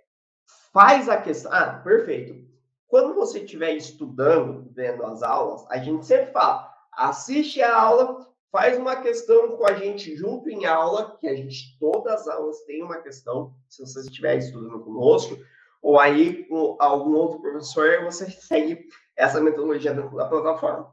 faz 0.70 1.08
a 1.08 1.16
questão, 1.16 1.50
ah, 1.52 1.80
perfeito. 1.82 2.46
Quando 2.88 3.14
você 3.14 3.38
estiver 3.38 3.72
estudando, 3.72 4.70
vendo 4.74 5.04
as 5.06 5.22
aulas, 5.22 5.64
a 5.70 5.78
gente 5.78 6.04
sempre 6.04 6.32
fala, 6.32 6.70
assiste 6.92 7.62
a 7.62 7.74
aula, 7.74 8.29
faz 8.50 8.76
uma 8.76 8.96
questão 8.96 9.56
com 9.56 9.66
a 9.66 9.74
gente 9.74 10.16
junto 10.16 10.48
em 10.50 10.66
aula, 10.66 11.16
que 11.20 11.28
a 11.28 11.34
gente, 11.34 11.76
todas 11.78 12.12
as 12.12 12.28
aulas 12.28 12.60
tem 12.64 12.82
uma 12.82 12.98
questão, 12.98 13.54
se 13.68 13.80
você 13.80 14.00
estiver 14.00 14.38
estudando 14.38 14.80
conosco, 14.80 15.38
ou 15.80 15.98
aí 15.98 16.44
com 16.44 16.76
algum 16.78 17.14
outro 17.14 17.40
professor, 17.40 18.04
você 18.04 18.28
segue 18.30 18.86
essa 19.16 19.40
metodologia 19.40 19.94
dentro 19.94 20.16
da 20.16 20.26
plataforma. 20.26 20.92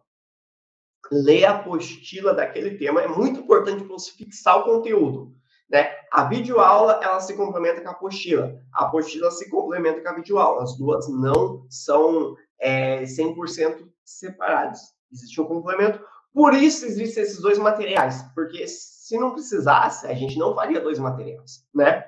Lê 1.12 1.46
a 1.46 1.56
apostila 1.56 2.34
daquele 2.34 2.78
tema, 2.78 3.02
é 3.02 3.08
muito 3.08 3.40
importante 3.40 3.84
para 3.84 3.94
você 3.94 4.12
fixar 4.12 4.60
o 4.60 4.64
conteúdo. 4.64 5.34
Né? 5.70 5.90
A 6.12 6.26
videoaula, 6.26 7.00
ela 7.04 7.20
se 7.20 7.36
complementa 7.36 7.82
com 7.82 7.90
a 7.90 7.92
apostila. 7.92 8.62
A 8.74 8.86
apostila 8.86 9.30
se 9.32 9.50
complementa 9.50 10.02
com 10.02 10.10
a 10.10 10.14
videoaula. 10.14 10.64
As 10.64 10.78
duas 10.78 11.10
não 11.10 11.66
são 11.70 12.36
é, 12.60 13.04
100% 13.04 13.90
separadas. 14.04 14.80
Existe 15.12 15.40
um 15.42 15.46
complemento. 15.46 16.02
Por 16.34 16.54
isso 16.54 16.86
existem 16.86 17.24
esses 17.24 17.42
dois 17.42 17.58
materiais, 17.58 18.24
porque 18.36 18.68
se 18.68 19.18
não 19.18 19.34
precisasse, 19.34 20.06
a 20.08 20.14
gente 20.14 20.38
não 20.38 20.54
faria 20.54 20.82
dois 20.82 21.00
materiais, 21.00 21.66
né? 21.74 22.04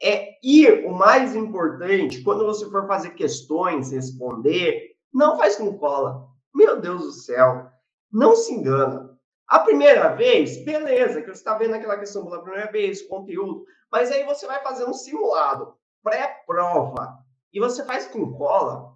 É, 0.00 0.38
e 0.42 0.66
o 0.86 0.92
mais 0.92 1.34
importante, 1.34 2.22
quando 2.22 2.46
você 2.46 2.68
for 2.70 2.86
fazer 2.86 3.10
questões, 3.10 3.90
responder, 3.90 4.92
não 5.12 5.36
faz 5.36 5.56
com 5.56 5.76
cola. 5.76 6.28
Meu 6.54 6.80
Deus 6.80 7.02
do 7.02 7.12
céu, 7.12 7.68
não 8.12 8.36
se 8.36 8.52
engana. 8.52 9.18
A 9.46 9.58
primeira 9.60 10.14
vez, 10.14 10.64
beleza, 10.64 11.20
que 11.20 11.26
você 11.26 11.32
está 11.32 11.56
vendo 11.56 11.74
aquela 11.74 11.98
questão 11.98 12.24
pela 12.24 12.42
primeira 12.42 12.70
vez, 12.70 13.02
conteúdo, 13.02 13.64
mas 13.90 14.10
aí 14.12 14.24
você 14.24 14.46
vai 14.46 14.62
fazer 14.62 14.84
um 14.84 14.92
simulado 14.92 15.74
pré-prova 16.02 17.18
e 17.52 17.58
você 17.58 17.84
faz 17.84 18.06
com 18.06 18.34
cola, 18.34 18.94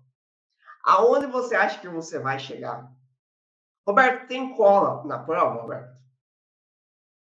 aonde 0.85 1.27
você 1.27 1.55
acha 1.55 1.81
que 1.81 1.89
você 1.89 2.19
vai 2.19 2.39
chegar? 2.39 2.91
Roberto, 3.87 4.29
tem 4.29 4.55
cola 4.55 5.05
na 5.05 5.19
prova, 5.19 5.63
Roberto? 5.63 5.93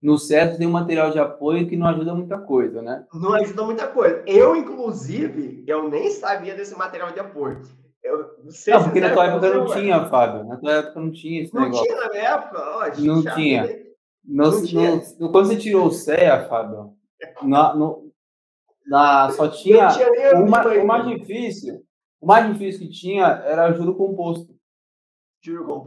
No 0.02 0.18
certo 0.18 0.58
tem 0.58 0.68
um 0.68 0.72
material 0.72 1.10
de 1.10 1.20
apoio 1.20 1.68
que 1.68 1.76
não 1.76 1.88
ajuda 1.88 2.14
muita 2.14 2.38
coisa, 2.38 2.82
né? 2.82 3.06
Não 3.14 3.34
ajuda 3.34 3.64
muita 3.64 3.88
coisa. 3.88 4.24
Eu, 4.28 4.56
inclusive, 4.56 5.64
eu 5.66 5.90
nem 5.90 6.12
sabia 6.12 6.54
desse 6.56 6.78
material 6.78 7.12
de 7.12 7.20
apoio. 7.20 7.62
Eu, 8.04 8.20
não, 8.68 8.84
porque 8.84 9.00
na 9.02 9.14
tua 9.14 9.26
época 9.26 9.54
não 9.54 9.66
tinha, 9.66 10.06
Fábio. 10.06 10.44
Na 10.44 10.58
tua 10.58 10.74
época 10.74 11.00
não 11.00 11.12
tinha 11.12 11.42
esse 11.42 11.54
não 11.54 11.64
negócio. 11.64 11.90
Não 11.90 11.96
tinha 11.96 12.06
na 12.06 12.12
minha 12.12 12.24
época? 12.24 12.60
Ó, 12.60 12.82
não 13.00 13.36
tinha. 13.36 13.86
No, 14.24 14.52
não 14.52 14.64
tinha. 14.64 15.02
No, 15.20 15.32
quando 15.32 15.48
você 15.48 15.58
tirou 15.58 15.88
o 15.88 15.92
CEA, 15.92 16.48
Fábio, 16.48 16.94
na, 17.42 17.74
no, 17.74 18.12
na, 18.86 19.32
só 19.32 19.48
tinha, 19.48 19.88
tinha 19.88 20.36
uma, 20.36 20.68
o 20.68 20.86
mais 20.86 21.08
difícil. 21.08 21.82
O 22.22 22.28
mais 22.28 22.52
difícil 22.52 22.82
que 22.82 22.94
tinha 22.94 23.26
era 23.26 23.74
juro 23.74 23.96
composto. 23.96 24.55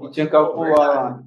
E 0.09 0.11
tinha 0.11 0.27
que 0.27 0.33
calcular. 0.33 1.23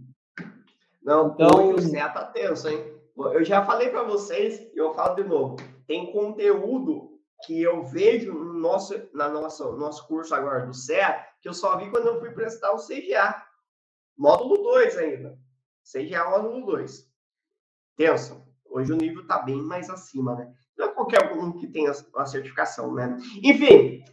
Não, 1.03 1.29
então. 1.29 1.73
O 1.73 1.81
CEA 1.81 2.09
tá 2.09 2.25
tenso, 2.25 2.69
hein? 2.69 3.01
Eu 3.17 3.43
já 3.43 3.65
falei 3.65 3.89
para 3.89 4.03
vocês 4.03 4.59
e 4.73 4.77
eu 4.77 4.93
falo 4.93 5.15
de 5.15 5.23
novo. 5.23 5.57
Tem 5.87 6.11
conteúdo 6.11 7.19
que 7.45 7.61
eu 7.61 7.83
vejo 7.83 8.33
no 8.33 8.53
nosso, 8.53 8.93
na 9.13 9.27
nossa, 9.27 9.69
nosso 9.71 10.07
curso 10.07 10.33
agora 10.33 10.65
do 10.65 10.73
CEA, 10.73 11.25
que 11.41 11.49
eu 11.49 11.53
só 11.53 11.77
vi 11.77 11.89
quando 11.89 12.07
eu 12.07 12.19
fui 12.19 12.31
prestar 12.31 12.71
o 12.71 12.77
CGA. 12.77 13.43
Módulo 14.17 14.57
2 14.57 14.97
ainda. 14.97 15.37
CGA 15.83 16.29
módulo 16.29 16.65
2. 16.65 17.09
Tenso. 17.97 18.45
Hoje 18.65 18.93
o 18.93 18.97
nível 18.97 19.23
está 19.23 19.39
bem 19.39 19.61
mais 19.61 19.89
acima, 19.89 20.35
né? 20.35 20.53
Não 20.77 20.87
é 20.87 20.89
qualquer 20.93 21.33
um 21.33 21.51
que 21.57 21.67
tenha 21.67 21.91
a 22.15 22.25
certificação, 22.25 22.93
né? 22.93 23.17
Enfim, 23.43 24.03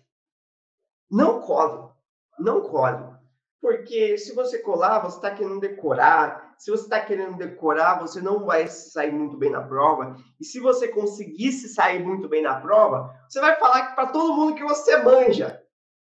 não 1.11 1.41
cole. 1.41 1.93
Não 2.39 2.63
cole. 2.63 3.18
Porque 3.61 4.17
se 4.17 4.35
você 4.35 4.61
colar, 4.61 5.01
você 5.01 5.17
está 5.17 5.35
querendo 5.35 5.61
decorar. 5.61 6.55
Se 6.59 6.71
você 6.71 6.85
está 6.85 7.01
querendo 7.05 7.37
decorar, 7.37 7.99
você 7.99 8.21
não 8.21 8.45
vai 8.45 8.69
sair 8.69 9.13
muito 9.13 9.37
bem 9.37 9.51
na 9.51 9.63
prova. 9.63 10.17
E 10.41 10.45
se 10.45 10.61
você 10.61 10.89
conseguisse 10.89 11.69
sair 11.69 12.05
muito 12.05 12.29
bem 12.29 12.43
na 12.43 12.61
prova, 12.61 13.13
você 13.29 13.41
vai 13.41 13.57
falar 13.59 13.95
para 13.95 14.07
todo 14.07 14.35
mundo 14.35 14.55
que 14.55 14.63
você 14.63 15.03
manja 15.03 15.61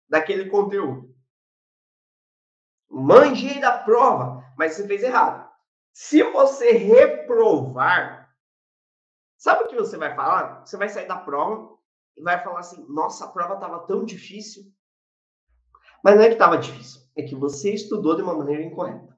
daquele 0.08 0.50
conteúdo. 0.50 1.14
Manjei 2.90 3.60
da 3.60 3.78
prova, 3.78 4.44
mas 4.56 4.72
você 4.72 4.86
fez 4.86 5.02
errado. 5.02 5.48
Se 5.92 6.22
você 6.24 6.72
reprovar, 6.72 8.28
sabe 9.38 9.64
o 9.64 9.68
que 9.68 9.76
você 9.76 9.96
vai 9.96 10.14
falar? 10.14 10.64
Você 10.64 10.76
vai 10.76 10.88
sair 10.88 11.06
da 11.06 11.16
prova 11.16 11.76
e 12.16 12.22
vai 12.22 12.42
falar 12.42 12.60
assim: 12.60 12.84
nossa, 12.88 13.24
a 13.24 13.28
prova 13.28 13.54
estava 13.54 13.86
tão 13.86 14.04
difícil. 14.04 14.64
Mas 16.02 16.16
não 16.16 16.22
é 16.22 16.28
que 16.28 16.34
estava 16.34 16.58
difícil 16.58 17.05
é 17.16 17.22
que 17.22 17.34
você 17.34 17.72
estudou 17.72 18.14
de 18.14 18.22
uma 18.22 18.34
maneira 18.34 18.62
incorreta. 18.62 19.16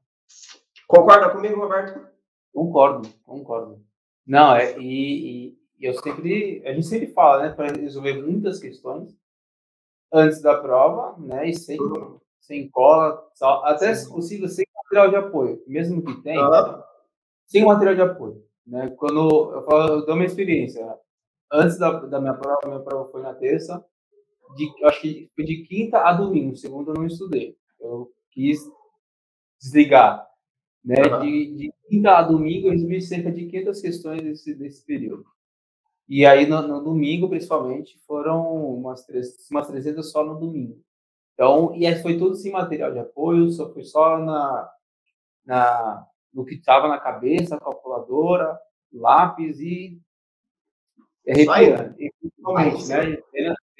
Concorda 0.86 1.30
comigo, 1.30 1.60
Roberto? 1.60 2.06
Concordo, 2.54 3.08
concordo. 3.24 3.84
Não, 4.26 4.54
é, 4.54 4.78
e, 4.78 5.56
e 5.78 5.86
eu 5.86 5.94
sempre, 5.94 6.62
a 6.66 6.72
gente 6.72 6.86
sempre 6.86 7.08
fala, 7.08 7.42
né, 7.42 7.54
para 7.54 7.72
resolver 7.72 8.22
muitas 8.22 8.58
questões 8.58 9.16
antes 10.12 10.40
da 10.40 10.56
prova, 10.60 11.18
né, 11.18 11.48
e 11.48 11.54
sem, 11.54 11.80
uhum. 11.80 12.18
sem 12.40 12.68
cola, 12.70 13.26
até 13.64 13.94
se 13.94 14.08
possível 14.08 14.48
sem 14.48 14.64
material 14.84 15.10
de 15.10 15.16
apoio, 15.16 15.62
mesmo 15.66 16.02
que 16.02 16.22
tenha, 16.22 16.46
uhum. 16.46 16.82
sem 17.46 17.64
material 17.64 17.94
de 17.94 18.02
apoio, 18.02 18.44
né, 18.66 18.88
quando 18.96 19.52
eu 19.52 19.62
falo, 19.64 19.92
eu 19.94 20.06
dou 20.06 20.14
uma 20.14 20.24
experiência, 20.24 20.84
antes 21.52 21.78
da, 21.78 21.90
da 22.00 22.20
minha 22.20 22.34
prova, 22.34 22.60
minha 22.66 22.80
prova 22.80 23.10
foi 23.10 23.22
na 23.22 23.34
terça, 23.34 23.84
de, 24.56 24.84
acho 24.86 25.00
que 25.02 25.30
foi 25.34 25.44
de 25.44 25.62
quinta 25.64 26.00
a 26.00 26.12
domingo, 26.12 26.56
segundo 26.56 26.90
eu 26.90 26.94
não 26.94 27.06
estudei, 27.06 27.56
quis 28.38 28.60
desligar. 29.60 30.24
Né? 30.84 30.94
Uhum. 31.02 31.20
De, 31.20 31.56
de 31.56 31.72
quinta 31.88 32.18
a 32.18 32.22
domingo, 32.22 32.68
eu 32.68 32.72
resolvi 32.72 33.02
cerca 33.02 33.32
de 33.32 33.46
500 33.46 33.80
questões 33.80 34.22
desse, 34.22 34.54
desse 34.54 34.86
período. 34.86 35.26
E 36.08 36.24
aí, 36.24 36.46
no, 36.46 36.62
no, 36.62 36.82
domingo, 36.82 37.28
principalmente, 37.28 37.98
foram 38.06 38.76
umas, 38.76 39.04
três, 39.04 39.50
umas 39.50 39.66
300 39.66 40.10
só 40.10 40.24
no 40.24 40.38
domingo. 40.38 40.80
Então, 41.34 41.74
e 41.74 41.84
aí 41.84 42.00
foi 42.00 42.16
tudo 42.16 42.36
sem 42.36 42.52
material 42.52 42.92
de 42.92 43.00
apoio, 43.00 43.50
só 43.50 43.72
foi 43.72 43.82
só 43.82 44.18
na, 44.18 44.70
na, 45.44 46.06
no 46.32 46.44
que 46.44 46.54
estava 46.54 46.88
na 46.88 46.98
cabeça, 46.98 47.58
calculadora, 47.58 48.58
lápis 48.92 49.60
e 49.60 50.00
arrepiando. 51.28 51.94
E, 51.98 52.12
principalmente, 52.20 52.86
né? 52.86 53.16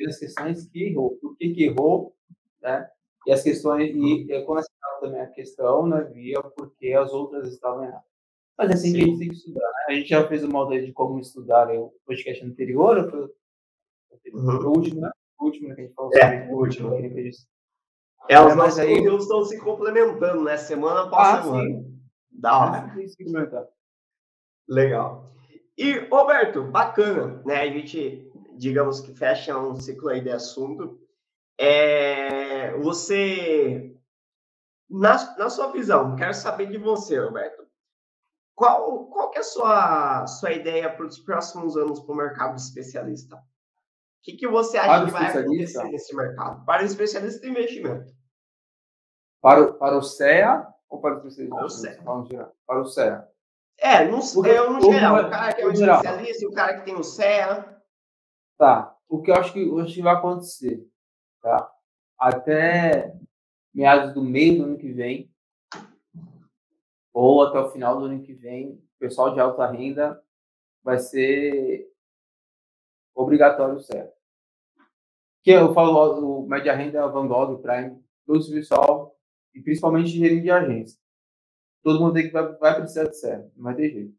As 0.07 0.19
questões 0.19 0.67
que 0.67 0.85
errou, 0.85 1.19
que, 1.39 1.55
que 1.55 1.65
errou, 1.65 2.15
né? 2.61 2.89
E 3.29 3.33
as 3.33 3.43
questões, 3.43 3.95
e, 3.95 4.23
e 4.23 4.45
quando 4.47 4.65
também 5.03 5.21
a 5.21 5.27
questão, 5.27 5.87
né, 5.87 6.03
via 6.15 6.43
porque 6.43 6.95
as 6.95 7.13
outras 7.13 7.53
estavam 7.53 7.85
erradas. 7.85 8.09
Mas 8.57 8.71
é 8.71 8.73
assim 8.73 8.89
Sim. 8.89 8.95
que 8.95 9.03
a 9.03 9.07
gente 9.07 9.19
tem 9.19 9.29
que 9.29 9.35
estudar. 9.35 9.67
Né? 9.67 9.85
A 9.87 9.93
gente 9.93 10.09
já 10.09 10.27
fez 10.27 10.43
uma 10.43 10.65
ideia 10.65 10.87
de 10.87 10.93
como 10.95 11.21
estudar 11.21 11.71
o 11.71 11.93
podcast 12.07 12.43
anterior, 12.43 13.11
foi, 13.11 13.21
uhum. 14.33 14.57
o 14.61 14.69
último, 14.69 15.03
né? 15.03 15.11
O 15.39 15.45
último 15.45 15.69
né, 15.69 15.75
que 15.75 15.81
a 15.83 15.85
gente 15.85 15.95
falou 15.95 16.11
é, 16.15 16.21
sobre 16.21 16.55
o 16.55 16.57
último. 16.57 16.95
É, 18.31 18.41
os 18.41 18.57
nossos 18.57 18.79
aí... 18.79 18.97
conteúdos 18.97 19.25
estão 19.25 19.45
se 19.45 19.59
complementando, 19.61 20.43
né? 20.45 20.57
Semana 20.57 21.03
após 21.03 21.29
ah, 21.29 21.43
semana. 21.43 21.69
Sim. 21.69 22.01
Da 22.33 22.59
hora. 22.59 22.95
Legal. 24.67 25.35
E, 25.77 25.99
Roberto, 26.11 26.65
bacana, 26.65 27.43
né? 27.45 27.61
A 27.61 27.71
gente, 27.71 28.33
digamos 28.57 29.03
que 29.03 29.13
fecha 29.13 29.59
um 29.59 29.77
ciclo 29.77 30.09
aí 30.09 30.23
de 30.23 30.31
assunto. 30.31 30.99
É, 31.59 32.77
você, 32.79 33.97
na, 34.89 35.37
na 35.37 35.51
sua 35.51 35.73
visão, 35.73 36.15
quero 36.15 36.33
saber 36.35 36.69
de 36.69 36.79
você, 36.79 37.19
Roberto. 37.19 37.67
Qual, 38.55 39.07
qual 39.07 39.31
que 39.31 39.39
é 39.39 39.41
a 39.41 39.45
sua, 39.45 40.27
sua 40.27 40.53
ideia 40.53 40.93
para 40.93 41.07
os 41.07 41.19
próximos 41.19 41.77
anos 41.77 42.01
para 42.01 42.13
o 42.13 42.17
mercado 42.17 42.57
especialista? 42.57 43.37
O 43.37 43.41
que, 44.23 44.37
que 44.37 44.49
você 44.49 44.79
acha 44.79 45.05
que 45.05 45.13
vai 45.13 45.27
acontecer 45.27 45.85
nesse 45.85 46.15
mercado? 46.15 46.65
Para 46.65 46.83
o 46.83 46.87
especialista 46.87 47.41
de 47.41 47.51
investimento. 47.51 48.13
Para, 49.41 49.73
para 49.75 49.97
o 49.97 50.03
CEA 50.03 50.67
ou 50.89 51.01
para 51.01 51.23
o 51.23 51.29
especialista? 51.29 51.57
Para 51.57 51.65
o 51.65 52.25
CEA. 52.27 52.53
Para 52.67 52.81
o 52.81 52.87
CEA. 52.87 53.29
É, 53.79 54.05
no, 54.05 54.19
eu 54.45 54.73
no 54.73 54.93
geral. 54.93 55.25
O 55.25 55.31
cara 55.31 55.53
que 55.53 55.63
é 55.63 55.67
um 55.67 55.71
especialista, 55.71 56.49
o 56.49 56.53
cara 56.53 56.79
que 56.79 56.85
tem 56.85 56.97
o 56.97 57.05
CEA. 57.05 57.81
Tá. 58.59 58.97
O 59.09 59.23
que 59.23 59.31
eu 59.31 59.37
acho 59.37 59.53
que, 59.53 59.69
eu 59.69 59.79
acho 59.79 59.95
que 59.95 60.03
vai 60.03 60.15
acontecer, 60.15 60.85
tá? 61.49 61.73
Até 62.19 63.17
meados 63.73 64.15
do 64.15 64.23
meio 64.23 64.59
do 64.59 64.65
ano 64.65 64.79
que 64.79 64.93
vem, 64.93 65.31
ou 67.13 67.43
até 67.43 67.59
o 67.59 67.71
final 67.71 67.99
do 67.99 68.07
ano 68.07 68.23
que 68.23 68.33
vem, 68.33 68.73
o 68.73 68.99
pessoal 68.99 69.33
de 69.33 69.41
alta 69.41 69.67
renda 69.67 70.23
vai 70.83 70.99
ser 70.99 71.91
obrigatório 73.15 73.81
o. 73.81 74.13
Que 75.43 75.53
eu 75.53 75.73
falo, 75.73 76.43
o 76.43 76.47
média 76.47 76.75
renda, 76.75 77.07
Van 77.09 77.27
Gogh, 77.27 77.59
Prime, 77.59 78.03
todo 78.27 78.51
pessoal, 78.51 79.17
e 79.55 79.61
principalmente 79.61 80.09
gerente 80.09 80.43
de 80.43 80.51
agência 80.51 80.99
todo 81.89 82.01
mundo 82.01 82.15
tem 82.15 82.27
que 82.27 82.33
vai, 82.33 82.53
vai 82.57 82.77
precisar 82.77 83.05
de 83.05 83.17
CEP, 83.17 83.51
não 83.57 83.65
vai 83.65 83.75
ter 83.75 83.91
jeito. 83.91 84.15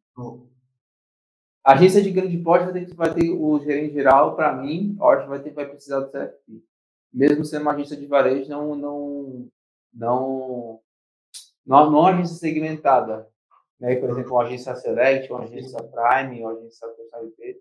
A 1.64 1.74
agência 1.74 2.02
de 2.02 2.12
grande 2.12 2.38
porte 2.40 2.66
vai 2.66 2.74
ter, 2.74 2.96
vai 2.96 3.14
ter 3.14 3.30
o 3.30 3.60
gerente 3.60 3.94
geral, 3.94 4.36
para 4.36 4.56
mim, 4.56 4.98
acho 5.00 5.28
vai, 5.28 5.40
ter, 5.40 5.52
vai 5.52 5.68
precisar 5.68 6.00
do 6.00 6.12
CFP. 6.12 6.64
Mesmo 7.12 7.44
sendo 7.44 7.64
uma 7.64 7.74
agência 7.74 7.98
de 7.98 8.06
varejo, 8.06 8.50
não, 8.50 8.76
não, 8.76 9.50
não, 9.94 10.82
não, 11.66 11.92
não 11.92 12.06
agência 12.06 12.36
segmentada. 12.36 13.28
Né? 13.80 13.96
Por 13.96 14.10
exemplo, 14.10 14.34
uma 14.34 14.44
agência 14.44 14.76
Select, 14.76 15.32
uma 15.32 15.44
agência 15.44 15.80
Prime, 15.84 16.42
uma 16.42 16.52
agência 16.52 16.88
Personalité. 16.90 17.60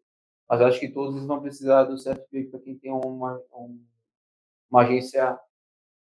Mas 0.48 0.60
acho 0.62 0.80
que 0.80 0.88
todos 0.88 1.14
eles 1.14 1.26
vão 1.26 1.40
precisar 1.40 1.84
do 1.84 1.96
CFP 1.96 2.44
para 2.44 2.60
quem 2.60 2.76
tem 2.76 2.90
uma, 2.90 3.40
uma 4.70 4.82
agência 4.82 5.38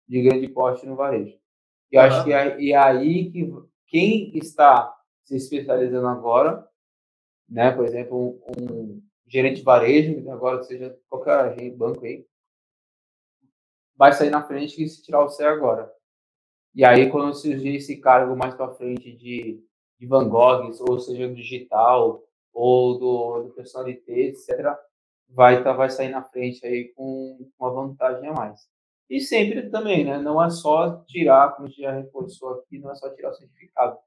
de 0.07 0.23
grande 0.23 0.49
porte 0.49 0.87
no 0.87 0.97
varejo. 0.97 1.37
E 1.91 1.99
acho 1.99 2.25
que 2.25 2.33
é, 2.33 2.61
e 2.61 2.73
é 2.73 2.77
aí 2.77 3.31
que 3.31 3.51
quem 3.87 4.37
está 4.37 4.95
se 5.25 5.37
especializando 5.37 6.07
agora, 6.07 6.67
né, 7.49 7.71
por 7.71 7.85
exemplo, 7.85 8.41
um, 8.47 8.73
um 8.73 9.03
gerente 9.27 9.57
de 9.57 9.63
varejo, 9.63 10.31
agora 10.31 10.63
seja 10.63 10.97
qualquer 11.09 11.71
banco 11.73 12.05
aí, 12.05 12.27
vai 13.99 14.13
sair 14.13 14.31
na 14.31 14.43
frente 14.43 14.83
e 14.83 14.89
se 14.89 15.03
tirar 15.03 15.25
o 15.25 15.29
C 15.29 15.45
agora. 15.45 15.93
E 16.75 16.85
aí, 16.85 17.11
quando 17.11 17.35
surgir 17.35 17.75
esse 17.75 17.97
cargo 17.97 18.37
mais 18.37 18.55
para 18.55 18.73
frente 18.73 19.13
de, 19.13 19.61
de 19.99 20.07
Van 20.07 20.29
Gogh, 20.29 20.71
ou 20.89 20.99
seja, 21.01 21.27
do 21.27 21.35
digital, 21.35 22.23
ou 22.53 22.99
do, 22.99 23.43
do 23.43 23.51
personalité, 23.51 24.29
etc., 24.29 24.77
vai, 25.29 25.63
tá, 25.63 25.73
vai 25.73 25.91
sair 25.91 26.11
na 26.11 26.23
frente 26.23 26.65
aí 26.65 26.93
com 26.95 27.51
uma 27.59 27.71
vantagem 27.71 28.29
a 28.29 28.33
mais. 28.33 28.69
E 29.11 29.21
sempre 29.21 29.69
também, 29.71 30.05
né? 30.05 30.19
Não 30.19 30.43
é 30.43 30.49
só 30.51 31.03
tirar, 31.07 31.55
como 31.55 31.67
a 31.67 31.71
gente 31.71 31.81
já 31.81 31.93
reforçou 31.93 32.55
aqui, 32.55 32.79
não 32.79 32.93
é 32.93 32.95
só 32.95 33.09
tirar 33.11 33.31
o 33.31 33.35
certificado, 33.35 33.99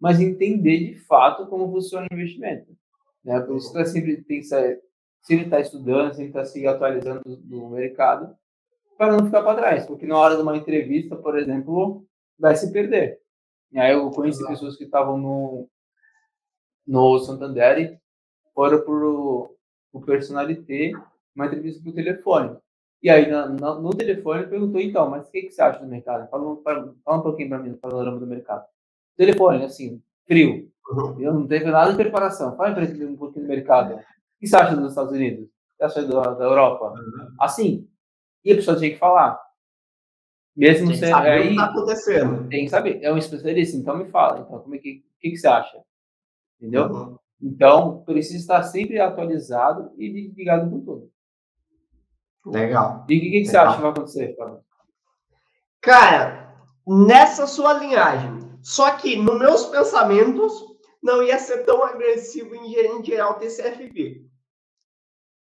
mas 0.00 0.20
entender 0.20 0.78
de 0.78 0.98
fato 1.00 1.46
como 1.46 1.70
funciona 1.70 2.06
o 2.10 2.14
investimento. 2.14 2.76
Né? 3.24 3.38
Por 3.40 3.56
isso 3.56 3.72
que 3.72 3.84
sempre 3.84 4.22
tem 4.22 4.40
que 4.40 4.46
sempre 4.46 5.44
estar 5.44 5.56
tá 5.56 5.60
estudando, 5.60 6.14
sempre 6.14 6.28
estar 6.28 6.40
tá 6.40 6.46
se 6.46 6.66
atualizando 6.66 7.22
do 7.24 7.68
mercado, 7.68 8.36
para 8.96 9.12
não 9.12 9.26
ficar 9.26 9.42
para 9.42 9.58
trás, 9.58 9.86
porque 9.86 10.06
na 10.06 10.18
hora 10.18 10.36
de 10.36 10.42
uma 10.42 10.56
entrevista, 10.56 11.16
por 11.16 11.38
exemplo, 11.38 12.04
vai 12.38 12.56
se 12.56 12.72
perder. 12.72 13.20
E 13.72 13.78
aí 13.78 13.92
eu 13.92 14.10
conheci 14.10 14.38
Exato. 14.38 14.52
pessoas 14.52 14.76
que 14.76 14.84
estavam 14.84 15.18
no, 15.18 15.68
no 16.86 17.18
Santander 17.18 17.78
e 17.78 17.98
foram 18.54 18.80
para 18.82 18.94
o 18.94 19.56
Personalité, 20.04 20.92
uma 21.34 21.46
entrevista 21.46 21.82
por 21.82 21.92
telefone. 21.92 22.56
E 23.02 23.10
aí, 23.10 23.30
na, 23.30 23.48
na, 23.48 23.74
no 23.74 23.90
telefone, 23.90 24.40
ele 24.40 24.50
perguntou, 24.50 24.80
então, 24.80 25.08
mas 25.08 25.28
o 25.28 25.30
que, 25.30 25.42
que 25.42 25.50
você 25.50 25.62
acha 25.62 25.80
do 25.80 25.86
mercado? 25.86 26.28
Fala, 26.28 26.56
fala, 26.62 26.94
fala 27.04 27.18
um 27.18 27.22
pouquinho 27.22 27.48
para 27.48 27.58
mim 27.58 27.70
do 27.70 27.78
panorama 27.78 28.18
do 28.18 28.26
mercado. 28.26 28.64
Telefone, 29.16 29.64
assim, 29.64 30.02
frio. 30.26 30.70
Uhum. 30.90 31.20
Eu 31.20 31.34
não 31.34 31.46
teve 31.46 31.66
nada 31.66 31.90
de 31.90 31.96
preparação. 31.96 32.56
Fala 32.56 32.74
para 32.74 32.84
ele 32.84 33.04
um 33.04 33.16
pouquinho 33.16 33.44
do 33.44 33.48
mercado. 33.48 33.94
O 33.94 34.00
que 34.40 34.46
você 34.46 34.56
acha 34.56 34.76
dos 34.76 34.90
Estados 34.90 35.12
Unidos? 35.12 35.44
O 35.44 35.48
que 35.48 35.76
você 35.76 35.84
acha 35.84 36.02
da, 36.06 36.34
da 36.34 36.44
Europa? 36.44 36.92
Uhum. 36.92 37.34
Assim. 37.38 37.88
E 38.46 38.52
a 38.52 38.54
pessoa 38.54 38.78
tinha 38.78 38.90
que 38.90 38.96
falar. 38.96 39.36
Mesmo 40.56 40.94
sendo. 40.94 41.10
Saber 41.10 41.30
aí, 41.30 41.40
o 41.40 41.42
que 41.42 41.50
está 41.50 41.64
acontecendo. 41.64 42.48
Tem 42.48 42.64
que 42.64 42.70
saber. 42.70 43.02
É 43.02 43.12
um 43.12 43.18
especialista, 43.18 43.76
então 43.76 43.98
me 43.98 44.08
fala. 44.08 44.38
Então, 44.38 44.60
como 44.60 44.76
é 44.76 44.78
que, 44.78 45.04
o 45.04 45.20
que, 45.20 45.30
que 45.30 45.36
você 45.36 45.48
acha? 45.48 45.82
Entendeu? 46.60 46.86
Uhum. 46.86 47.18
Então, 47.42 48.04
precisa 48.04 48.38
estar 48.38 48.62
sempre 48.62 49.00
atualizado 49.00 49.92
e 49.98 50.30
ligado 50.30 50.70
com 50.70 50.80
tudo. 50.80 51.10
Legal. 52.46 53.04
E 53.08 53.18
o 53.18 53.20
que, 53.20 53.30
que, 53.30 53.40
que 53.40 53.46
você 53.46 53.56
acha 53.56 53.76
que 53.76 53.82
vai 53.82 53.90
acontecer, 53.90 54.36
Fábio? 54.36 54.60
Cara, 55.80 56.54
nessa 56.86 57.48
sua 57.48 57.72
linhagem, 57.72 58.58
só 58.62 58.96
que 58.96 59.16
nos 59.16 59.38
meus 59.40 59.66
pensamentos 59.66 60.64
não 61.02 61.20
ia 61.20 61.38
ser 61.38 61.64
tão 61.64 61.82
agressivo 61.82 62.54
em, 62.54 62.74
em 62.74 63.04
geral 63.04 63.40
TCFP. 63.40 64.24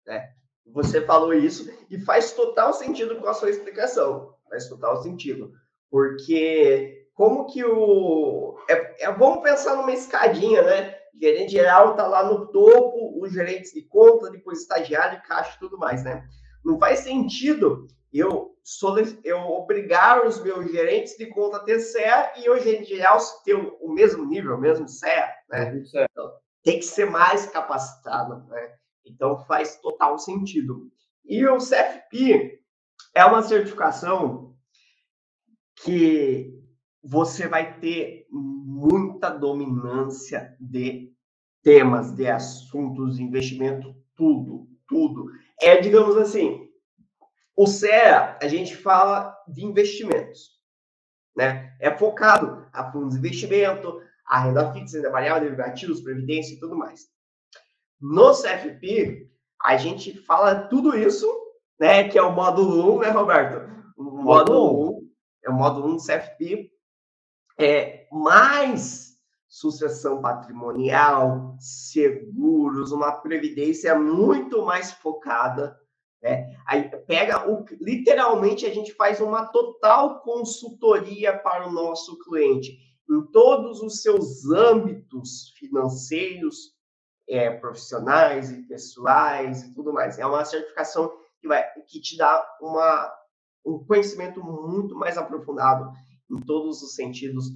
É, 0.08 0.30
você 0.72 1.00
falou 1.00 1.32
isso 1.32 1.70
e 1.90 1.98
faz 1.98 2.32
total 2.32 2.72
sentido 2.72 3.16
com 3.16 3.28
a 3.28 3.34
sua 3.34 3.50
explicação. 3.50 4.34
Faz 4.48 4.68
total 4.68 5.02
sentido. 5.02 5.52
Porque 5.90 7.06
como 7.14 7.46
que 7.46 7.64
o. 7.64 8.58
É, 8.68 9.04
é, 9.06 9.12
vamos 9.12 9.42
pensar 9.42 9.76
numa 9.76 9.92
escadinha, 9.92 10.62
né? 10.62 10.94
O 11.14 11.18
gerente 11.18 11.52
geral 11.52 11.92
está 11.92 12.06
lá 12.06 12.24
no 12.24 12.46
topo, 12.48 13.18
os 13.22 13.32
gerentes 13.32 13.72
de 13.72 13.82
conta, 13.82 14.30
depois 14.30 14.60
estagiário, 14.60 15.22
caixa 15.26 15.56
e 15.56 15.58
tudo 15.58 15.78
mais, 15.78 16.04
né? 16.04 16.26
Não 16.62 16.78
faz 16.78 17.00
sentido 17.00 17.86
eu, 18.12 18.54
eu 19.24 19.38
obrigar 19.38 20.26
os 20.26 20.42
meus 20.42 20.70
gerentes 20.70 21.16
de 21.16 21.26
conta 21.26 21.56
a 21.56 21.60
ter 21.60 21.80
CEA 21.80 22.32
e 22.36 22.50
o 22.50 22.58
gerente 22.58 22.94
geral 22.94 23.18
ter 23.44 23.54
o 23.54 23.92
mesmo 23.92 24.24
nível, 24.26 24.56
o 24.56 24.60
mesmo 24.60 24.88
CEA, 24.88 25.32
né? 25.48 25.82
Então, 26.10 26.32
tem 26.62 26.78
que 26.78 26.84
ser 26.84 27.08
mais 27.08 27.46
capacitado, 27.46 28.44
né? 28.48 28.74
Então 29.06 29.44
faz 29.46 29.76
total 29.80 30.18
sentido. 30.18 30.90
E 31.24 31.46
o 31.46 31.58
CFP 31.58 32.60
é 33.14 33.24
uma 33.24 33.42
certificação 33.42 34.54
que 35.82 36.52
você 37.02 37.46
vai 37.46 37.78
ter 37.78 38.26
muita 38.30 39.30
dominância 39.30 40.56
de 40.60 41.12
temas, 41.62 42.12
de 42.12 42.28
assuntos, 42.28 43.18
investimento, 43.18 43.94
tudo, 44.14 44.68
tudo 44.88 45.30
é, 45.60 45.80
digamos 45.80 46.16
assim, 46.16 46.68
o 47.56 47.66
CEA, 47.66 48.38
a 48.40 48.48
gente 48.48 48.76
fala 48.76 49.34
de 49.48 49.64
investimentos, 49.64 50.60
né? 51.34 51.74
É 51.80 51.90
focado 51.90 52.66
a 52.72 52.90
fundos 52.92 53.14
de 53.14 53.20
investimento, 53.20 54.00
a 54.26 54.40
renda 54.40 54.72
fixa, 54.72 54.98
renda 54.98 55.10
variável, 55.10 55.44
derivativos, 55.44 56.02
previdência 56.02 56.54
e 56.54 56.60
tudo 56.60 56.76
mais. 56.76 57.08
No 58.00 58.32
CFP, 58.32 59.30
a 59.62 59.76
gente 59.76 60.16
fala 60.22 60.68
tudo 60.68 60.96
isso, 60.96 61.26
né? 61.78 62.08
Que 62.08 62.18
é 62.18 62.22
o 62.22 62.32
módulo 62.32 62.96
1, 62.96 63.00
né, 63.00 63.10
Roberto? 63.10 63.70
O 63.96 64.04
módulo 64.22 64.98
1 64.98 65.10
é 65.44 65.50
o 65.50 65.54
módulo 65.54 65.88
1 65.88 65.96
do 65.96 66.02
CFP. 66.02 66.70
É 67.58 68.06
mais 68.12 69.16
sucessão 69.48 70.20
patrimonial, 70.20 71.56
seguros, 71.58 72.92
uma 72.92 73.12
previdência 73.12 73.98
muito 73.98 74.62
mais 74.62 74.92
focada. 74.92 75.78
Né? 76.22 76.54
Aí 76.66 76.90
pega 77.06 77.50
o, 77.50 77.64
literalmente 77.80 78.66
a 78.66 78.74
gente 78.74 78.92
faz 78.92 79.20
uma 79.20 79.46
total 79.46 80.20
consultoria 80.20 81.38
para 81.38 81.66
o 81.68 81.72
nosso 81.72 82.18
cliente 82.18 82.78
em 83.08 83.22
todos 83.32 83.80
os 83.80 84.02
seus 84.02 84.44
âmbitos 84.50 85.54
financeiros, 85.58 86.75
é, 87.28 87.50
profissionais 87.50 88.50
e 88.50 88.62
pessoais 88.62 89.62
e 89.62 89.74
tudo 89.74 89.92
mais. 89.92 90.18
É 90.18 90.26
uma 90.26 90.44
certificação 90.44 91.12
que 91.40 91.48
vai 91.48 91.64
que 91.86 92.00
te 92.00 92.16
dá 92.16 92.44
uma 92.60 93.12
um 93.64 93.84
conhecimento 93.84 94.42
muito 94.42 94.94
mais 94.94 95.18
aprofundado 95.18 95.92
em 96.30 96.40
todos 96.40 96.82
os 96.82 96.94
sentidos 96.94 97.46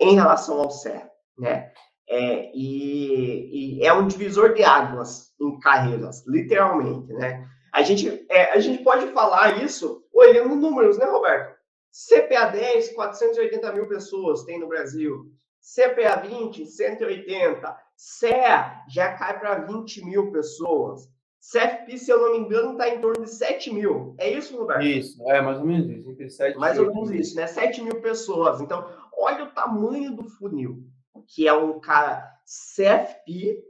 em 0.00 0.14
relação 0.14 0.60
ao 0.60 0.70
CER, 0.70 1.10
né? 1.38 1.70
É, 2.08 2.50
e, 2.54 3.80
e, 3.80 3.86
é 3.86 3.92
um 3.92 4.06
divisor 4.06 4.54
de 4.54 4.64
águas 4.64 5.34
em 5.38 5.58
carreiras, 5.60 6.26
literalmente, 6.26 7.12
né? 7.12 7.46
A 7.70 7.82
gente, 7.82 8.26
é, 8.30 8.50
a 8.52 8.58
gente 8.58 8.82
pode 8.82 9.08
falar 9.12 9.62
isso 9.62 10.02
olhando 10.12 10.56
números, 10.56 10.96
né, 10.96 11.04
Roberto? 11.04 11.54
CPA 11.92 12.46
10, 12.46 12.94
480 12.94 13.72
mil 13.72 13.88
pessoas 13.88 14.44
tem 14.44 14.58
no 14.58 14.68
Brasil. 14.68 15.26
CPA 15.60 16.16
20, 16.20 16.66
180. 16.66 17.76
CEA 17.96 18.84
já 18.88 19.14
cai 19.14 19.38
para 19.38 19.66
20 19.66 20.04
mil 20.04 20.30
pessoas. 20.30 21.08
CFP, 21.40 21.98
se 21.98 22.10
eu 22.10 22.20
não 22.20 22.32
me 22.32 22.38
engano, 22.38 22.72
está 22.72 22.88
em 22.88 23.00
torno 23.00 23.24
de 23.24 23.30
7 23.30 23.72
mil. 23.72 24.14
É 24.18 24.30
isso, 24.30 24.56
Roberto? 24.56 24.84
Isso, 24.84 25.22
é 25.30 25.40
mais 25.40 25.58
ou 25.58 25.64
menos 25.64 25.88
isso. 25.88 26.10
Entre 26.10 26.30
7 26.30 26.58
mais 26.58 26.78
ou 26.78 26.86
menos 26.86 27.10
isso, 27.10 27.36
né? 27.36 27.46
7 27.46 27.82
mil 27.82 28.00
pessoas. 28.00 28.60
Então, 28.60 28.88
olha 29.16 29.44
o 29.44 29.50
tamanho 29.50 30.14
do 30.14 30.24
funil, 30.24 30.82
que 31.26 31.46
é 31.46 31.52
um 31.52 31.78
cara 31.80 32.28
CFP, 32.44 33.62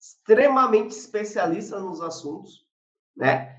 extremamente 0.00 0.90
especialista 0.90 1.78
nos 1.80 2.00
assuntos, 2.00 2.66
né? 3.16 3.56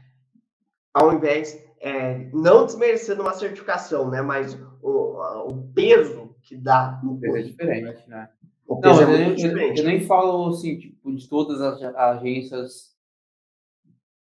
Ao 0.94 1.14
invés, 1.14 1.62
é, 1.80 2.30
não 2.34 2.66
desmerecendo 2.66 3.22
uma 3.22 3.34
certificação, 3.34 4.10
né? 4.10 4.22
Mas 4.22 4.58
o, 4.82 5.22
o 5.48 5.74
peso 5.74 6.29
que 6.50 6.58
dá 6.58 7.00
no 7.04 7.20
peso 7.20 7.38
é 7.38 7.42
diferente, 7.44 8.10
né? 8.10 8.30
O 8.68 8.80
não, 8.80 9.02
é 9.02 9.30
eu, 9.30 9.36
diferente. 9.36 9.80
Eu, 9.80 9.86
nem 9.86 10.02
falo 10.02 10.50
assim, 10.50 10.80
tipo, 10.80 11.16
de 11.16 11.30
todas 11.30 11.62
as 11.62 11.82
agências 11.96 12.90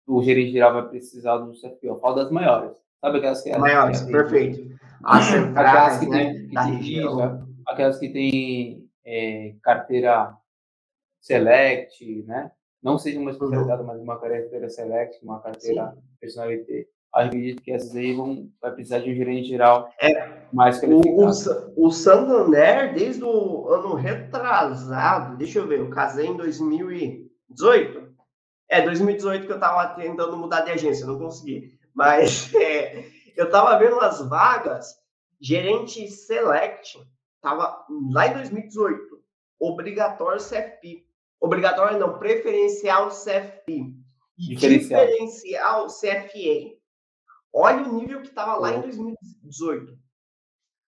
o 0.08 0.22
gerente 0.22 0.52
geral 0.52 0.74
vai 0.74 0.90
precisar 0.90 1.38
do 1.38 1.54
CFP. 1.54 1.88
Eu 1.88 2.00
falo 2.00 2.16
das 2.16 2.32
maiores. 2.32 2.76
Sabe 3.00 3.18
aquelas 3.18 3.42
que... 3.42 3.58
Maiores, 3.58 4.02
que 4.02 4.12
perfeito. 4.12 4.80
As 5.04 5.26
centrais, 5.26 5.68
aquelas 5.68 6.00
que 6.00 6.06
né, 6.08 6.34
tem, 6.34 6.48
da 6.52 6.62
região. 6.62 7.48
aquelas 7.68 7.98
que 7.98 8.10
têm 8.10 8.90
é, 9.04 9.56
carteira 9.64 10.38
select, 11.20 12.24
né? 12.28 12.52
Não 12.84 13.00
seja 13.00 13.20
uma 13.20 13.32
especializada, 13.32 13.82
uhum. 13.82 13.88
mas 13.88 14.00
uma 14.00 14.20
carteira 14.20 14.70
select, 14.70 15.24
uma 15.24 15.40
carteira 15.40 15.92
Sim. 15.92 16.02
personalité. 16.20 16.88
Acredito 17.14 17.62
que 17.62 17.72
essas 17.72 17.94
aí 17.96 18.14
vão, 18.14 18.50
vai 18.62 18.72
precisar 18.72 19.00
de 19.00 19.12
um 19.12 19.16
gerente 19.16 19.50
geral 19.50 19.92
é, 20.00 20.46
mais 20.54 20.80
qualificado. 20.80 21.74
O, 21.76 21.88
o, 21.88 21.92
Santander, 21.92 22.94
desde 22.94 23.22
o 23.24 23.68
ano 23.68 23.96
retrasado, 23.96 25.36
deixa 25.36 25.60
eu 25.60 25.68
ver, 25.68 25.80
eu 25.80 25.90
casei 25.90 26.28
em 26.28 26.38
2018, 26.38 28.14
é, 28.70 28.82
2018 28.82 29.46
que 29.46 29.52
eu 29.52 29.56
estava 29.56 29.94
tentando 29.96 30.38
mudar 30.38 30.62
de 30.62 30.72
agência, 30.72 31.06
não 31.06 31.20
consegui. 31.20 31.78
Mas 31.94 32.50
é, 32.56 33.04
eu 33.36 33.46
estava 33.46 33.78
vendo 33.78 34.00
as 34.00 34.26
vagas, 34.30 34.96
gerente 35.40 36.08
select, 36.08 36.98
estava 37.36 37.86
lá 38.14 38.28
em 38.28 38.34
2018, 38.36 39.22
obrigatório 39.60 40.40
CFP. 40.40 41.06
Obrigatório 41.42 41.98
não, 42.00 42.20
preferencial 42.20 43.10
CFP. 43.10 43.96
E 44.38 44.56
diferencial, 44.56 45.06
diferencial 45.06 45.88
CFA. 45.88 46.81
Olha 47.54 47.84
o 47.88 47.94
nível 47.94 48.22
que 48.22 48.30
estava 48.30 48.56
lá 48.56 48.74
em 48.74 48.82
2018. 48.82 49.98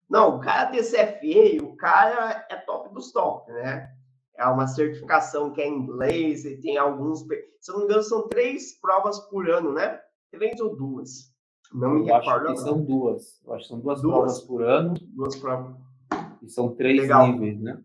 Não, 0.10 0.38
o 0.38 0.40
cara 0.40 0.72
ter 0.72 0.84
CFA, 0.84 1.66
o 1.66 1.76
cara 1.76 2.46
é 2.50 2.56
top 2.58 2.94
dos 2.94 3.12
top, 3.12 3.52
né? 3.52 3.94
é 4.36 4.46
uma 4.48 4.68
certificação 4.68 5.52
que 5.52 5.62
é 5.62 5.68
em 5.68 5.78
inglês 5.78 6.46
e 6.46 6.58
tem 6.58 6.78
alguns. 6.78 7.22
Se 7.60 7.72
eu 7.72 7.74
não 7.74 7.80
me 7.80 7.86
engano, 7.86 8.04
são 8.04 8.28
três 8.28 8.80
provas 8.80 9.20
por 9.30 9.50
ano, 9.50 9.74
né? 9.74 10.00
Três 10.32 10.60
ou 10.60 10.76
duas? 10.76 11.32
Não 11.74 11.92
me 11.92 12.10
eu 12.10 12.16
recordo. 12.16 12.48
Acho 12.48 12.56
que 12.56 12.70
são 12.70 12.84
duas. 12.84 13.42
Eu 13.46 13.54
acho 13.54 13.64
que 13.64 13.70
são 13.70 13.80
duas, 13.80 14.02
duas. 14.02 14.16
provas 14.16 14.42
por 14.42 14.64
ano. 14.64 14.94
Duas 15.16 15.36
provas. 15.36 15.76
E 16.42 16.50
são 16.50 16.76
três 16.76 17.02
Legal. 17.02 17.28
níveis, 17.28 17.62
né? 17.62 17.82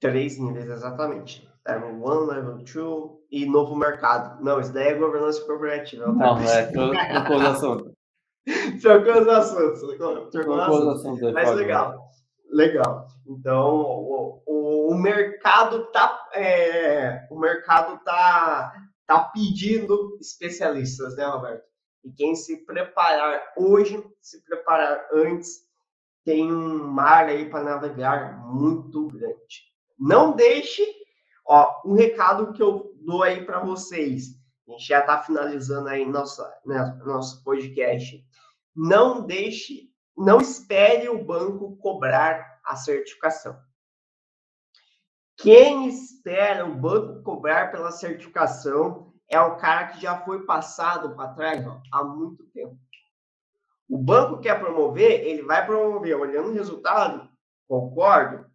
Três 0.00 0.38
níveis, 0.38 0.68
exatamente. 0.68 1.48
Level 1.66 1.90
1, 1.90 2.26
Level 2.26 2.58
2 2.58 2.66
e 3.30 3.46
novo 3.46 3.74
mercado. 3.74 4.42
Não, 4.42 4.60
isso 4.60 4.72
daí 4.72 4.88
é 4.88 4.94
governança 4.94 5.44
corporativa. 5.44 6.06
Não, 6.12 6.38
é 6.38 6.66
trocou 6.66 7.36
os 7.36 7.44
assuntos. 7.44 7.92
trocou 8.82 9.22
os 9.22 9.28
assuntos. 9.28 9.80
Trocou 10.30 10.68
os 10.68 10.88
assuntos. 10.88 11.32
Mas 11.32 11.54
legal. 11.54 12.10
Legal. 12.50 13.08
Então, 13.26 13.74
o, 13.74 14.42
o, 14.46 14.92
o 14.92 14.94
mercado 14.94 15.90
tá, 15.90 16.28
é, 16.34 17.26
o 17.30 17.38
mercado 17.38 17.98
tá, 18.04 18.72
tá 19.06 19.20
pedindo 19.32 20.16
especialistas, 20.20 21.16
né, 21.16 21.24
Roberto? 21.24 21.64
E 22.04 22.12
quem 22.12 22.34
se 22.34 22.64
preparar 22.66 23.42
hoje, 23.56 24.04
se 24.20 24.44
preparar 24.44 25.08
antes, 25.12 25.64
tem 26.24 26.52
um 26.52 26.86
mar 26.86 27.26
aí 27.26 27.48
para 27.48 27.64
navegar 27.64 28.38
muito 28.46 29.08
grande. 29.08 29.72
Não 29.98 30.36
deixe, 30.36 30.84
ó, 31.46 31.82
um 31.84 31.94
recado 31.94 32.52
que 32.52 32.62
eu 32.62 32.94
dou 33.00 33.22
aí 33.22 33.44
para 33.44 33.60
vocês. 33.60 34.38
A 34.66 34.72
gente 34.72 34.86
já 34.86 35.00
está 35.00 35.22
finalizando 35.22 35.88
aí 35.88 36.06
nossa, 36.06 36.50
né, 36.64 36.98
nosso 37.04 37.42
podcast. 37.44 38.24
Não 38.74 39.24
deixe 39.26 39.94
não 40.16 40.40
espere 40.40 41.08
o 41.08 41.24
banco 41.24 41.76
cobrar 41.76 42.60
a 42.64 42.76
certificação. 42.76 43.58
Quem 45.36 45.88
espera 45.88 46.64
o 46.64 46.74
banco 46.74 47.22
cobrar 47.22 47.72
pela 47.72 47.90
certificação 47.90 49.12
é 49.28 49.40
o 49.40 49.56
cara 49.56 49.88
que 49.88 50.00
já 50.00 50.20
foi 50.20 50.44
passado 50.46 51.16
para 51.16 51.34
trás 51.34 51.66
ó, 51.66 51.80
há 51.92 52.04
muito 52.04 52.44
tempo. 52.46 52.78
O 53.88 53.98
banco 53.98 54.40
quer 54.40 54.58
promover, 54.60 55.26
ele 55.26 55.42
vai 55.42 55.66
promover 55.66 56.16
olhando 56.16 56.50
o 56.50 56.54
resultado, 56.54 57.28
concordo, 57.66 58.46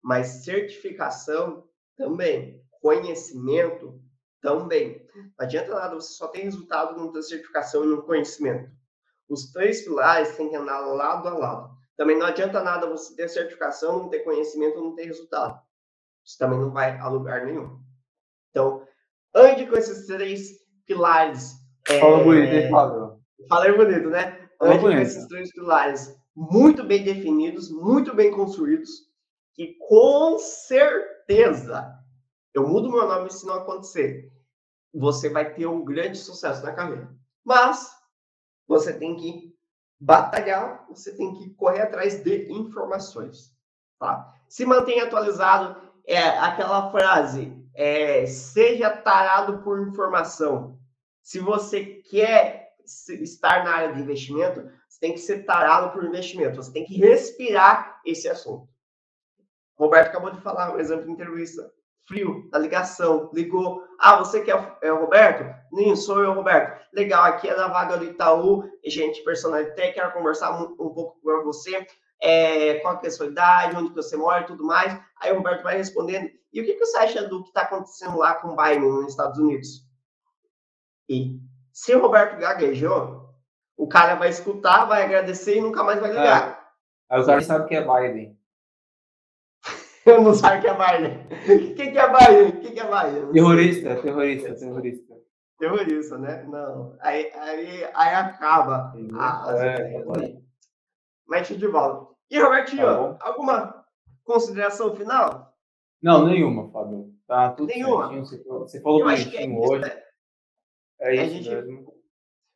mas 0.00 0.44
certificação 0.44 1.68
também, 1.96 2.62
conhecimento 2.80 4.00
também. 4.40 5.06
Não 5.14 5.32
adianta 5.38 5.74
nada 5.74 5.94
você 5.94 6.14
só 6.14 6.28
ter 6.28 6.42
resultado, 6.42 7.12
ter 7.12 7.22
certificação 7.22 7.84
e 7.84 7.88
não 7.88 8.02
conhecimento. 8.02 8.70
Os 9.28 9.52
três 9.52 9.82
pilares 9.82 10.36
têm 10.36 10.50
que 10.50 10.56
andar 10.56 10.80
lado 10.80 11.28
a 11.28 11.38
lado. 11.38 11.74
Também 11.96 12.18
não 12.18 12.26
adianta 12.26 12.62
nada 12.62 12.88
você 12.88 13.14
ter 13.14 13.28
certificação, 13.28 14.00
não 14.00 14.08
ter 14.08 14.20
conhecimento, 14.20 14.80
não 14.80 14.94
ter 14.94 15.04
resultado. 15.04 15.60
Isso 16.24 16.38
também 16.38 16.58
não 16.58 16.70
vai 16.70 16.98
a 16.98 17.08
lugar 17.08 17.46
nenhum. 17.46 17.78
Então, 18.50 18.86
ande 19.34 19.66
com 19.66 19.76
esses 19.76 20.06
três 20.06 20.50
pilares. 20.86 21.54
Fala 22.00 22.20
é... 22.20 22.24
bonito, 22.24 22.52
hein, 22.52 22.70
Fábio? 22.70 23.18
Falei 23.48 23.72
bonito, 23.76 24.10
né? 24.10 24.48
Ande 24.60 24.80
com 24.80 24.90
esses 24.90 25.26
três 25.28 25.52
pilares 25.52 26.14
muito 26.34 26.82
bem 26.82 27.04
definidos, 27.04 27.70
muito 27.70 28.14
bem 28.14 28.32
construídos, 28.32 28.90
que 29.54 29.76
com 29.88 30.38
certeza, 30.38 31.13
eu 32.52 32.66
mudo 32.68 32.90
meu 32.90 33.06
nome 33.08 33.30
se 33.30 33.44
não 33.46 33.54
acontecer, 33.54 34.32
você 34.92 35.28
vai 35.28 35.52
ter 35.52 35.66
um 35.66 35.84
grande 35.84 36.18
sucesso 36.18 36.64
na 36.64 36.72
carreira. 36.72 37.12
Mas 37.44 37.90
você 38.66 38.92
tem 38.92 39.16
que 39.16 39.54
batalhar, 40.00 40.86
você 40.88 41.14
tem 41.14 41.34
que 41.34 41.50
correr 41.54 41.82
atrás 41.82 42.22
de 42.22 42.52
informações. 42.52 43.52
Tá? 43.98 44.32
Se 44.48 44.64
mantenha 44.64 45.04
atualizado, 45.04 45.82
é 46.06 46.20
aquela 46.20 46.90
frase, 46.90 47.52
é, 47.74 48.26
seja 48.26 48.90
tarado 48.90 49.62
por 49.62 49.80
informação. 49.80 50.78
Se 51.22 51.40
você 51.40 51.84
quer 51.84 52.74
estar 52.84 53.64
na 53.64 53.74
área 53.74 53.94
de 53.94 54.02
investimento, 54.02 54.70
você 54.88 55.00
tem 55.00 55.12
que 55.12 55.18
ser 55.18 55.44
tarado 55.44 55.92
por 55.92 56.04
investimento, 56.04 56.56
você 56.56 56.72
tem 56.72 56.84
que 56.84 56.98
respirar 56.98 58.00
esse 58.04 58.28
assunto. 58.28 58.68
Roberto 59.78 60.08
acabou 60.08 60.30
de 60.30 60.40
falar 60.40 60.74
um 60.74 60.78
exemplo 60.78 61.04
de 61.04 61.12
entrevista 61.12 61.70
frio 62.06 62.48
na 62.52 62.58
ligação, 62.58 63.30
ligou. 63.32 63.82
Ah, 63.98 64.16
você 64.16 64.42
que 64.42 64.50
é, 64.50 64.76
é 64.82 64.92
o 64.92 65.00
Roberto? 65.00 65.44
Nem 65.72 65.96
sou 65.96 66.22
eu, 66.22 66.32
Roberto. 66.32 66.84
Legal, 66.92 67.24
aqui 67.24 67.48
é 67.48 67.54
da 67.54 67.68
vaga 67.68 67.96
do 67.96 68.04
Itaú, 68.04 68.64
gente 68.84 69.24
personalité, 69.24 69.92
quero 69.92 70.12
conversar 70.12 70.52
um, 70.60 70.72
um 70.72 70.94
pouco 70.94 71.18
com 71.20 71.44
você. 71.44 71.86
É, 72.22 72.74
qual 72.80 72.98
que 73.00 73.06
é 73.06 73.08
a 73.08 73.12
sua 73.12 73.26
idade, 73.26 73.76
onde 73.76 73.92
você 73.92 74.16
mora 74.16 74.42
e 74.42 74.46
tudo 74.46 74.64
mais. 74.64 74.98
Aí 75.20 75.32
o 75.32 75.36
Roberto 75.36 75.62
vai 75.62 75.76
respondendo. 75.76 76.30
E 76.52 76.60
o 76.60 76.64
que, 76.64 76.74
que 76.74 76.86
você 76.86 76.96
acha 76.98 77.28
do 77.28 77.42
que 77.42 77.48
está 77.48 77.62
acontecendo 77.62 78.16
lá 78.16 78.34
com 78.34 78.48
o 78.48 78.56
Biden 78.56 78.80
nos 78.80 79.08
Estados 79.08 79.38
Unidos? 79.38 79.84
E 81.08 81.38
se 81.72 81.94
o 81.94 82.00
Roberto 82.00 82.38
gaguejou, 82.38 83.28
o 83.76 83.88
cara 83.88 84.14
vai 84.14 84.28
escutar, 84.28 84.86
vai 84.86 85.02
agradecer 85.02 85.56
e 85.56 85.60
nunca 85.60 85.82
mais 85.82 86.00
vai 86.00 86.10
ligar. 86.10 86.50
É. 87.10 87.14
Aí 87.14 87.20
o 87.20 87.26
cara 87.26 87.40
sabe 87.42 87.68
que 87.68 87.74
é 87.74 87.80
Biden. 87.80 88.33
Eu 90.06 90.20
não 90.20 90.34
sei 90.34 90.58
o 90.58 90.60
que 90.60 90.66
é 90.66 90.74
Biden. 90.74 91.26
O 91.70 91.74
que 91.74 91.82
é 91.82 92.12
Biden? 92.12 92.48
O 92.48 92.60
que 92.60 92.80
é 92.80 92.84
Biden? 92.84 93.32
Terrorista, 93.32 93.96
terrorista, 94.02 94.54
terrorista. 94.54 95.14
Terrorista, 95.58 96.18
né? 96.18 96.42
Não. 96.44 96.96
Aí, 97.00 97.32
aí, 97.34 97.84
aí 97.94 98.14
acaba. 98.14 98.92
A, 99.18 99.54
é, 99.56 99.96
é, 99.96 100.04
Mas 101.26 101.48
de 101.48 101.66
volta. 101.66 102.14
E, 102.30 102.38
Robertinho, 102.40 102.84
tá 102.84 103.18
alguma 103.20 103.84
consideração 104.24 104.94
final? 104.94 105.54
Não, 106.02 106.26
nenhuma, 106.26 106.70
Fábio. 106.70 107.14
Tá 107.26 107.50
tudo 107.52 107.68
nenhuma. 107.68 108.08
Certinho. 108.08 108.26
Você 108.26 108.44
falou, 108.44 108.60
você 108.60 108.80
falou 108.80 109.04
bonitinho 109.04 109.64
é 109.64 109.66
hoje. 109.66 109.80
Né? 109.80 110.02
É 111.00 111.14
isso 111.14 111.34
gente... 111.34 111.50
mesmo. 111.50 111.94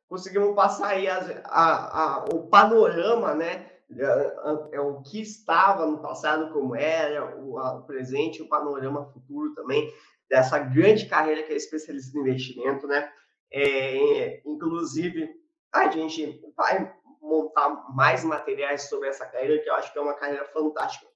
conseguimos 0.09 0.55
passar 0.55 0.88
aí 0.88 1.09
a, 1.09 1.18
a, 1.44 2.24
o 2.24 2.46
panorama, 2.49 3.34
né? 3.34 3.78
É, 3.91 4.76
é 4.76 4.80
o 4.80 5.03
que 5.03 5.20
estava 5.20 5.86
no 5.86 6.01
passado, 6.01 6.53
como 6.53 6.74
era, 6.74 7.36
o, 7.36 7.82
presente, 7.82 8.43
o 8.43 8.49
panorama 8.49 9.07
futuro 9.12 9.55
também, 9.55 9.91
dessa 10.28 10.59
grande 10.59 11.07
carreira 11.07 11.43
que 11.43 11.53
é 11.53 11.57
especialista 11.57 12.16
em 12.16 12.20
investimento, 12.20 12.86
né? 12.86 13.11
É, 13.51 14.43
inclusive, 14.45 15.30
a 15.72 15.91
gente 15.91 16.41
vai 16.57 16.93
montar 17.20 17.68
mais 17.95 18.24
materiais 18.24 18.89
sobre 18.89 19.09
essa 19.09 19.26
carreira, 19.26 19.62
que 19.62 19.68
eu 19.68 19.74
acho 19.74 19.93
que 19.93 19.99
é 19.99 20.03
uma 20.03 20.14
carreira 20.14 20.45
fantástica. 20.47 21.07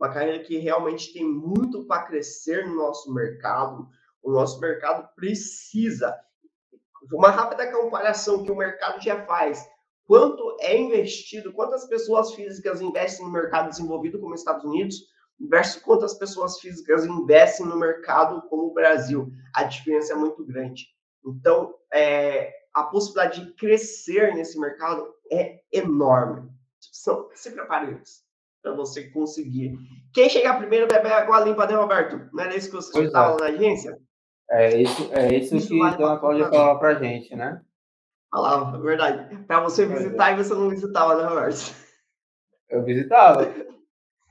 Uma 0.00 0.12
carreira 0.12 0.42
que 0.42 0.58
realmente 0.58 1.12
tem 1.12 1.24
muito 1.24 1.86
para 1.86 2.04
crescer 2.04 2.66
no 2.66 2.74
nosso 2.74 3.12
mercado. 3.12 3.86
O 4.22 4.32
nosso 4.32 4.58
mercado 4.58 5.08
precisa. 5.14 6.18
Uma 7.12 7.30
rápida 7.30 7.70
comparação 7.70 8.42
que 8.42 8.50
o 8.50 8.56
mercado 8.56 9.00
já 9.00 9.24
faz. 9.26 9.64
Quanto 10.12 10.58
é 10.60 10.76
investido, 10.76 11.54
quantas 11.54 11.86
pessoas 11.86 12.34
físicas 12.34 12.82
investem 12.82 13.24
no 13.24 13.32
mercado 13.32 13.70
desenvolvido 13.70 14.20
como 14.20 14.34
Estados 14.34 14.62
Unidos, 14.62 14.96
versus 15.40 15.80
quantas 15.80 16.12
pessoas 16.12 16.60
físicas 16.60 17.06
investem 17.06 17.64
no 17.64 17.78
mercado 17.78 18.42
como 18.50 18.64
o 18.64 18.74
Brasil. 18.74 19.32
A 19.56 19.64
diferença 19.64 20.12
é 20.12 20.16
muito 20.16 20.44
grande. 20.44 20.86
Então, 21.24 21.74
é, 21.90 22.52
a 22.74 22.82
possibilidade 22.82 23.42
de 23.42 23.54
crescer 23.54 24.34
nesse 24.34 24.60
mercado 24.60 25.14
é 25.30 25.62
enorme. 25.72 26.46
São, 26.78 27.30
se 27.32 27.50
prepare 27.50 27.98
para 28.62 28.74
você 28.74 29.08
conseguir. 29.12 29.78
Quem 30.12 30.28
chegar 30.28 30.58
primeiro 30.58 30.88
bebe 30.88 31.08
água 31.08 31.40
limpa, 31.40 31.66
né, 31.66 31.72
Roberto? 31.72 32.28
Não 32.34 32.44
era 32.44 32.54
isso 32.54 32.68
que 32.68 32.76
você 32.76 33.04
estava 33.04 33.38
é. 33.38 33.40
na 33.40 33.46
agência? 33.46 33.98
É 34.50 34.76
isso, 34.76 35.10
é 35.10 35.34
isso, 35.38 35.56
isso 35.56 35.68
que 35.68 35.82
a 35.82 35.96
Dona 35.96 36.18
Cláudia 36.18 36.50
falava 36.50 36.78
para 36.78 36.96
gente, 36.96 37.34
né? 37.34 37.62
Falava, 38.32 38.78
é 38.78 38.80
verdade. 38.80 39.44
Para 39.44 39.60
você 39.60 39.84
visitar 39.84 40.30
é. 40.30 40.32
e 40.32 40.36
você 40.42 40.54
não 40.54 40.70
visitava, 40.70 41.16
né, 41.16 41.28
Roberto? 41.28 41.74
Eu 42.70 42.82
visitava. 42.82 43.44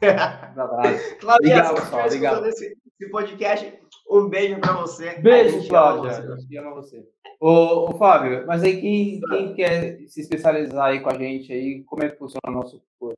Cláudia, 1.20 1.64
se 1.64 1.74
você 1.74 2.48
esse, 2.48 2.78
esse 3.00 3.12
podcast, 3.12 3.80
um 4.10 4.28
beijo 4.28 4.60
para 4.60 4.74
você. 4.74 5.20
Beijo, 5.20 5.70
Cláudia. 5.70 6.34
A 6.34 6.40
gente 6.40 6.58
ama 6.58 6.74
você. 6.74 7.08
Ô, 7.40 7.92
ô, 7.92 7.98
Fábio, 8.00 8.48
mas 8.48 8.64
aí 8.64 8.82
quem, 8.82 9.22
quem 9.22 9.54
quer 9.54 10.00
se 10.08 10.22
especializar 10.22 10.88
aí 10.88 11.00
com 11.02 11.10
a 11.10 11.18
gente 11.18 11.54
aí, 11.54 11.84
como 11.84 12.04
é 12.04 12.10
que 12.10 12.18
funciona 12.18 12.42
o 12.48 12.52
nosso 12.52 12.82
curso? 12.98 13.18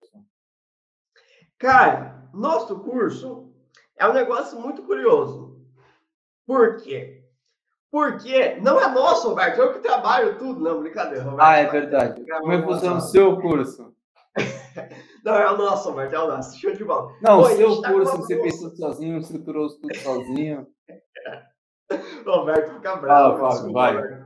Cara, 1.57 2.29
nosso 2.33 2.77
curso 2.81 3.53
é 3.97 4.05
um 4.05 4.13
negócio 4.13 4.59
muito 4.59 4.83
curioso. 4.83 5.65
Por 6.45 6.81
quê? 6.81 7.22
Porque 7.93 8.55
não 8.55 8.81
é 8.81 8.91
nosso, 8.91 9.29
Roberto, 9.29 9.59
eu 9.59 9.73
que 9.73 9.79
trabalho 9.81 10.39
tudo. 10.39 10.59
Não, 10.59 10.79
brincadeira, 10.79 11.25
Roberto. 11.25 11.47
Ah, 11.47 11.57
é 11.57 11.67
verdade. 11.67 12.25
Como 12.25 12.51
é 12.51 12.59
que 12.59 12.67
funciona 12.67 12.97
o 12.97 13.01
seu 13.01 13.39
curso? 13.39 13.93
não, 15.23 15.35
é 15.35 15.51
o 15.51 15.57
nosso, 15.57 15.89
Roberto, 15.91 16.15
é 16.15 16.19
o 16.19 16.27
nosso. 16.27 16.59
Show 16.59 16.73
de 16.73 16.83
bola. 16.83 17.15
Não, 17.21 17.41
o 17.41 17.45
seu 17.45 17.81
tá 17.81 17.91
curso 17.91 18.17
você 18.17 18.41
fez 18.41 18.57
tudo 18.57 18.75
sozinho, 18.75 19.19
estruturou 19.19 19.69
tudo 19.79 19.95
sozinho. 19.97 20.65
Roberto 22.25 22.73
fica 22.73 22.95
bravo. 22.95 23.37
Fala, 23.37 23.51
Fábio, 23.51 23.71
vai. 23.71 24.23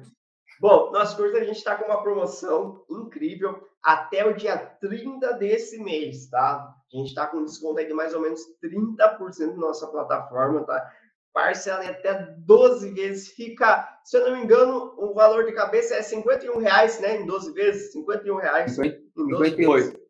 Bom, 0.61 0.91
nosso 0.91 1.17
curso 1.17 1.35
a 1.35 1.43
gente 1.43 1.57
está 1.57 1.75
com 1.75 1.91
uma 1.91 2.01
promoção 2.01 2.85
incrível 2.89 3.67
até 3.83 4.25
o 4.25 4.33
dia 4.33 4.57
30 4.57 5.33
desse 5.33 5.77
mês, 5.83 6.29
tá? 6.29 6.73
A 6.93 6.97
gente 6.97 7.09
está 7.09 7.27
com 7.27 7.43
desconto 7.43 7.79
aí 7.79 7.85
de 7.85 7.93
mais 7.93 8.13
ou 8.13 8.21
menos 8.21 8.39
30% 8.63 9.55
na 9.55 9.57
nossa 9.57 9.87
plataforma, 9.87 10.63
tá? 10.63 10.89
Parcela 11.37 11.85
em 11.85 11.89
até 11.89 12.35
12 12.39 12.89
vezes. 12.93 13.27
Fica, 13.27 13.87
se 14.03 14.17
eu 14.17 14.25
não 14.25 14.37
me 14.37 14.43
engano, 14.43 14.95
o 14.97 15.13
valor 15.13 15.45
de 15.45 15.51
cabeça 15.51 15.93
é 15.93 16.01
51 16.01 16.57
reais, 16.57 16.99
né? 16.99 17.21
Em 17.21 17.27
12 17.27 17.53
vezes. 17.53 17.91
51 17.91 18.35
reais. 18.37 18.71
50, 18.71 18.97
em 18.97 19.27
12 19.29 19.49
58. 19.49 19.85
Vezes. 19.85 20.07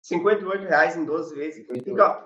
58 0.00 0.62
reais 0.62 0.96
em 0.96 1.04
12 1.04 1.34
vezes. 1.34 1.66
Fica, 1.66 2.24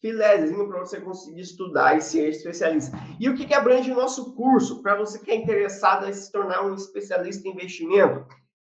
filézinho 0.00 0.66
para 0.66 0.80
você 0.80 1.00
conseguir 1.00 1.42
estudar 1.42 1.96
e 1.96 2.00
ser 2.00 2.30
especialista. 2.30 2.98
E 3.20 3.28
o 3.28 3.36
que, 3.36 3.46
que 3.46 3.54
abrange 3.54 3.92
o 3.92 3.96
nosso 3.96 4.34
curso? 4.34 4.82
Para 4.82 4.96
você 4.96 5.20
que 5.20 5.30
é 5.30 5.36
interessado 5.36 6.08
em 6.08 6.12
se 6.12 6.32
tornar 6.32 6.66
um 6.66 6.74
especialista 6.74 7.46
em 7.46 7.52
investimento, 7.52 8.26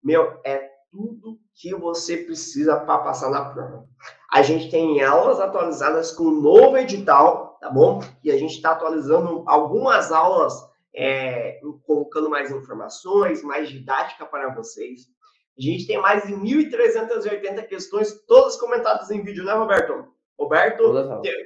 meu, 0.03 0.39
é 0.43 0.71
tudo 0.91 1.37
que 1.53 1.75
você 1.75 2.17
precisa 2.17 2.79
para 2.79 2.97
passar 2.97 3.29
na 3.29 3.45
prova. 3.45 3.87
A 4.31 4.41
gente 4.41 4.71
tem 4.71 5.03
aulas 5.03 5.39
atualizadas 5.39 6.11
com 6.11 6.23
um 6.23 6.41
novo 6.41 6.77
edital, 6.77 7.46
tá 7.60 7.70
bom? 7.70 8.01
E 8.24 8.32
a 8.32 8.38
gente 8.38 8.55
está 8.55 8.72
atualizando 8.72 9.43
algumas 9.47 10.12
aulas, 10.12 10.53
é, 10.95 11.60
colocando 11.86 12.30
mais 12.30 12.51
informações, 12.51 13.43
mais 13.43 13.70
didática 13.70 14.26
para 14.26 14.53
vocês. 14.53 15.08
A 15.58 15.62
gente 15.62 15.88
tem 15.88 15.99
mais 15.99 16.24
de 16.24 16.34
1.380 16.34 17.68
questões, 17.68 18.14
todas 18.28 18.58
comentadas 18.58 19.10
em 19.10 19.24
vídeo, 19.24 19.43
né, 19.43 19.53
Roberto? 19.53 20.08
Roberto, 20.38 20.84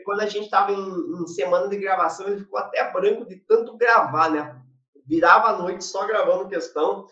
quando 0.03 0.19
a 0.19 0.25
gente 0.25 0.45
estava 0.45 0.73
em, 0.73 1.23
em, 1.23 1.27
semana 1.27 1.69
de 1.69 1.77
gravação, 1.77 2.27
ele 2.27 2.39
ficou 2.39 2.59
até 2.59 2.91
branco 2.91 3.25
de 3.25 3.37
tanto 3.37 3.77
gravar, 3.77 4.29
né? 4.29 4.61
Virava 5.07 5.47
a 5.47 5.57
noite 5.57 5.83
só 5.83 6.05
gravando 6.05 6.49
questão, 6.49 7.07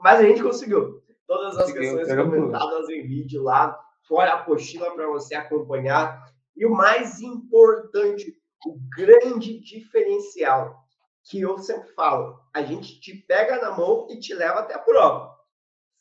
mas 0.00 0.20
a 0.20 0.22
gente 0.22 0.42
conseguiu. 0.42 1.02
Todas 1.26 1.58
as 1.58 1.72
questões 1.72 2.08
comentadas 2.08 2.88
em 2.88 3.02
vídeo 3.02 3.42
lá, 3.42 3.78
fora 4.06 4.32
a 4.32 4.34
apostila 4.36 4.92
para 4.92 5.08
você 5.08 5.34
acompanhar. 5.34 6.24
E 6.58 6.66
o 6.66 6.74
mais 6.74 7.20
importante, 7.20 8.36
o 8.66 8.76
grande 8.96 9.60
diferencial, 9.60 10.76
que 11.30 11.40
eu 11.40 11.56
sempre 11.58 11.88
falo, 11.92 12.40
a 12.52 12.62
gente 12.62 13.00
te 13.00 13.14
pega 13.14 13.60
na 13.60 13.70
mão 13.70 14.08
e 14.10 14.18
te 14.18 14.34
leva 14.34 14.60
até 14.60 14.74
a 14.74 14.80
prova. 14.80 15.38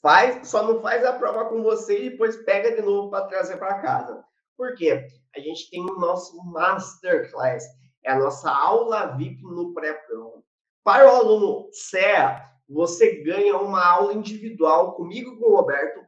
Faz, 0.01 0.47
só 0.47 0.63
não 0.63 0.81
faz 0.81 1.05
a 1.05 1.13
prova 1.13 1.45
com 1.45 1.61
você 1.61 1.99
e 1.99 2.09
depois 2.09 2.37
pega 2.37 2.75
de 2.75 2.81
novo 2.81 3.11
para 3.11 3.27
trazer 3.27 3.57
para 3.57 3.81
casa. 3.81 4.23
Por 4.57 4.73
quê? 4.75 5.07
A 5.35 5.39
gente 5.39 5.69
tem 5.69 5.81
o 5.83 5.99
nosso 5.99 6.43
Masterclass, 6.45 7.63
é 8.03 8.11
a 8.11 8.19
nossa 8.19 8.49
aula 8.49 9.15
VIP 9.15 9.43
no 9.43 9.75
pré-prova. 9.75 10.41
Para 10.83 11.05
o 11.05 11.15
aluno 11.15 11.69
CEA, 11.71 12.43
você 12.67 13.21
ganha 13.23 13.57
uma 13.57 13.85
aula 13.85 14.13
individual 14.13 14.95
comigo 14.95 15.33
e 15.33 15.39
com 15.39 15.51
o 15.51 15.55
Roberto 15.55 15.99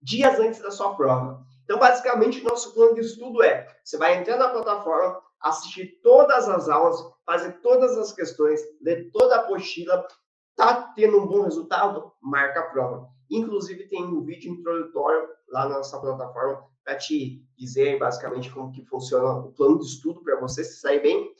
dias 0.00 0.38
antes 0.38 0.60
da 0.60 0.70
sua 0.70 0.94
prova. 0.94 1.44
Então, 1.68 1.78
basicamente, 1.78 2.42
nosso 2.42 2.72
plano 2.72 2.94
de 2.94 3.02
estudo 3.02 3.42
é: 3.42 3.68
você 3.84 3.98
vai 3.98 4.16
entrar 4.16 4.38
na 4.38 4.48
plataforma, 4.48 5.20
assistir 5.38 6.00
todas 6.02 6.48
as 6.48 6.66
aulas, 6.66 6.98
fazer 7.26 7.60
todas 7.60 7.98
as 7.98 8.10
questões, 8.10 8.58
ler 8.80 9.10
toda 9.12 9.36
a 9.36 9.40
apostila, 9.40 10.08
tá 10.56 10.94
tendo 10.96 11.18
um 11.18 11.26
bom 11.26 11.42
resultado? 11.42 12.10
Marca 12.22 12.60
a 12.60 12.70
prova. 12.70 13.10
Inclusive, 13.30 13.86
tem 13.86 14.02
um 14.02 14.24
vídeo 14.24 14.50
introdutório 14.50 15.28
lá 15.50 15.68
na 15.68 15.76
nossa 15.76 16.00
plataforma 16.00 16.64
para 16.82 16.96
te 16.96 17.46
dizer 17.58 17.98
basicamente 17.98 18.50
como 18.50 18.72
que 18.72 18.82
funciona 18.86 19.30
o 19.40 19.52
plano 19.52 19.78
de 19.78 19.84
estudo 19.84 20.22
para 20.24 20.40
você 20.40 20.64
se 20.64 20.80
sair 20.80 21.02
bem. 21.02 21.30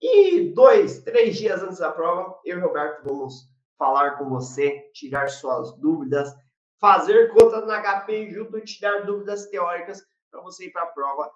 E 0.00 0.52
dois, 0.54 1.02
três 1.02 1.36
dias 1.36 1.60
antes 1.60 1.78
da 1.78 1.90
prova, 1.90 2.38
eu 2.44 2.58
e 2.58 2.60
o 2.60 2.64
Roberto 2.68 3.02
vamos 3.02 3.50
falar 3.76 4.12
com 4.12 4.28
você, 4.28 4.88
tirar 4.94 5.28
suas 5.28 5.72
dúvidas, 5.78 6.32
fazer 6.82 7.32
contas 7.32 7.64
na 7.64 7.80
HP 7.80 8.32
junto 8.32 8.58
e 8.58 8.64
tirar 8.64 9.06
dúvidas 9.06 9.46
teóricas 9.46 10.04
para 10.28 10.40
você 10.40 10.66
ir 10.66 10.72
para 10.72 10.82
a 10.82 10.86
prova 10.86 11.30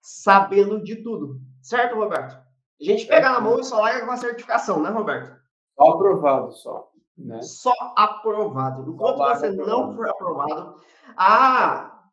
sabendo 0.00 0.80
de 0.80 1.02
tudo. 1.02 1.40
Certo, 1.60 1.96
Roberto? 1.96 2.34
A 2.34 2.84
gente 2.84 3.06
pega 3.06 3.32
na 3.32 3.40
mão 3.40 3.58
e 3.58 3.64
só 3.64 3.80
larga 3.80 4.06
com 4.06 4.12
a 4.12 4.16
certificação, 4.16 4.80
né, 4.80 4.90
Roberto? 4.90 5.36
Só 5.76 5.90
aprovado, 5.90 6.52
só. 6.52 6.92
Né? 7.18 7.42
Só 7.42 7.74
aprovado. 7.96 8.88
Enquanto 8.88 9.18
você 9.18 9.48
aprovado. 9.48 9.70
não 9.70 9.96
for 9.96 10.08
aprovado, 10.08 10.80
ah, 11.16 12.08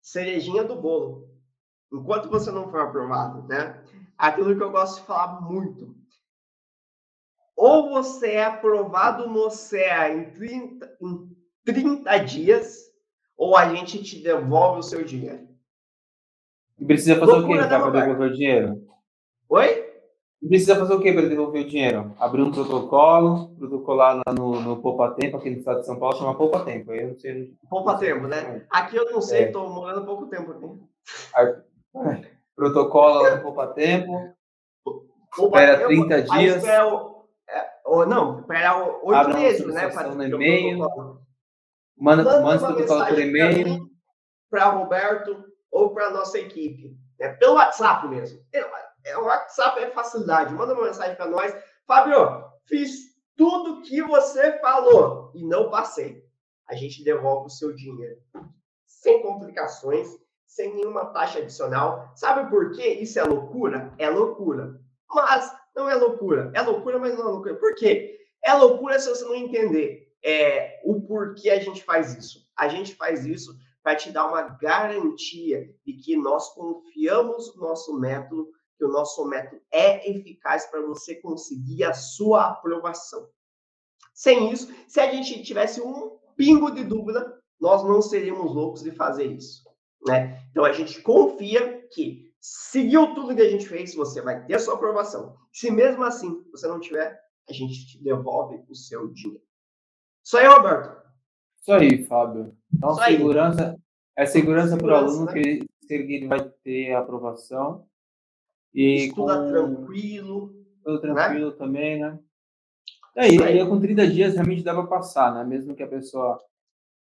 cerejinha 0.00 0.64
do 0.64 0.76
bolo. 0.76 1.28
Enquanto 1.92 2.30
você 2.30 2.50
não 2.50 2.70
for 2.70 2.80
aprovado, 2.80 3.46
né? 3.48 3.84
Aquilo 4.16 4.56
que 4.56 4.62
eu 4.62 4.70
gosto 4.70 5.00
de 5.00 5.06
falar 5.06 5.42
muito. 5.42 5.94
Ou 7.64 7.90
você 7.90 8.32
é 8.32 8.44
aprovado 8.44 9.28
no 9.28 9.48
CEA 9.48 10.12
em 10.12 10.30
30, 10.30 10.96
em 11.00 11.28
30 11.64 12.18
dias, 12.18 12.90
ou 13.36 13.56
a 13.56 13.72
gente 13.72 14.02
te 14.02 14.20
devolve 14.20 14.80
o 14.80 14.82
seu 14.82 15.04
dinheiro. 15.04 15.46
E 16.76 16.84
precisa 16.84 17.14
fazer 17.20 17.30
Loucura, 17.30 17.60
o 17.60 17.62
quê 17.62 17.68
para 17.68 17.90
devolver 17.90 18.30
o 18.32 18.34
dinheiro? 18.34 18.88
Oi? 19.48 19.92
E 20.42 20.48
precisa 20.48 20.74
fazer 20.74 20.92
o 20.92 21.00
quê 21.00 21.12
para 21.12 21.28
devolver 21.28 21.64
o 21.64 21.68
dinheiro? 21.68 22.12
Abrir 22.18 22.42
um 22.42 22.50
protocolo, 22.50 23.54
protocolar 23.54 24.20
no, 24.36 24.60
no 24.60 24.82
Poupa 24.82 25.12
Tempo, 25.12 25.36
aqui 25.36 25.48
no 25.48 25.58
estado 25.58 25.82
de 25.82 25.86
São 25.86 26.00
Paulo, 26.00 26.16
chama 26.16 26.34
Poupa 26.34 26.64
Tempo. 26.64 26.92
Eu 26.92 27.10
não 27.10 27.16
sei. 27.16 27.54
Poupa 27.70 27.96
Tempo, 27.96 28.26
né? 28.26 28.66
Aqui 28.70 28.96
eu 28.96 29.08
não 29.12 29.22
sei, 29.22 29.44
estou 29.44 29.66
é. 29.66 29.70
morando 29.70 30.00
há 30.00 30.04
pouco 30.04 30.26
tempo 30.26 30.50
aqui. 30.50 31.62
Protocola 32.56 33.36
no 33.36 33.42
Poupa 33.42 33.68
Tempo. 33.68 34.34
espera 35.38 35.86
30 35.86 36.22
dias. 36.22 36.56
Espera 36.56 36.88
é, 36.88 37.11
ou, 37.92 38.06
não, 38.06 38.40
espera 38.40 38.74
8 39.02 39.28
meses, 39.34 39.66
né? 39.66 39.90
Para 39.90 40.14
no 40.14 40.24
e-mail. 40.24 40.78
Manda, 41.94 42.24
manda, 42.24 42.40
manda 42.40 42.70
o 42.70 42.74
protocolo 42.74 43.06
por 43.06 43.18
e-mail. 43.18 43.86
Para 44.48 44.70
Roberto 44.70 45.44
ou 45.70 45.92
para 45.92 46.08
nossa 46.08 46.38
equipe. 46.38 46.96
É 47.20 47.28
pelo 47.34 47.56
WhatsApp 47.56 48.08
mesmo. 48.08 48.40
É, 49.04 49.18
o 49.18 49.24
WhatsApp 49.24 49.78
é 49.78 49.90
facilidade. 49.90 50.54
Manda 50.54 50.72
uma 50.72 50.86
mensagem 50.86 51.14
para 51.16 51.26
nós. 51.26 51.54
Fábio, 51.86 52.42
fiz 52.64 53.12
tudo 53.36 53.82
que 53.82 54.00
você 54.00 54.58
falou 54.60 55.30
e 55.34 55.44
não 55.46 55.68
passei, 55.68 56.24
a 56.70 56.74
gente 56.74 57.04
devolve 57.04 57.48
o 57.48 57.50
seu 57.50 57.74
dinheiro. 57.74 58.16
Sem 58.86 59.20
complicações, 59.20 60.08
sem 60.46 60.74
nenhuma 60.74 61.12
taxa 61.12 61.40
adicional. 61.40 62.10
Sabe 62.14 62.48
por 62.48 62.72
quê? 62.72 62.94
Isso 63.02 63.18
é 63.18 63.22
loucura? 63.22 63.92
É 63.98 64.08
loucura. 64.08 64.80
Mas 65.14 65.54
não 65.74 65.88
é 65.88 65.94
loucura. 65.94 66.50
É 66.54 66.62
loucura, 66.62 66.98
mas 66.98 67.16
não 67.16 67.28
é 67.28 67.30
loucura. 67.30 67.56
Por 67.56 67.74
quê? 67.74 68.18
É 68.44 68.52
loucura 68.54 68.98
se 68.98 69.08
você 69.08 69.24
não 69.24 69.34
entender 69.34 70.12
é, 70.22 70.80
o 70.84 71.00
porquê 71.00 71.50
a 71.50 71.60
gente 71.60 71.82
faz 71.82 72.14
isso. 72.16 72.46
A 72.56 72.68
gente 72.68 72.94
faz 72.94 73.24
isso 73.26 73.56
para 73.82 73.96
te 73.96 74.10
dar 74.10 74.26
uma 74.28 74.42
garantia 74.42 75.74
de 75.84 75.94
que 75.94 76.16
nós 76.16 76.50
confiamos 76.54 77.54
no 77.56 77.62
nosso 77.62 77.98
método, 77.98 78.48
que 78.78 78.84
o 78.84 78.88
nosso 78.88 79.26
método 79.26 79.60
é 79.70 80.08
eficaz 80.08 80.66
para 80.66 80.80
você 80.82 81.16
conseguir 81.16 81.84
a 81.84 81.92
sua 81.92 82.50
aprovação. 82.50 83.28
Sem 84.14 84.52
isso, 84.52 84.72
se 84.86 85.00
a 85.00 85.10
gente 85.10 85.42
tivesse 85.42 85.80
um 85.80 86.18
pingo 86.36 86.70
de 86.70 86.84
dúvida, 86.84 87.40
nós 87.60 87.82
não 87.84 88.00
seríamos 88.02 88.54
loucos 88.54 88.82
de 88.82 88.90
fazer 88.92 89.26
isso. 89.26 89.62
Né? 90.06 90.44
Então 90.50 90.64
a 90.64 90.72
gente 90.72 91.00
confia 91.00 91.86
que 91.92 92.31
seguiu 92.42 93.14
tudo 93.14 93.36
que 93.36 93.40
a 93.40 93.48
gente 93.48 93.68
fez, 93.68 93.94
você 93.94 94.20
vai 94.20 94.44
ter 94.44 94.54
a 94.54 94.58
sua 94.58 94.74
aprovação. 94.74 95.36
Se 95.52 95.70
mesmo 95.70 96.02
assim 96.02 96.44
você 96.50 96.66
não 96.66 96.80
tiver, 96.80 97.18
a 97.48 97.52
gente 97.52 97.86
te 97.86 98.02
devolve 98.02 98.64
o 98.68 98.74
seu 98.74 99.08
dinheiro. 99.12 99.44
Isso 100.24 100.36
aí, 100.36 100.46
Roberto. 100.46 101.00
Isso 101.60 101.72
aí, 101.72 102.04
Fábio. 102.04 102.56
Então, 102.74 102.90
Isso 102.90 103.04
segurança, 103.04 103.70
aí. 103.70 103.78
é 104.16 104.26
segurança, 104.26 104.76
para 104.76 104.86
o 104.86 104.96
aluno 104.96 105.26
né? 105.26 105.32
que, 105.32 105.66
ele, 105.88 106.26
vai 106.26 106.48
ter 106.64 106.94
aprovação. 106.94 107.86
E 108.74 109.06
Estuda 109.06 109.38
com... 109.38 109.48
tranquilo. 109.48 110.54
Tudo 110.82 110.94
né? 110.94 111.00
tranquilo 111.00 111.50
né? 111.50 111.56
também, 111.56 112.00
né? 112.00 112.18
É, 113.14 113.30
e 113.30 113.42
aí, 113.42 113.64
com 113.68 113.78
30 113.78 114.08
dias 114.08 114.34
realmente 114.34 114.64
dá 114.64 114.74
para 114.74 114.86
passar, 114.86 115.34
né? 115.34 115.44
Mesmo 115.44 115.76
que 115.76 115.82
a 115.82 115.88
pessoa 115.88 116.42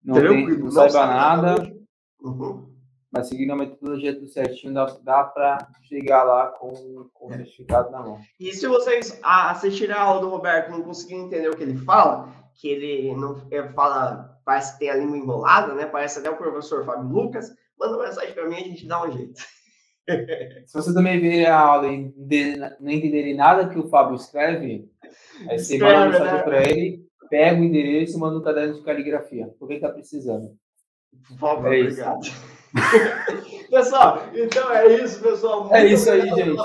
não, 0.05 0.14
tem, 0.14 0.49
não, 0.49 0.59
não 0.59 0.70
saiba 0.70 1.07
nada, 1.07 1.76
uhum. 2.20 2.72
Mas 3.12 3.28
seguindo 3.28 3.52
a 3.52 3.56
metodologia 3.56 4.14
tudo 4.14 4.28
certinho, 4.28 4.72
dá, 4.72 4.86
dá 5.02 5.24
para 5.24 5.68
chegar 5.82 6.24
lá 6.24 6.46
com, 6.46 7.08
com 7.12 7.26
o 7.26 7.32
certificado 7.32 7.90
na 7.90 8.00
mão. 8.00 8.18
E 8.40 8.52
se 8.52 8.66
vocês 8.66 9.20
assistirem 9.22 9.94
a 9.94 10.00
aula 10.00 10.22
do 10.22 10.30
Roberto 10.30 10.68
e 10.68 10.72
não 10.72 10.82
conseguirem 10.82 11.26
entender 11.26 11.48
o 11.50 11.56
que 11.56 11.62
ele 11.62 11.76
fala, 11.76 12.32
que 12.54 12.68
ele 12.68 13.14
não 13.14 13.36
ele 13.50 13.68
fala, 13.68 14.40
parece 14.44 14.72
que 14.72 14.78
tem 14.80 14.90
a 14.90 14.96
língua 14.96 15.18
enrolada, 15.18 15.74
né? 15.74 15.84
Parece 15.84 16.20
até 16.20 16.30
o 16.30 16.36
professor 16.36 16.86
Fábio 16.86 17.08
Lucas. 17.08 17.50
Manda 17.78 17.96
uma 17.96 18.06
mensagem 18.06 18.32
para 18.32 18.48
mim 18.48 18.56
e 18.56 18.60
a 18.60 18.68
gente 18.68 18.86
dá 18.86 19.06
um 19.06 19.12
jeito. 19.12 19.40
Se 20.66 20.74
você 20.74 20.94
também 20.94 21.20
ver 21.20 21.46
a 21.46 21.58
aula 21.58 21.88
e 21.88 22.12
não 22.80 22.90
entender 22.90 23.34
nada 23.34 23.68
que 23.68 23.78
o 23.78 23.88
Fábio 23.88 24.16
escreve, 24.16 24.90
aí 25.48 25.58
você 25.58 25.76
manda 25.78 25.96
uma 25.96 26.06
mensagem 26.06 26.34
né? 26.34 26.42
para 26.42 26.62
ele, 26.62 27.06
pega 27.28 27.60
o 27.60 27.64
endereço 27.64 28.16
e 28.16 28.20
manda 28.20 28.38
um 28.38 28.42
caderno 28.42 28.74
de 28.74 28.82
caligrafia. 28.82 29.48
Por 29.58 29.68
que 29.68 29.74
está 29.74 29.90
precisando? 29.90 30.56
Por 31.28 31.38
favor, 31.38 31.74
é 31.74 31.80
obrigado. 31.82 32.20
pessoal, 33.70 34.23
então 34.35 34.70
é 34.73 34.87
isso, 35.03 35.20
pessoal. 35.20 35.62
Muito 35.62 35.75
é 35.75 35.87
isso 35.87 36.11
aí, 36.11 36.29
gente. 36.29 36.57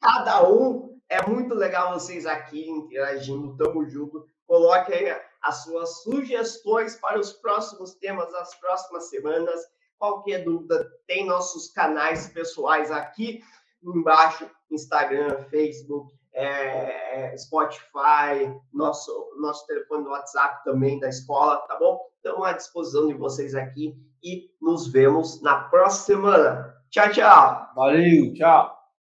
Cada 0.00 0.48
um. 0.48 0.96
É 1.08 1.24
muito 1.24 1.54
legal 1.54 1.92
vocês 1.92 2.26
aqui 2.26 2.68
interagindo. 2.68 3.56
Tamo 3.56 3.88
junto. 3.88 4.26
Coloque 4.46 4.92
aí 4.92 5.16
as 5.42 5.62
suas 5.62 6.02
sugestões 6.02 6.96
para 6.96 7.18
os 7.18 7.32
próximos 7.32 7.94
temas 7.94 8.30
das 8.32 8.54
próximas 8.56 9.08
semanas. 9.08 9.60
Qualquer 9.98 10.44
dúvida, 10.44 10.86
tem 11.06 11.24
nossos 11.26 11.70
canais 11.70 12.28
pessoais 12.28 12.90
aqui 12.90 13.40
embaixo: 13.82 14.50
Instagram, 14.70 15.44
Facebook, 15.44 16.12
é, 16.12 16.15
é, 16.36 17.34
Spotify, 17.36 18.54
nosso, 18.72 19.32
nosso 19.40 19.66
telefone 19.66 20.04
do 20.04 20.10
WhatsApp 20.10 20.62
também 20.64 21.00
da 21.00 21.08
escola, 21.08 21.56
tá 21.66 21.78
bom? 21.78 21.98
Estamos 22.16 22.46
à 22.46 22.52
disposição 22.52 23.08
de 23.08 23.14
vocês 23.14 23.54
aqui 23.54 23.96
e 24.22 24.50
nos 24.60 24.88
vemos 24.88 25.40
na 25.42 25.60
próxima 25.64 26.30
semana. 26.30 26.76
Tchau, 26.90 27.10
tchau. 27.10 27.72
Valeu, 27.74 28.34
tchau. 28.34 28.75